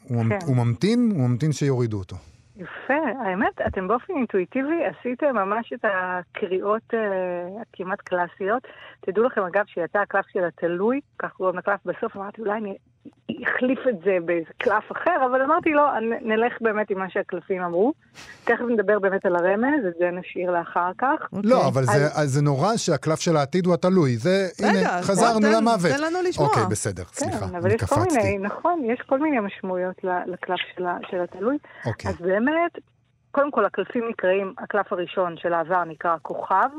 הוא 0.08 0.24
כן. 0.30 0.38
הוא 0.46 0.56
ממתין, 0.56 1.12
הוא 1.16 1.30
ממתין 1.30 1.52
שיורידו 1.52 1.98
אותו. 1.98 2.16
יפה. 2.58 2.94
האמת, 3.26 3.62
אתם 3.68 3.88
באופן 3.88 4.14
אינטואיטיבי 4.14 4.86
עשיתם 4.86 5.36
ממש 5.36 5.74
את 5.74 5.86
הקריאות 5.86 6.94
אה, 6.94 7.62
הכמעט 7.62 8.02
קלאסיות. 8.02 8.64
תדעו 9.06 9.24
לכם, 9.24 9.42
אגב, 9.42 9.64
שיצא 9.68 10.00
הקלף 10.00 10.26
של 10.34 10.44
התלוי, 10.44 11.00
כך 11.20 11.32
קוראים 11.32 11.58
לקלף 11.58 11.80
בסוף, 11.86 12.16
אמרתי, 12.16 12.42
אולי 12.42 12.58
אני 12.58 12.78
אחליף 13.44 13.80
את 13.90 14.00
זה 14.06 14.18
באיזה 14.26 14.50
קלף 14.58 14.92
אחר, 14.92 15.26
אבל 15.32 15.42
אמרתי, 15.42 15.70
לא, 15.74 15.90
נלך 16.22 16.54
באמת 16.62 16.90
עם 16.90 17.00
מה 17.00 17.10
שהקלפים 17.10 17.62
אמרו. 17.62 17.94
תכף 18.44 18.62
נדבר 18.70 19.00
באמת 19.00 19.26
על 19.26 19.36
הרמז, 19.36 19.86
את 19.88 19.94
זה 20.00 20.12
נשאיר 20.12 20.52
לאחר 20.52 20.92
כך. 20.98 21.16
לא, 21.44 21.68
אבל 21.68 21.84
זה- 22.26 22.42
נורא 22.42 22.78
שהקלף 22.78 23.20
של 23.20 23.38
העתיד 23.38 23.66
הוא 23.66 23.74
התלוי. 23.74 24.18
זה, 24.18 24.48
הנה, 24.60 25.02
חזרנו 25.02 25.48
למוות. 25.58 25.92
תן 25.92 26.04
לנו 26.04 26.18
לשמוע. 26.30 26.48
אוקיי, 26.48 26.64
בסדר, 26.70 27.04
סליחה, 27.04 27.40
כן, 27.40 27.56
אבל 27.56 27.66
אני 27.66 27.74
יש 27.74 27.84
כל 27.84 27.96
מיני, 27.96 28.08
קפצתי. 28.10 28.38
נכון, 28.38 28.82
יש 28.86 29.00
כל 29.10 29.20
מיני 29.20 29.40
משמעויות 29.40 29.96
לקלף 30.26 30.58
של 31.10 31.22
התלוי. 31.22 31.58
אוקיי. 31.86 32.12
אז 32.12 32.16
באמת, 32.22 32.72
קודם 33.32 33.52
כל 33.52 33.66
הקלפים 33.66 34.04
נקראים, 34.10 34.54
הקלף 34.58 34.94
הראשון 34.94 35.38
של 35.38 35.54
העבר 35.54 35.84
נקרא 35.84 36.16
כוכב, 36.22 36.70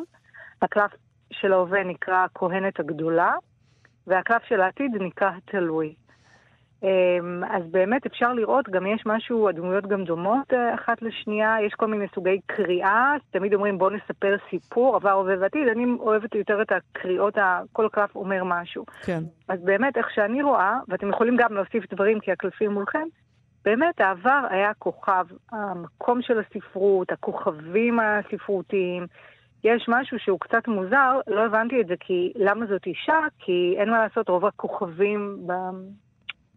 הקלף 0.63 0.91
של 1.33 1.53
ההווה 1.53 1.85
נקרא 1.85 2.25
הכהנת 2.25 2.81
הגדולה, 2.81 3.33
והקלף 4.07 4.43
של 4.49 4.61
העתיד 4.61 4.91
נקרא 5.01 5.31
התלוי. 5.37 5.95
אמ, 6.83 7.45
אז 7.45 7.63
באמת 7.71 8.07
אפשר 8.07 8.33
לראות, 8.33 8.69
גם 8.69 8.87
יש 8.87 9.03
משהו, 9.07 9.49
הדמויות 9.49 9.87
גם 9.87 10.05
דומות 10.05 10.53
אה, 10.53 10.75
אחת 10.75 11.03
לשנייה, 11.03 11.57
יש 11.67 11.73
כל 11.75 11.87
מיני 11.87 12.07
סוגי 12.15 12.41
קריאה, 12.47 13.15
תמיד 13.31 13.55
אומרים 13.55 13.79
בואו 13.79 13.91
נספר 13.91 14.37
סיפור, 14.51 14.97
עבר, 14.97 15.11
הווה 15.11 15.35
ועתיד, 15.41 15.69
אני 15.69 15.85
אוהבת 15.99 16.35
יותר 16.35 16.63
את 16.63 16.73
הקריאות, 16.73 17.35
כל 17.73 17.89
קלף 17.93 18.17
אומר 18.17 18.45
משהו. 18.45 18.85
כן. 19.07 19.21
אז 19.49 19.61
באמת, 19.65 19.97
איך 19.97 20.11
שאני 20.15 20.43
רואה, 20.43 20.79
ואתם 20.89 21.09
יכולים 21.09 21.37
גם 21.37 21.55
להוסיף 21.55 21.93
דברים 21.93 22.21
כי 22.21 22.33
הקלפים 22.33 22.71
מולכם, 22.71 23.07
באמת 23.65 24.01
העבר 24.01 24.41
היה 24.51 24.75
כוכב, 24.79 25.27
המקום 25.53 26.23
של 26.23 26.39
הספרות, 26.39 27.13
הכוכבים 27.13 27.99
הספרותיים. 28.01 29.07
יש 29.67 29.87
משהו 29.89 30.17
שהוא 30.21 30.41
קצת 30.41 30.69
מוזר, 30.69 31.19
לא 31.27 31.47
הבנתי 31.47 31.81
את 31.81 31.87
זה 31.87 31.95
כי 32.01 32.33
למה 32.37 32.67
זאת 32.67 32.87
אישה? 32.87 33.19
כי 33.39 33.75
אין 33.81 33.91
מה 33.91 33.99
לעשות, 34.07 34.29
רוב 34.29 34.47
הכוכבים 34.47 35.39
ב... 35.47 35.53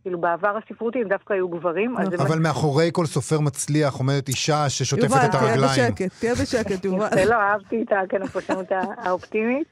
כאילו 0.01 0.22
בעבר 0.22 0.57
הספרותי 0.57 0.99
הם 1.01 1.07
דווקא 1.07 1.34
היו 1.34 1.49
גברים. 1.49 1.95
זה 2.10 2.24
אבל 2.24 2.39
מאחורי 2.39 2.89
כל 2.93 3.05
סופר 3.05 3.39
מצליח 3.39 3.93
עומדת 3.93 4.28
אישה 4.28 4.70
ששוטפת 4.70 5.03
יובל, 5.10 5.26
את 5.26 5.32
תהיה 5.32 5.41
הרגליים. 5.51 5.91
בשקט, 5.93 6.20
תהיה 6.20 6.34
בשקט, 6.36 6.86
יובל. 6.86 7.05
יפה, 7.14 7.24
לא 7.26 7.36
אהבתי 7.36 7.82
את 7.82 7.93
כן, 8.10 8.22
הפרשנות 8.22 8.66
האופטימית. 8.97 9.68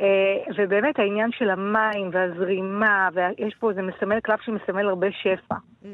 אה, 0.00 0.06
ובאמת 0.58 0.98
העניין 0.98 1.30
של 1.38 1.50
המים 1.50 2.10
והזרימה, 2.12 3.08
ויש 3.14 3.54
פה, 3.60 3.70
זה 3.74 3.80
מסמל, 3.82 4.20
קלף 4.20 4.40
שמסמל 4.40 4.88
הרבה 4.88 5.06
שפע. 5.22 5.54
Mm. 5.82 5.86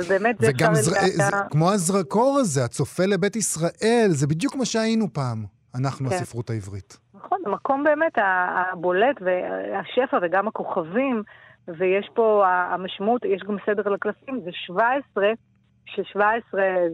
ובאמת 0.00 0.36
זה 0.40 0.50
אפשר. 0.50 0.70
לדעת- 0.70 1.12
זה, 1.12 1.36
כמו 1.50 1.70
הזרקור 1.70 2.38
הזה, 2.40 2.64
הצופה 2.64 3.06
לבית 3.06 3.36
ישראל, 3.36 4.06
זה 4.08 4.26
בדיוק 4.26 4.56
מה 4.56 4.64
שהיינו 4.64 5.06
פעם, 5.12 5.44
אנחנו, 5.74 6.08
כן. 6.10 6.14
הספרות 6.14 6.50
העברית. 6.50 6.96
נכון, 7.14 7.38
המקום 7.46 7.84
באמת 7.84 8.12
הבולט 8.16 9.16
והשפע 9.20 10.18
וגם 10.22 10.48
הכוכבים, 10.48 11.22
ויש 11.68 12.10
פה 12.14 12.44
המשמעות, 12.48 13.24
יש 13.24 13.42
גם 13.42 13.56
סדר 13.66 13.90
לקלפים, 13.90 14.40
זה 14.44 14.50
17, 14.52 15.24
ש-17 15.86 16.20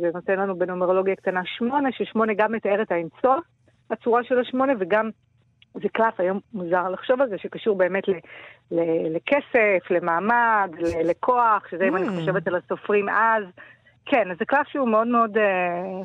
זה 0.01 0.11
נותן 0.15 0.39
לנו 0.39 0.59
בנומרולוגיה 0.59 1.17
קטנה 1.17 1.41
8, 1.45 1.89
ש-8 1.93 2.19
גם 2.37 2.53
מתאר 2.53 2.83
את 2.83 2.93
האינסוף, 2.93 3.45
הצורה 3.91 4.25
של 4.25 4.39
השמונה, 4.39 4.73
וגם 4.81 5.11
זה 5.75 5.89
קלף, 5.93 6.21
היום 6.21 6.41
מוזר 6.55 6.89
לחשוב 6.89 7.21
על 7.21 7.29
זה, 7.29 7.37
שקשור 7.39 7.77
באמת 7.77 8.09
ל- 8.09 8.13
ל- 8.71 9.17
לכסף, 9.17 9.91
למעמד, 9.91 10.71
ל- 10.79 11.11
לכוח, 11.11 11.63
שזה 11.71 11.85
אם 11.89 11.97
אני 11.97 12.09
Mm. 12.09 12.21
חושבת 12.21 12.49
על 12.49 12.57
הסופרים 12.57 13.09
אז. 13.09 13.45
כן, 14.07 14.31
אז 14.31 14.37
זה 14.39 14.45
קלף 14.45 14.67
שהוא 14.69 14.89
מאוד 14.89 15.07
מאוד 15.07 15.37
אה, 15.39 15.43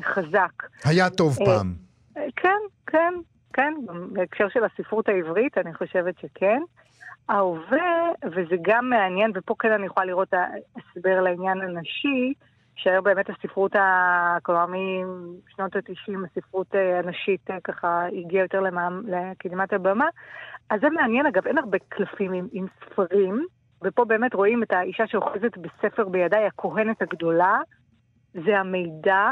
חזק. 0.02 0.52
היה 0.84 1.10
טוב 1.10 1.36
אה, 1.40 1.46
פעם. 1.46 1.87
כן, 2.36 2.58
כן, 2.86 3.14
כן, 3.52 3.74
בהקשר 4.12 4.48
של 4.48 4.64
הספרות 4.64 5.08
העברית, 5.08 5.58
אני 5.58 5.74
חושבת 5.74 6.18
שכן. 6.18 6.62
ההווה, 7.28 8.10
וזה 8.24 8.56
גם 8.62 8.90
מעניין, 8.90 9.30
ופה 9.34 9.54
כן 9.58 9.72
אני 9.72 9.86
יכולה 9.86 10.06
לראות 10.06 10.28
הסבר 10.76 11.20
לעניין 11.20 11.60
הנשי, 11.60 12.32
שהיום 12.76 13.04
באמת 13.04 13.30
הספרות, 13.30 13.76
ה... 13.76 14.36
כלומר 14.42 14.66
משנות 15.46 15.76
ה-90, 15.76 16.12
הספרות 16.30 16.74
אה, 16.74 16.98
הנשית 16.98 17.50
אה, 17.50 17.60
ככה 17.64 18.06
הגיעה 18.06 18.44
יותר 18.44 18.60
למעמ... 18.60 19.02
לקדמת 19.06 19.72
הבמה. 19.72 20.08
אז 20.70 20.80
זה 20.80 20.90
מעניין, 20.90 21.26
אגב, 21.26 21.46
אין 21.46 21.58
הרבה 21.58 21.78
קלפים 21.88 22.32
עם, 22.32 22.48
עם 22.52 22.66
ספרים, 22.80 23.46
ופה 23.82 24.04
באמת 24.04 24.34
רואים 24.34 24.62
את 24.62 24.72
האישה 24.72 25.06
שאוחזת 25.06 25.56
בספר 25.56 26.08
בידיי, 26.08 26.46
הכהנת 26.46 27.02
הגדולה, 27.02 27.58
זה 28.34 28.58
המידע, 28.58 29.30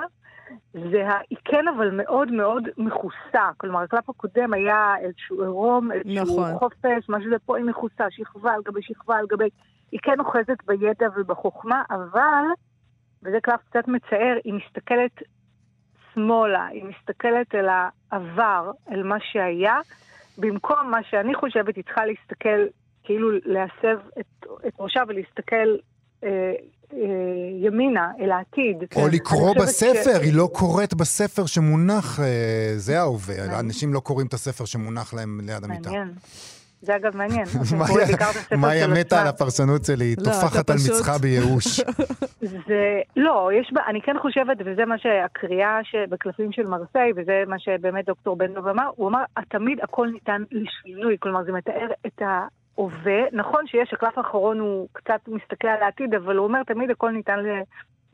זה 0.73 1.09
כן 1.45 1.69
אבל 1.77 1.91
מאוד 1.91 2.33
מאוד 2.33 2.69
מכוסה. 2.77 3.51
כלומר, 3.57 3.81
הקלף 3.81 4.11
הקודם 4.11 4.53
היה 4.53 4.95
איזשהו 5.01 5.43
עירום, 5.43 5.93
איזשהו 5.93 6.23
נכון. 6.23 6.59
חופש, 6.59 7.09
מה 7.09 7.21
שזה 7.21 7.39
פה 7.45 7.57
היא 7.57 7.65
מכוסה, 7.65 8.05
שכבה 8.11 8.55
על 8.55 8.61
גבי 8.65 8.83
שכבה 8.83 9.17
על 9.17 9.27
גבי... 9.27 9.49
היא 9.93 10.01
כן 10.03 10.21
אוחזת 10.21 10.65
בידע 10.67 11.07
ובחוכמה, 11.17 11.83
אבל, 11.91 12.45
וזה 13.23 13.41
קלף 13.43 13.61
קצת 13.71 13.89
מצער, 13.89 14.37
היא 14.45 14.55
מסתכלת 14.55 15.23
שמאלה, 16.15 16.67
היא 16.67 16.85
מסתכלת 16.85 17.55
אל 17.55 17.67
העבר, 17.69 18.71
אל 18.91 19.03
מה 19.03 19.17
שהיה, 19.21 19.77
במקום 20.39 20.91
מה 20.91 21.03
שאני 21.03 21.35
חושבת, 21.35 21.77
היא 21.77 21.85
צריכה 21.85 22.07
להסתכל, 22.07 22.67
כאילו 23.05 23.31
להסב 23.45 23.99
את, 24.21 24.47
את 24.67 24.73
ראשה 24.81 25.03
ולהסתכל 25.09 25.77
אה, 26.25 26.53
ימינה, 27.63 28.11
אל 28.21 28.31
העתיד. 28.33 28.77
או 28.97 29.09
לקרוא 29.09 29.55
בספר, 29.55 30.03
ש- 30.19 30.23
היא 30.23 30.35
לא 30.35 30.49
קוראת 30.53 30.95
בספר 30.95 31.47
שמונח, 31.47 32.21
אה, 32.21 32.25
זה 32.77 33.01
ההווה. 33.01 33.61
אנשים 33.61 33.95
לא 33.95 34.01
קוראים 34.01 34.27
את 34.27 34.35
הספר 34.35 34.65
שמונח 34.65 35.15
להם 35.15 35.41
ליד 35.43 35.65
המיטה. 35.65 35.91
מעניין. 35.91 36.13
זה 36.83 36.97
אגב 36.97 37.17
מעניין. 37.17 37.45
מאיה- 38.59 38.87
מתה 38.89 39.21
על. 39.21 39.27
הפרשנות 39.27 39.85
שלי, 39.85 40.05
היא 40.05 40.17
לא, 40.19 40.25
טופחת 40.25 40.71
על 40.71 40.77
מצחה 40.77 41.19
בייאוש. 41.19 41.81
זה, 42.69 43.01
לא, 43.17 43.51
יש, 43.61 43.71
בה- 43.73 43.83
אני 43.87 44.01
כן 44.03 44.17
חושבת, 44.23 44.57
וזה 44.67 44.85
מה 44.85 44.95
שהקריאה 44.99 45.79
שבקלפים 45.83 46.53
של 46.53 46.67
מרסיי, 46.67 47.11
וזה 47.17 47.43
מה 47.47 47.59
שבאמת 47.59 48.05
דוקטור 48.07 48.37
בן 48.37 48.55
דב 48.55 48.67
אמר, 48.67 48.91
הוא 48.97 49.09
אמר, 49.09 49.23
תמיד 49.49 49.79
הכל 49.83 50.09
ניתן 50.13 50.43
לשינוי, 50.51 51.17
כלומר 51.21 51.45
זה 51.45 51.53
מתאר 51.53 51.89
את 52.07 52.23
ההווה. 52.79 53.23
נכון 53.33 53.67
שיש, 53.67 53.93
הקלף 53.93 54.19
האחרון 54.19 54.59
הוא 54.59 54.89
קצת 54.93 55.21
מסתכל 55.29 55.69
על 55.69 55.83
העתיד, 55.83 56.15
אבל 56.15 56.37
הוא 56.37 56.47
אומר, 56.47 56.63
תמיד 56.63 56.91
הכל 56.91 57.11
ניתן. 57.11 57.39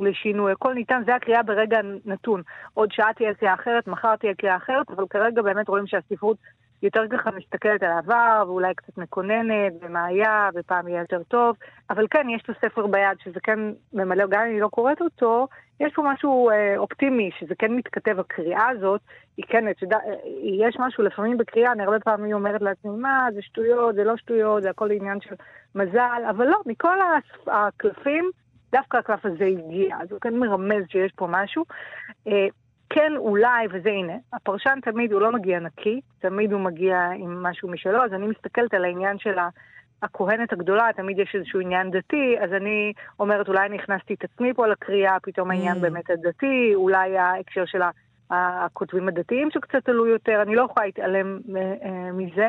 לשינוי, 0.00 0.52
הכל 0.52 0.74
ניתן, 0.74 1.02
זה 1.06 1.14
הקריאה 1.14 1.42
ברגע 1.42 1.80
נתון. 2.04 2.42
עוד 2.74 2.92
שעה 2.92 3.12
תהיה 3.12 3.34
קריאה 3.34 3.54
אחרת, 3.54 3.86
מחר 3.86 4.16
תהיה 4.16 4.34
קריאה 4.34 4.56
אחרת, 4.56 4.90
אבל 4.90 5.04
כרגע 5.10 5.42
באמת 5.42 5.68
רואים 5.68 5.86
שהספרות 5.86 6.36
יותר 6.82 7.02
ככה 7.10 7.30
מסתכלת 7.30 7.82
על 7.82 7.90
העבר, 7.90 8.44
ואולי 8.46 8.74
קצת 8.74 8.98
מקוננת, 8.98 9.72
ומה 9.80 10.04
היה, 10.04 10.50
ופעם 10.54 10.88
יהיה 10.88 11.00
יותר 11.00 11.22
טוב. 11.22 11.56
אבל 11.90 12.06
כן, 12.10 12.26
יש 12.30 12.42
את 12.42 12.56
הספר 12.56 12.86
ביד, 12.86 13.18
שזה 13.24 13.40
כן 13.42 13.58
ממלא, 13.92 14.26
גם 14.26 14.40
אם 14.40 14.46
אני 14.50 14.60
לא 14.60 14.68
קוראת 14.68 15.00
אותו, 15.00 15.48
יש 15.80 15.92
פה 15.94 16.02
משהו 16.12 16.50
אה, 16.50 16.74
אופטימי, 16.76 17.30
שזה 17.38 17.54
כן 17.58 17.72
מתכתב, 17.72 18.20
הקריאה 18.20 18.68
הזאת, 18.68 19.00
היא 19.36 19.44
כן, 19.48 19.70
את 19.70 19.82
יודעת, 19.82 20.00
אה, 20.06 20.14
יש 20.68 20.76
משהו 20.78 21.04
לפעמים 21.04 21.38
בקריאה, 21.38 21.72
אני 21.72 21.82
הרבה 21.82 22.00
פעמים 22.00 22.32
אומרת 22.32 22.62
לעצמי, 22.62 22.90
מה, 22.90 23.28
זה 23.34 23.42
שטויות, 23.42 23.94
זה 23.94 24.04
לא 24.04 24.16
שטויות, 24.16 24.62
זה 24.62 24.70
הכל 24.70 24.90
עניין 24.90 25.20
של 25.20 25.34
מזל, 25.74 26.22
אבל 26.30 26.46
לא, 26.46 26.58
מכל 26.66 26.98
הס- 27.00 27.48
הקלפים, 27.48 28.30
דווקא 28.72 28.96
הקלף 28.96 29.26
הזה 29.26 29.44
הגיע, 29.44 29.96
אז 30.00 30.12
הוא 30.12 30.20
כן 30.20 30.34
מרמז 30.38 30.84
שיש 30.88 31.12
פה 31.16 31.26
משהו. 31.30 31.64
אה, 32.92 32.94
כן, 32.94 33.12
אולי, 33.16 33.66
וזה 33.72 33.88
הנה, 33.88 34.12
הפרשן 34.32 34.78
תמיד 34.82 35.12
הוא 35.12 35.20
לא 35.20 35.32
מגיע 35.32 35.60
נקי, 35.60 36.00
תמיד 36.18 36.52
הוא 36.52 36.60
מגיע 36.60 37.10
עם 37.18 37.42
משהו 37.42 37.68
משלו, 37.68 38.04
אז 38.04 38.12
אני 38.12 38.26
מסתכלת 38.26 38.74
על 38.74 38.84
העניין 38.84 39.18
של 39.18 39.38
הכהנת 40.02 40.52
הגדולה, 40.52 40.88
תמיד 40.96 41.18
יש 41.18 41.34
איזשהו 41.34 41.60
עניין 41.60 41.90
דתי, 41.90 42.36
אז 42.44 42.50
אני 42.52 42.92
אומרת, 43.20 43.48
אולי 43.48 43.66
אני 43.66 43.76
הכנסתי 43.76 44.14
את 44.14 44.24
עצמי 44.24 44.54
פה 44.54 44.66
לקריאה, 44.66 45.16
פתאום 45.22 45.50
העניין 45.50 45.76
Mm. 45.76 45.80
באמת 45.80 46.10
הדתי, 46.10 46.72
אולי 46.74 47.18
ההקשר 47.18 47.64
של 47.66 47.80
הכותבים 48.30 49.08
הדתיים 49.08 49.48
שקצת 49.50 49.88
עלו 49.88 50.06
יותר, 50.06 50.42
אני 50.42 50.54
לא 50.54 50.62
יכולה 50.70 50.86
להתעלם 50.86 51.38
אה, 51.56 51.74
אה, 51.84 52.12
מזה. 52.12 52.48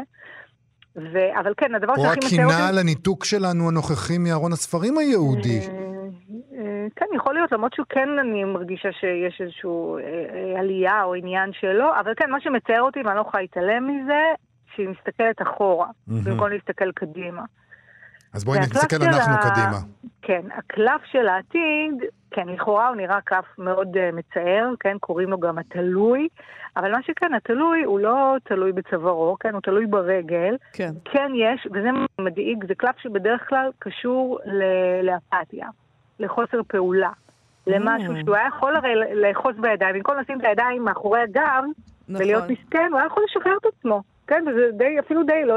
ו... 0.95 1.39
אבל 1.39 1.53
כן, 1.57 1.75
הדבר 1.75 1.93
או 1.97 2.01
שהכי 2.01 2.17
מצער 2.17 2.45
אותי... 2.45 2.53
הקינה 2.53 2.69
על 2.69 2.77
הניתוק 2.77 3.25
שלנו 3.25 3.67
הנוכחי 3.67 4.17
מארון 4.17 4.53
הספרים 4.53 4.97
היהודי. 4.97 5.59
אה, 6.53 6.61
אה, 6.61 6.87
כן, 6.95 7.05
יכול 7.15 7.33
להיות, 7.33 7.51
למרות 7.51 7.73
שכן 7.73 8.09
אני 8.19 8.43
מרגישה 8.43 8.89
שיש 8.91 9.41
איזושהי 9.41 9.69
עלייה 10.59 11.03
או 11.03 11.15
עניין 11.15 11.53
שלו, 11.53 11.89
אבל 11.99 12.13
כן, 12.17 12.31
מה 12.31 12.41
שמצער 12.41 12.81
אותי, 12.81 12.99
ואני 13.05 13.15
לא 13.15 13.21
יכולה 13.21 13.41
להתעלם 13.41 13.87
מזה, 13.87 14.21
שהיא 14.75 14.89
מסתכלת 14.89 15.41
אחורה. 15.41 15.87
במקום 16.07 16.47
להסתכל 16.49 16.91
קדימה. 16.91 17.41
אז 18.33 18.43
בואי 18.45 18.59
נסתכל 18.59 18.95
אנחנו 19.03 19.33
ה- 19.33 19.49
קדימה. 19.51 19.77
כן, 20.21 20.41
הקלף 20.57 21.01
של 21.05 21.27
העתיד, 21.27 22.03
כן, 22.31 22.47
לכאורה 22.49 22.87
הוא 22.87 22.95
נראה 22.95 23.21
קלף 23.21 23.45
מאוד 23.57 23.87
uh, 23.95 24.15
מצער, 24.15 24.69
כן, 24.79 24.97
קוראים 24.99 25.29
לו 25.29 25.39
גם 25.39 25.57
התלוי, 25.57 26.27
אבל 26.77 26.91
מה 26.91 27.03
שכן, 27.03 27.33
התלוי 27.33 27.83
הוא 27.83 27.99
לא 27.99 28.35
תלוי 28.43 28.71
בצווארו, 28.71 29.35
כן, 29.39 29.53
הוא 29.53 29.61
תלוי 29.61 29.85
ברגל. 29.85 30.55
כן. 30.73 30.89
כן 31.05 31.31
יש, 31.35 31.67
וזה 31.73 31.89
מדאיג, 32.21 32.65
זה 32.67 32.75
קלף 32.75 32.97
שבדרך 32.97 33.49
כלל 33.49 33.69
קשור 33.79 34.39
ל- 34.45 35.01
לאפתיה, 35.05 35.67
לחוסר 36.19 36.61
פעולה. 36.67 37.09
למשהו 37.67 38.15
אה. 38.15 38.21
שהוא 38.25 38.35
היה 38.35 38.47
יכול 38.47 38.75
הרי 38.75 38.89
לאחוז 39.21 39.55
בידיים, 39.61 39.95
במקום 39.95 40.15
לשים 40.17 40.39
את 40.39 40.45
הידיים 40.45 40.83
מאחורי 40.83 41.19
הגב 41.21 41.63
ולהיות 42.09 42.43
נכון. 42.43 42.55
מסכן, 42.55 42.87
הוא 42.91 42.99
היה 42.99 43.07
יכול 43.07 43.23
לשחרר 43.29 43.57
את 43.61 43.65
עצמו. 43.65 44.01
כן, 44.27 44.43
וזה 44.47 44.77
די, 44.77 44.99
אפילו 44.99 45.23
די, 45.23 45.45
לא, 45.45 45.55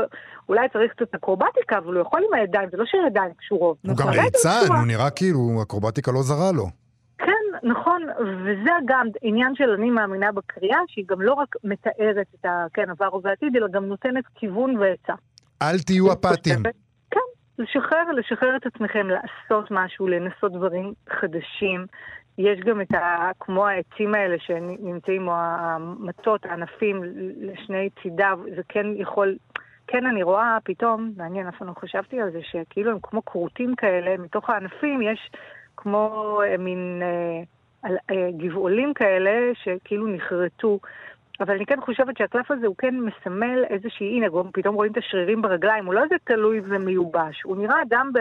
אולי 0.48 0.68
צריך 0.72 0.92
קצת 0.92 1.14
אקרובטיקה, 1.14 1.78
אבל 1.78 1.94
הוא 1.94 2.02
יכול 2.02 2.22
עם 2.28 2.34
הידיים, 2.34 2.68
זה 2.70 2.76
לא 2.76 2.84
שהידיים 2.86 3.32
קשורות. 3.38 3.76
הוא 3.86 3.96
גם. 3.96 4.08
ליצן. 4.10 4.66
הוא 4.68 4.86
נראה 4.86 5.10
כאילו 5.10 5.62
אקרובטיקה 5.62 6.12
לא 6.12 6.22
זרה 6.22 6.52
לו. 6.52 6.66
כן, 7.18 7.68
נכון, 7.68 8.02
וזה 8.44 8.70
גם 8.84 9.06
עניין 9.22 9.54
של 9.54 9.70
אני 9.70 9.90
מאמינה 9.90 10.32
בקריאה, 10.32 10.78
שהיא 10.86 11.04
גם 11.08 11.22
לא 11.22 11.32
רק 11.32 11.56
מתארת 11.64 12.26
את 12.40 12.44
ה... 12.44 12.66
כן, 12.74 12.90
עבר 12.90 13.14
ובעתיד, 13.14 13.56
אלא 13.56 13.68
גם 13.68 13.84
נותנת 13.84 14.24
כיוון 14.34 14.76
ועצה. 14.76 15.12
אל 15.62 15.78
תהיו 15.78 16.12
אפאתיים. 16.12 16.62
לשחרר, 17.58 18.12
לשחרר 18.16 18.56
את 18.56 18.66
עצמכם, 18.66 19.06
לעשות 19.08 19.70
משהו, 19.70 20.08
לנסות 20.08 20.52
דברים 20.52 20.92
חדשים. 21.08 21.86
יש 22.38 22.60
גם 22.60 22.80
את 22.80 22.94
ה... 22.94 23.30
כמו 23.40 23.66
העצים 23.66 24.14
האלה 24.14 24.36
שנמצאים, 24.38 25.28
או 25.28 25.32
המטות, 25.36 26.46
הענפים, 26.46 27.02
לשני 27.40 27.88
צידיו, 28.02 28.38
זה 28.56 28.62
כן 28.68 28.86
יכול... 28.96 29.36
כן, 29.86 30.06
אני 30.06 30.22
רואה 30.22 30.58
פתאום, 30.64 31.12
מעניין, 31.16 31.46
אף 31.46 31.56
פעם 31.58 31.68
לא 31.68 31.72
חשבתי 31.72 32.20
על 32.20 32.30
זה, 32.30 32.40
שכאילו 32.42 32.90
הם 32.90 32.98
כמו 33.02 33.24
כרותים 33.24 33.76
כאלה, 33.76 34.16
מתוך 34.18 34.50
הענפים 34.50 35.02
יש 35.02 35.30
כמו 35.76 36.40
אה, 36.44 36.56
מין 36.56 37.02
אה, 37.02 37.90
אה, 38.10 38.30
גבעולים 38.36 38.94
כאלה 38.94 39.54
שכאילו 39.54 40.06
נחרטו. 40.06 40.78
אבל 41.40 41.54
אני 41.54 41.66
כן 41.66 41.80
חושבת 41.80 42.16
שהקלף 42.18 42.50
הזה 42.50 42.66
הוא 42.66 42.74
כן 42.78 42.94
מסמל 43.00 43.64
איזושהי, 43.70 44.16
הנה, 44.16 44.28
גם 44.28 44.50
פתאום 44.52 44.74
רואים 44.74 44.92
את 44.92 44.96
השרירים 44.96 45.42
ברגליים, 45.42 45.86
הוא 45.86 45.94
לא 45.94 46.02
איזה 46.04 46.14
תלוי 46.24 46.60
ומיובש, 46.64 47.42
הוא 47.42 47.56
נראה 47.56 47.82
אדם, 47.82 48.10
ב... 48.14 48.18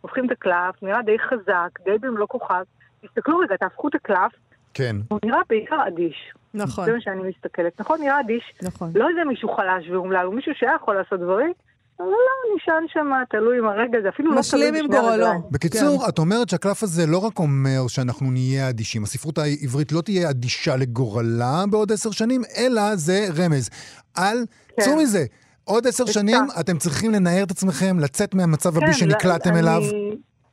הופכים 0.00 0.26
את 0.26 0.30
הקלף, 0.30 0.82
נראה 0.82 1.02
די 1.02 1.18
חזק, 1.18 1.78
די 1.84 1.98
במלוא 2.00 2.26
כוכב. 2.26 2.62
תסתכלו 3.00 3.38
רגע, 3.38 3.56
תהפכו 3.56 3.88
את 3.88 3.94
הקלף, 3.94 4.32
כן. 4.74 4.96
הוא 5.08 5.18
נראה 5.24 5.40
בעיקר 5.48 5.88
אדיש. 5.88 6.32
נכון, 6.54 6.84
זה 6.84 6.92
מה 6.92 7.00
שאני 7.00 7.22
מסתכלת. 7.28 7.80
נכון, 7.80 8.00
נראה 8.00 8.20
אדיש. 8.20 8.54
נכון. 8.62 8.90
לא 8.94 9.08
איזה 9.08 9.24
מישהו 9.24 9.48
חלש 9.48 9.88
ואומלל, 9.90 10.26
הוא 10.26 10.34
מישהו 10.34 10.52
שהיה 10.54 10.72
יכול 10.74 10.94
לעשות 10.94 11.20
דברים, 11.20 11.52
לא, 12.00 12.16
נשען 12.56 12.84
שם, 12.88 13.10
תלוי 13.30 13.58
עם 13.58 13.68
הרגע, 13.68 13.98
זה 14.02 14.08
אפילו 14.08 14.28
לא 14.30 14.34
תלוי 14.34 14.40
משלים 14.40 14.74
עם 14.74 14.84
בשני 14.88 14.96
גורלו. 15.00 15.12
הרגליים. 15.12 15.40
בקיצור, 15.50 16.08
את 16.08 16.18
אומרת 16.18 16.48
שהקלף 16.48 16.82
הזה 16.82 17.06
לא 17.06 17.18
רק 17.26 17.38
אומר 17.38 17.88
שאנחנו 17.88 18.30
נהיה 18.30 18.68
אדישים, 18.68 19.02
הספרות 19.02 19.38
העברית 19.38 19.92
לא 19.92 20.00
תהיה 20.00 20.30
אדישה 20.30 20.76
לגורלה 20.76 21.64
בעוד 21.70 21.92
עשר 21.92 22.10
שנים, 22.10 22.40
אלא 22.58 22.82
זה 22.96 23.18
רמז. 23.38 23.70
אל, 24.18 24.38
כן. 24.76 24.82
צאו 24.82 24.96
מזה. 24.96 25.24
עוד 25.64 25.86
עשר. 25.86 26.06
שנים 26.06 26.36
אתם 26.60 26.76
צריכים 26.78 27.10
לנער 27.10 27.42
את 27.42 27.50
עצמכם, 27.50 27.98
לצאת 27.98 28.34
מהמצב 28.34 28.80
כן, 28.80 28.92
שנקלעתם 28.92 29.50
אני- 29.50 29.60
אליו. 29.60 29.80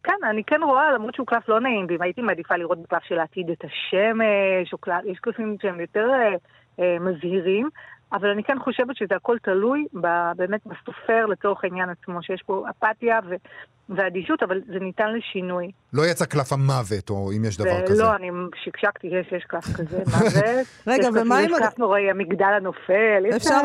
כן, 0.04 0.28
אני 0.32 0.44
כן 0.48 0.60
רואה, 0.64 0.92
למרות 0.96 1.16
שהוא 1.16 1.28
קלף 1.28 1.50
לא 1.50 1.60
נעים, 1.60 1.86
ואם 1.90 2.02
הייתי 2.02 2.22
מעדיפה 2.22 2.56
לראות 2.56 2.82
בקלף 2.84 3.04
של 3.08 3.20
העתיד 3.20 3.50
את 3.50 3.62
השמש, 3.64 4.74
או 4.74 4.78
קלף, 4.78 4.96
יש 5.12 5.20
קלפים 5.20 5.58
שהם 5.62 5.80
יותר 5.80 6.08
אה, 6.14 6.36
אה, 6.80 6.98
מזהירים, 7.00 7.70
אבל 8.14 8.30
אני 8.30 8.44
כן 8.44 8.60
חושבת 8.60 8.96
שזה 8.96 9.16
הכל 9.16 9.38
תלוי 9.44 9.86
ב, 10.02 10.08
באמת 10.36 10.62
בסופר 10.66 11.26
לצורך 11.26 11.64
העניין 11.64 11.90
עצמו, 11.90 12.24
שיש 12.24 12.44
פה 12.46 12.66
אפתיה 12.70 13.20
ו, 13.30 13.36
ואדישות, 13.90 14.44
אבל 14.44 14.62
זה 14.68 14.80
ניתן 14.80 15.14
לשינוי. 15.14 15.72
לא 15.94 16.06
יצא 16.06 16.26
קלף 16.26 16.54
המוות, 16.54 17.10
או 17.10 17.32
אם 17.38 17.46
יש 17.46 17.58
דבר 17.58 17.86
כזה. 17.88 18.04
ולא, 18.04 18.16
אני 18.16 18.30
שקשקתי, 18.64 19.08
יש, 19.08 19.32
יש 19.32 19.44
קלף 19.44 19.66
כזה, 19.78 19.98
מוות. 20.12 20.44
רגע, 20.88 21.08
ומה 21.14 21.38
עם 21.38 21.46
יש 21.46 21.52
קלף 21.58 21.80
נוראי, 21.80 22.10
המגדל 22.10 22.54
הנופל. 22.58 23.24
אפשר 23.36 23.62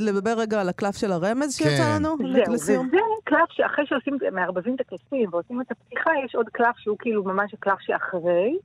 לדבר 0.00 0.34
רגע 0.38 0.60
על 0.60 0.68
הקלף 0.68 0.96
של 0.96 1.12
הרמז 1.12 1.54
שיצא 1.54 1.70
כן. 1.70 1.94
לנו 1.94 2.16
זהו? 2.56 2.82
וזה 2.84 2.98
קלף 3.24 3.50
שאחרי 3.50 3.86
שעושים, 3.86 4.18
מערבבים 4.32 4.74
את 4.74 4.80
הקלפים 4.80 5.28
ועושים 5.32 5.60
את 5.60 5.70
הפתיחה, 5.70 6.10
יש 6.24 6.34
עוד 6.34 6.48
קלף 6.48 6.76
שהוא 6.76 6.96
כאילו 6.98 7.24
ממש 7.24 7.54
הקלף 7.54 7.80
שאחרי, 7.80 8.58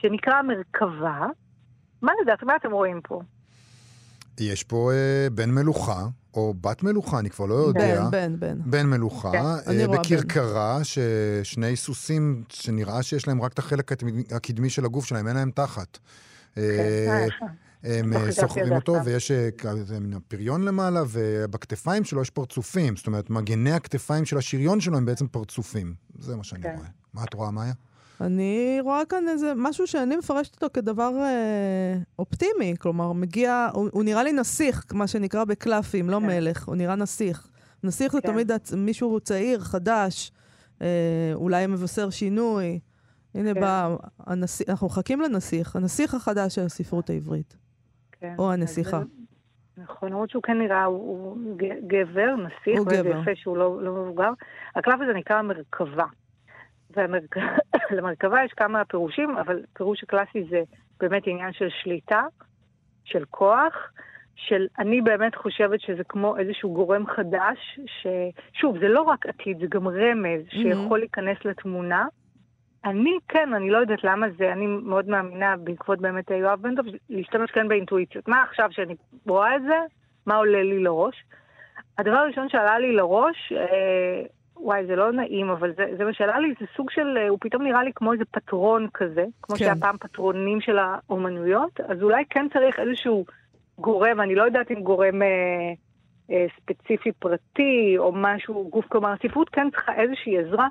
שנקרא 0.00 0.42
מרכבה. 0.42 1.26
מה 2.02 2.12
לדעת, 2.22 2.42
מה 2.42 2.56
אתם 2.56 2.72
רואים 2.72 3.00
פה? 3.04 3.20
יש 4.40 4.64
פה 4.64 4.90
אה, 4.92 5.30
בן 5.30 5.50
מלוכה, 5.50 6.06
או 6.34 6.54
בת 6.60 6.82
מלוכה, 6.82 7.18
אני 7.18 7.30
כבר 7.30 7.46
לא 7.46 7.54
יודע. 7.54 8.08
בן, 8.10 8.10
בן, 8.10 8.40
בן. 8.40 8.70
בן 8.70 8.86
מלוכה, 8.86 9.32
כן, 9.32 9.38
אה, 9.38 9.56
אני 9.66 9.84
רואה 9.84 9.98
בכרכרה, 9.98 10.80
ששני 10.84 11.76
סוסים 11.76 12.42
שנראה 12.48 13.02
שיש 13.02 13.28
להם 13.28 13.42
רק 13.42 13.52
את 13.52 13.58
החלק 13.58 13.92
הקדמי- 14.32 14.70
של 14.70 14.84
הגוף 14.84 15.04
שלהם, 15.04 15.28
אין 15.28 15.36
להם 15.36 15.50
תחת. 15.50 15.98
אה, 16.58 16.62
אה, 17.08 17.26
יפה. 17.26 17.46
הם 17.84 18.12
אה, 18.16 18.32
סוחבים 18.32 18.66
זה 18.66 18.74
אותו. 18.74 18.96
ויש 19.04 19.30
אה, 19.30 19.48
הפריון 20.16 20.62
למעלה, 20.62 21.02
ובכתפיים 21.08 22.04
שלו 22.04 22.22
יש 22.22 22.30
פרצופים. 22.30 22.96
זאת 22.96 23.06
אומרת, 23.06 23.30
מגני 23.30 23.72
הכתפיים 23.72 24.24
של 24.24 24.38
השריון 24.38 24.80
שלו 24.80 24.96
הם 24.96 25.04
בעצם 25.04 25.26
פרצופים. 25.26 25.94
זה 26.18 26.36
מה 26.36 26.44
שאני 26.44 26.62
כן. 26.62 26.74
רואה. 26.76 26.88
מה 27.14 27.24
את 27.24 27.34
רואה, 27.34 27.50
מאיה? 27.50 27.72
אני 28.20 28.78
רואה 28.80 29.02
כאן 29.08 29.28
איזה 29.28 29.52
משהו 29.56 29.86
שאני 29.86 30.16
מפרשת 30.16 30.54
אותו 30.54 30.66
כדבר 30.74 31.12
אה, 31.16 31.94
אופטימי. 32.18 32.74
כלומר, 32.80 33.12
מגיע, 33.12 33.68
הוא, 33.72 33.88
הוא 33.92 34.04
נראה 34.04 34.22
לי 34.22 34.32
נסיך, 34.32 34.84
מה 34.92 35.06
שנקרא 35.06 35.44
בקלפים, 35.44 36.10
לא 36.10 36.18
כן. 36.20 36.26
מלך, 36.26 36.68
הוא 36.68 36.76
נראה 36.76 36.94
נסיך. 36.94 37.48
נסיך 37.84 38.12
זה 38.12 38.20
כן. 38.20 38.32
תמיד 38.32 38.50
הצ- 38.52 38.76
מישהו 38.76 39.20
צעיר, 39.20 39.60
חדש, 39.60 40.32
אה, 40.82 40.86
אולי 41.34 41.66
מבשר 41.66 42.10
שינוי. 42.10 42.78
הנה 43.34 43.54
כן. 43.54 43.60
בא 43.60 43.96
הנסיך, 44.26 44.68
אנחנו 44.70 44.86
מחכים 44.86 45.20
לנסיך, 45.20 45.76
הנסיך 45.76 46.14
החדש 46.14 46.54
של 46.54 46.62
הספרות 46.62 47.10
העברית. 47.10 47.56
כן. 48.12 48.34
או 48.38 48.52
הנסיכה. 48.52 48.98
זה- 48.98 49.82
נכון, 49.82 50.08
למרות 50.12 50.30
שהוא 50.30 50.42
כן 50.42 50.58
נראה, 50.58 50.84
הוא, 50.84 50.98
הוא 50.98 51.56
גבר, 51.86 52.34
נסיך, 52.36 52.78
הוא 52.78 52.86
גבר. 52.86 53.20
יפה 53.22 53.30
שהוא 53.34 53.56
לא, 53.56 53.82
לא 53.82 53.92
מבוגר. 53.94 54.30
הקלף 54.76 54.94
הזה 54.94 55.12
נקרא 55.18 55.42
מרכבה. 55.42 56.04
ולמרכבה 57.90 58.42
יש 58.46 58.52
כמה 58.52 58.84
פירושים, 58.84 59.36
אבל 59.36 59.62
פירוש 59.72 60.02
הקלאסי 60.02 60.44
זה 60.50 60.62
באמת 61.00 61.22
עניין 61.26 61.52
של 61.52 61.68
שליטה, 61.82 62.22
של 63.04 63.24
כוח, 63.30 63.92
של 64.36 64.66
אני 64.78 65.00
באמת 65.00 65.34
חושבת 65.34 65.80
שזה 65.80 66.04
כמו 66.04 66.36
איזשהו 66.36 66.74
גורם 66.74 67.06
חדש, 67.06 67.80
ששוב, 67.86 68.78
זה 68.78 68.88
לא 68.88 69.02
רק 69.02 69.26
עתיד, 69.26 69.58
זה 69.60 69.66
גם 69.66 69.88
רמז 69.88 70.40
שיכול 70.48 70.98
להיכנס 70.98 71.44
לתמונה. 71.44 72.06
אני 72.84 73.18
כן, 73.28 73.54
אני 73.54 73.70
לא 73.70 73.78
יודעת 73.78 74.04
למה 74.04 74.26
זה, 74.38 74.52
אני 74.52 74.66
מאוד 74.66 75.08
מאמינה, 75.08 75.56
בעקבות 75.56 76.00
באמת 76.00 76.30
יואב 76.30 76.62
בן 76.62 76.74
דב, 76.74 76.82
להשתמש 77.10 77.50
כן 77.50 77.68
באינטואיציות. 77.68 78.28
מה 78.28 78.42
עכשיו 78.42 78.68
שאני 78.72 78.94
רואה 79.26 79.56
את 79.56 79.62
זה, 79.62 79.78
מה 80.26 80.36
עולה 80.36 80.62
לי 80.62 80.82
לראש? 80.82 81.24
הדבר 81.98 82.16
הראשון 82.16 82.48
שעלה 82.48 82.78
לי 82.78 82.92
לראש, 82.92 83.52
אה, 83.56 84.22
וואי, 84.56 84.86
זה 84.86 84.96
לא 84.96 85.12
נעים, 85.12 85.50
אבל 85.50 85.72
זה, 85.76 85.84
זה 85.98 86.04
מה 86.04 86.12
שעלה 86.12 86.38
לי, 86.38 86.54
זה 86.60 86.66
סוג 86.76 86.90
של, 86.90 87.18
אה, 87.18 87.28
הוא 87.28 87.38
פתאום 87.40 87.62
נראה 87.62 87.84
לי 87.84 87.90
כמו 87.94 88.12
איזה 88.12 88.24
פטרון 88.30 88.88
כזה, 88.94 89.24
כמו 89.42 89.56
כן. 89.56 89.58
שהיה 89.58 89.74
פעם 89.80 89.96
פטרונים 89.96 90.60
של 90.60 90.78
האומנויות, 90.78 91.80
אז 91.88 92.02
אולי 92.02 92.24
כן 92.30 92.46
צריך 92.52 92.78
איזשהו 92.78 93.24
גורם, 93.78 94.20
אני 94.20 94.34
לא 94.34 94.42
יודעת 94.42 94.70
אם 94.70 94.80
גורם 94.82 95.22
אה, 95.22 95.28
אה, 96.30 96.46
ספציפי 96.56 97.12
פרטי, 97.12 97.94
או 97.98 98.12
משהו, 98.12 98.68
גוף, 98.70 98.84
כלומר, 98.88 99.12
הספרות 99.12 99.48
כן 99.48 99.70
צריכה 99.70 99.92
איזושהי 99.94 100.38
עזרה. 100.38 100.68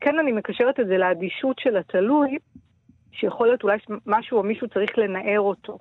כן, 0.00 0.18
אני 0.18 0.32
מקשרת 0.32 0.80
את 0.80 0.86
זה 0.86 0.98
לאדישות 0.98 1.58
של 1.58 1.76
התלוי, 1.76 2.38
שיכול 3.12 3.46
להיות 3.46 3.62
אולי 3.62 3.78
משהו 4.06 4.38
או 4.38 4.42
מישהו 4.42 4.68
צריך 4.68 4.98
לנער 4.98 5.40
אותו. 5.40 5.78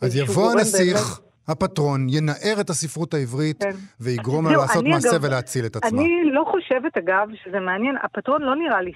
אז 0.00 0.16
יבוא 0.16 0.52
הנסיך, 0.52 1.20
הפטרון, 1.48 2.06
ינער 2.10 2.60
את 2.60 2.70
הספרות 2.70 3.14
העברית, 3.14 3.62
כן. 3.62 3.70
ויגרום 4.00 4.46
לה 4.46 4.56
לעשות 4.56 4.82
אני 4.82 4.90
מעשה 4.90 5.10
אגב- 5.10 5.24
ולהציל 5.24 5.66
את 5.66 5.76
עצמה. 5.76 6.00
אני 6.00 6.08
לא 6.32 6.44
חושבת, 6.50 6.96
אגב, 6.96 7.28
שזה 7.44 7.60
מעניין, 7.60 7.94
הפטרון 8.02 8.42
לא 8.42 8.56
נראה 8.56 8.82
לי 8.82 8.92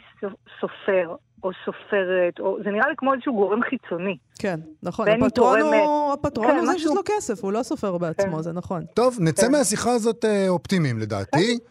סופר 0.61 1.15
או 1.45 1.51
סופרת, 1.65 2.41
או, 2.41 2.59
זה 2.65 2.71
נראה 2.71 2.89
לי 2.89 2.95
כמו 2.97 3.15
איזשהו 3.15 3.35
גורם 3.35 3.61
חיצוני. 3.71 4.17
כן, 4.39 4.61
נכון, 4.83 5.09
הפטרון 5.09 5.29
תורם, 5.61 5.73
הוא, 5.75 6.13
הפטרון 6.13 6.47
כן, 6.47 6.57
הוא 6.57 6.67
זה 6.67 6.73
משהו- 6.73 6.89
שיש 6.89 6.97
לו 6.97 7.03
כסף, 7.17 7.45
הוא 7.45 7.53
לא 7.53 7.63
סופר 7.63 7.99
בעצמו, 7.99 8.37
כן. 8.37 8.43
זה 8.43 8.53
נכון. 8.53 8.85
טוב, 8.95 9.17
נצא 9.21 9.47
כן. 9.47 9.53
מהשיחה 9.53 9.93
הזאת 9.93 10.25
אה, 10.25 10.49
אופטימיים 10.49 10.99
לדעתי. 10.99 11.59
כן. 11.59 11.65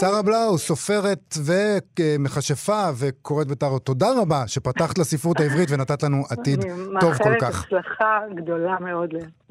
שרה 0.00 0.22
בלאו, 0.22 0.58
סופרת 0.58 1.36
ומכשפה 1.44 2.90
וקוראת 2.98 3.46
בטארות, 3.46 3.84
תודה 3.84 4.08
רבה 4.20 4.44
שפתחת 4.46 4.98
לספרות 4.98 5.40
העברית 5.40 5.68
ונתת 5.70 6.02
לנו 6.02 6.22
עתיד 6.30 6.64
אני 6.64 6.72
טוב 7.00 7.14
כל 7.14 7.24
מאחלת 7.30 7.40
כך. 7.40 7.64
הצלחה 7.64 8.18
גדולה 8.34 8.76
מאוד. 8.80 9.10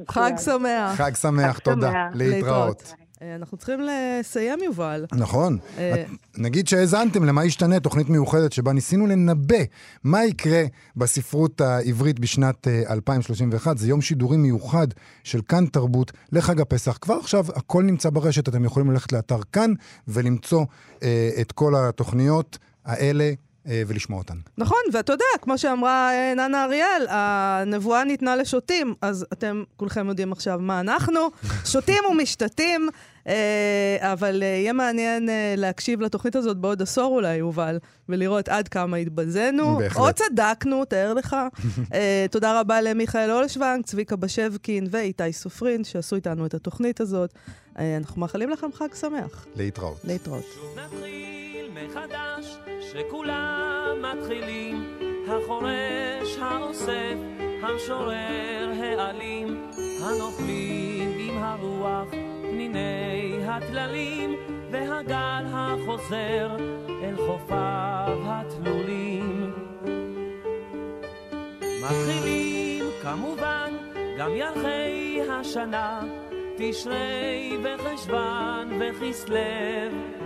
חג. 0.10 0.32
שמח. 0.38 0.96
חג 0.96 1.16
שמח, 1.16 1.60
תודה. 1.60 1.92
להתראות. 2.14 2.94
אה, 3.22 3.36
אנחנו 3.36 3.58
צריכים 3.58 3.80
לסיים, 3.82 4.60
יובל. 4.64 5.06
נכון. 5.14 5.58
אה, 5.78 6.04
נגיד 6.38 6.68
שהאזנתם 6.68 7.24
למה 7.24 7.46
ישתנה, 7.46 7.80
תוכנית 7.80 8.10
מיוחדת 8.10 8.54
שבה 8.54 8.74
ניסינו 8.74 9.08
לנבא 9.08 9.58
מה 10.04 10.26
יקרה 10.26 10.64
בספרות 10.96 11.62
העברית 11.62 12.20
בשנת 12.20 12.68
אה, 12.68 12.84
2031. 12.90 13.78
זה 13.78 13.90
יום 13.90 14.02
שידורים 14.02 14.42
מיוחד 14.42 14.88
של 15.24 15.42
כאן 15.42 15.66
תרבות 15.66 16.12
לחג 16.32 16.62
הפסח. 16.62 16.98
כבר 17.02 17.16
עכשיו 17.16 17.46
הכל 17.56 17.84
נמצא 17.84 18.10
ברשת, 18.10 18.50
אתם 18.50 18.66
יכולים 18.66 18.92
ללכת 18.92 19.12
לאתר 19.12 19.40
כאן 19.52 19.74
ולמצוא 20.08 20.66
אה, 21.04 21.30
את 21.42 21.52
כל 21.52 21.74
התוכניות 21.76 22.58
האלה 22.86 23.24
אה, 23.24 23.51
ולשמוע 23.66 24.20
אותן. 24.20 24.38
נכון, 24.57 24.78
ואתה 24.93 25.14
יודע, 25.14 25.26
כמו 25.41 25.57
שאמרה 25.57 26.12
אה, 26.14 26.34
ננה 26.34 26.64
אריאל, 26.64 27.05
הנבואה 27.09 28.03
ניתנה 28.03 28.36
לשוטים, 28.36 28.93
אז 29.01 29.26
אתם 29.34 29.64
כולכם 29.78 30.07
יודעים 30.07 30.32
עכשיו 30.32 30.59
מה 30.59 30.80
אנחנו, 30.80 31.20
שותים 31.72 32.03
ומשתתים, 32.12 32.89
אה, 33.28 33.97
אבל 34.14 34.43
אה, 34.43 34.47
יהיה 34.47 34.74
מעניין 34.74 35.30
אה, 35.30 35.53
להקשיב 35.57 36.01
לתוכנית 36.01 36.36
הזאת 36.36 36.57
בעוד 36.57 36.82
עשור 36.82 37.16
אולי, 37.16 37.36
יובל, 37.36 37.80
ולראות 38.09 38.49
עד 38.49 38.68
כמה 38.68 38.97
התבזינו, 38.97 39.78
בהחלט. 39.78 39.97
או 39.97 40.14
צדקנו, 40.14 40.86
תאר 40.86 41.14
לך. 41.14 41.36
אה, 41.93 42.26
תודה 42.32 42.59
רבה 42.59 42.82
למיכאל 42.82 43.32
אולשוונג, 43.32 43.86
צביקה 43.86 44.16
בשבקין 44.16 44.88
ואיתי 44.91 45.34
סופרין, 45.34 45.84
שעשו 45.84 46.16
איתנו 46.16 46.45
את 46.45 46.53
התוכנית 46.53 47.01
הזאת. 47.01 47.34
אה, 47.80 47.97
אנחנו 47.97 48.22
מאחלים 48.22 48.49
לכם 48.49 48.68
חג 48.74 48.93
שמח. 48.93 49.45
להתראות. 49.55 49.97
להתראות. 50.03 50.45
מחדש, 51.74 52.58
שכולם 52.82 53.96
מתחילים, 54.02 54.98
החורש, 55.28 56.38
האוסף, 56.42 57.16
המשורר, 57.62 58.72
האלים, 58.82 59.68
הנופלים 60.04 61.18
עם 61.20 61.44
הרוח, 61.44 62.08
פניני 62.42 63.40
הטללים, 63.46 64.36
והגל 64.72 65.44
החוזר 65.54 66.56
אל 67.04 67.16
חופיו 67.18 68.20
התלולים. 68.26 69.54
מתחילים 71.84 72.86
כמובן 73.02 73.78
גם 74.18 74.32
ירחי 74.36 75.20
השנה, 75.30 76.02
תשרי 76.58 77.58
וחשוון 77.64 78.70
וכסלו. 78.80 80.21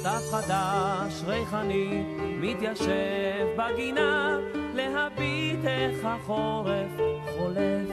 סתיו 0.00 0.20
חדש, 0.30 1.22
ריחני, 1.26 2.02
מתיישב 2.40 3.46
בגינה, 3.56 4.38
להביט 4.74 5.64
איך 5.64 6.04
החורף 6.04 6.90
חולף. 7.36 7.88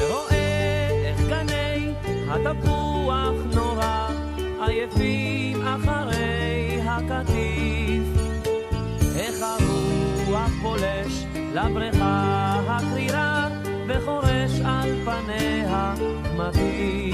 ורואה 0.00 0.88
איך 1.04 1.20
גני 1.28 1.94
התפוח 2.28 3.54
נורא, 3.54 4.08
עייפים 4.66 5.66
אחרי 5.66 6.80
הקטיף. 6.84 8.04
איך 9.16 9.34
הרוח 9.42 10.50
פולש 10.62 11.24
לבריכה 11.54 12.60
הקרירה, 12.68 13.48
וחורש 13.88 14.60
על 14.64 14.90
פניה 15.04 15.94
קמטים. 16.24 17.11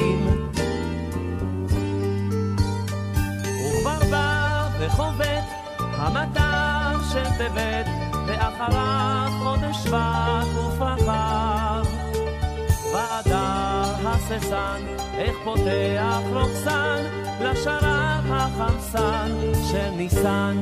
וחובט 4.89 5.45
המטר 5.79 7.03
של 7.13 7.25
טבת, 7.39 7.87
ואחריו 8.27 9.31
חודש 9.43 9.77
שבט 9.77 10.47
ופרחיו. 10.57 11.85
באדר 12.93 14.09
הססן, 14.09 14.83
איך 15.19 15.37
פותח 15.45 16.21
רוקסן, 16.33 17.05
לשרב 17.41 18.25
החמסן 18.31 19.31
של 19.71 19.91
ניסן. 19.91 20.57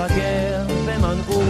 ייסגר 0.00 0.62
במנעול. 0.86 1.44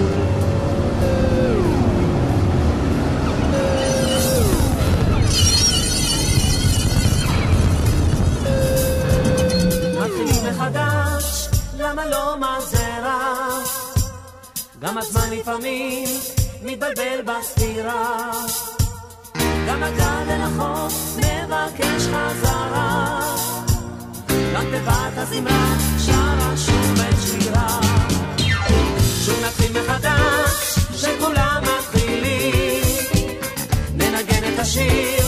מתחילים 10.00 10.44
מחדש, 10.50 11.48
למה 11.78 12.06
לא 12.06 12.36
מה 12.40 12.58
זה 12.60 12.98
רע? 13.02 13.48
גם 14.78 14.98
הזמן 14.98 15.30
לפעמים 15.30 16.08
מתבלבל 16.62 17.20
בספירה. 17.26 18.30
גם 19.68 19.82
הגל 19.82 20.30
אל 20.30 20.40
החוף 20.40 21.16
מבקש 21.16 22.02
חזרה. 22.02 23.20
גם 24.54 24.62
תיבת 24.70 25.16
הזמרה 25.16 25.74
שרה 25.98 26.56
שוב 26.56 27.00
את 27.08 27.22
שירה. 27.22 27.99
שוב 29.60 29.76
נתחיל 29.76 29.82
מחדש, 29.82 30.78
שכולם 30.96 31.62
מתחילים. 31.62 33.38
ננגן 33.96 34.54
את 34.54 34.58
השיר 34.58 35.19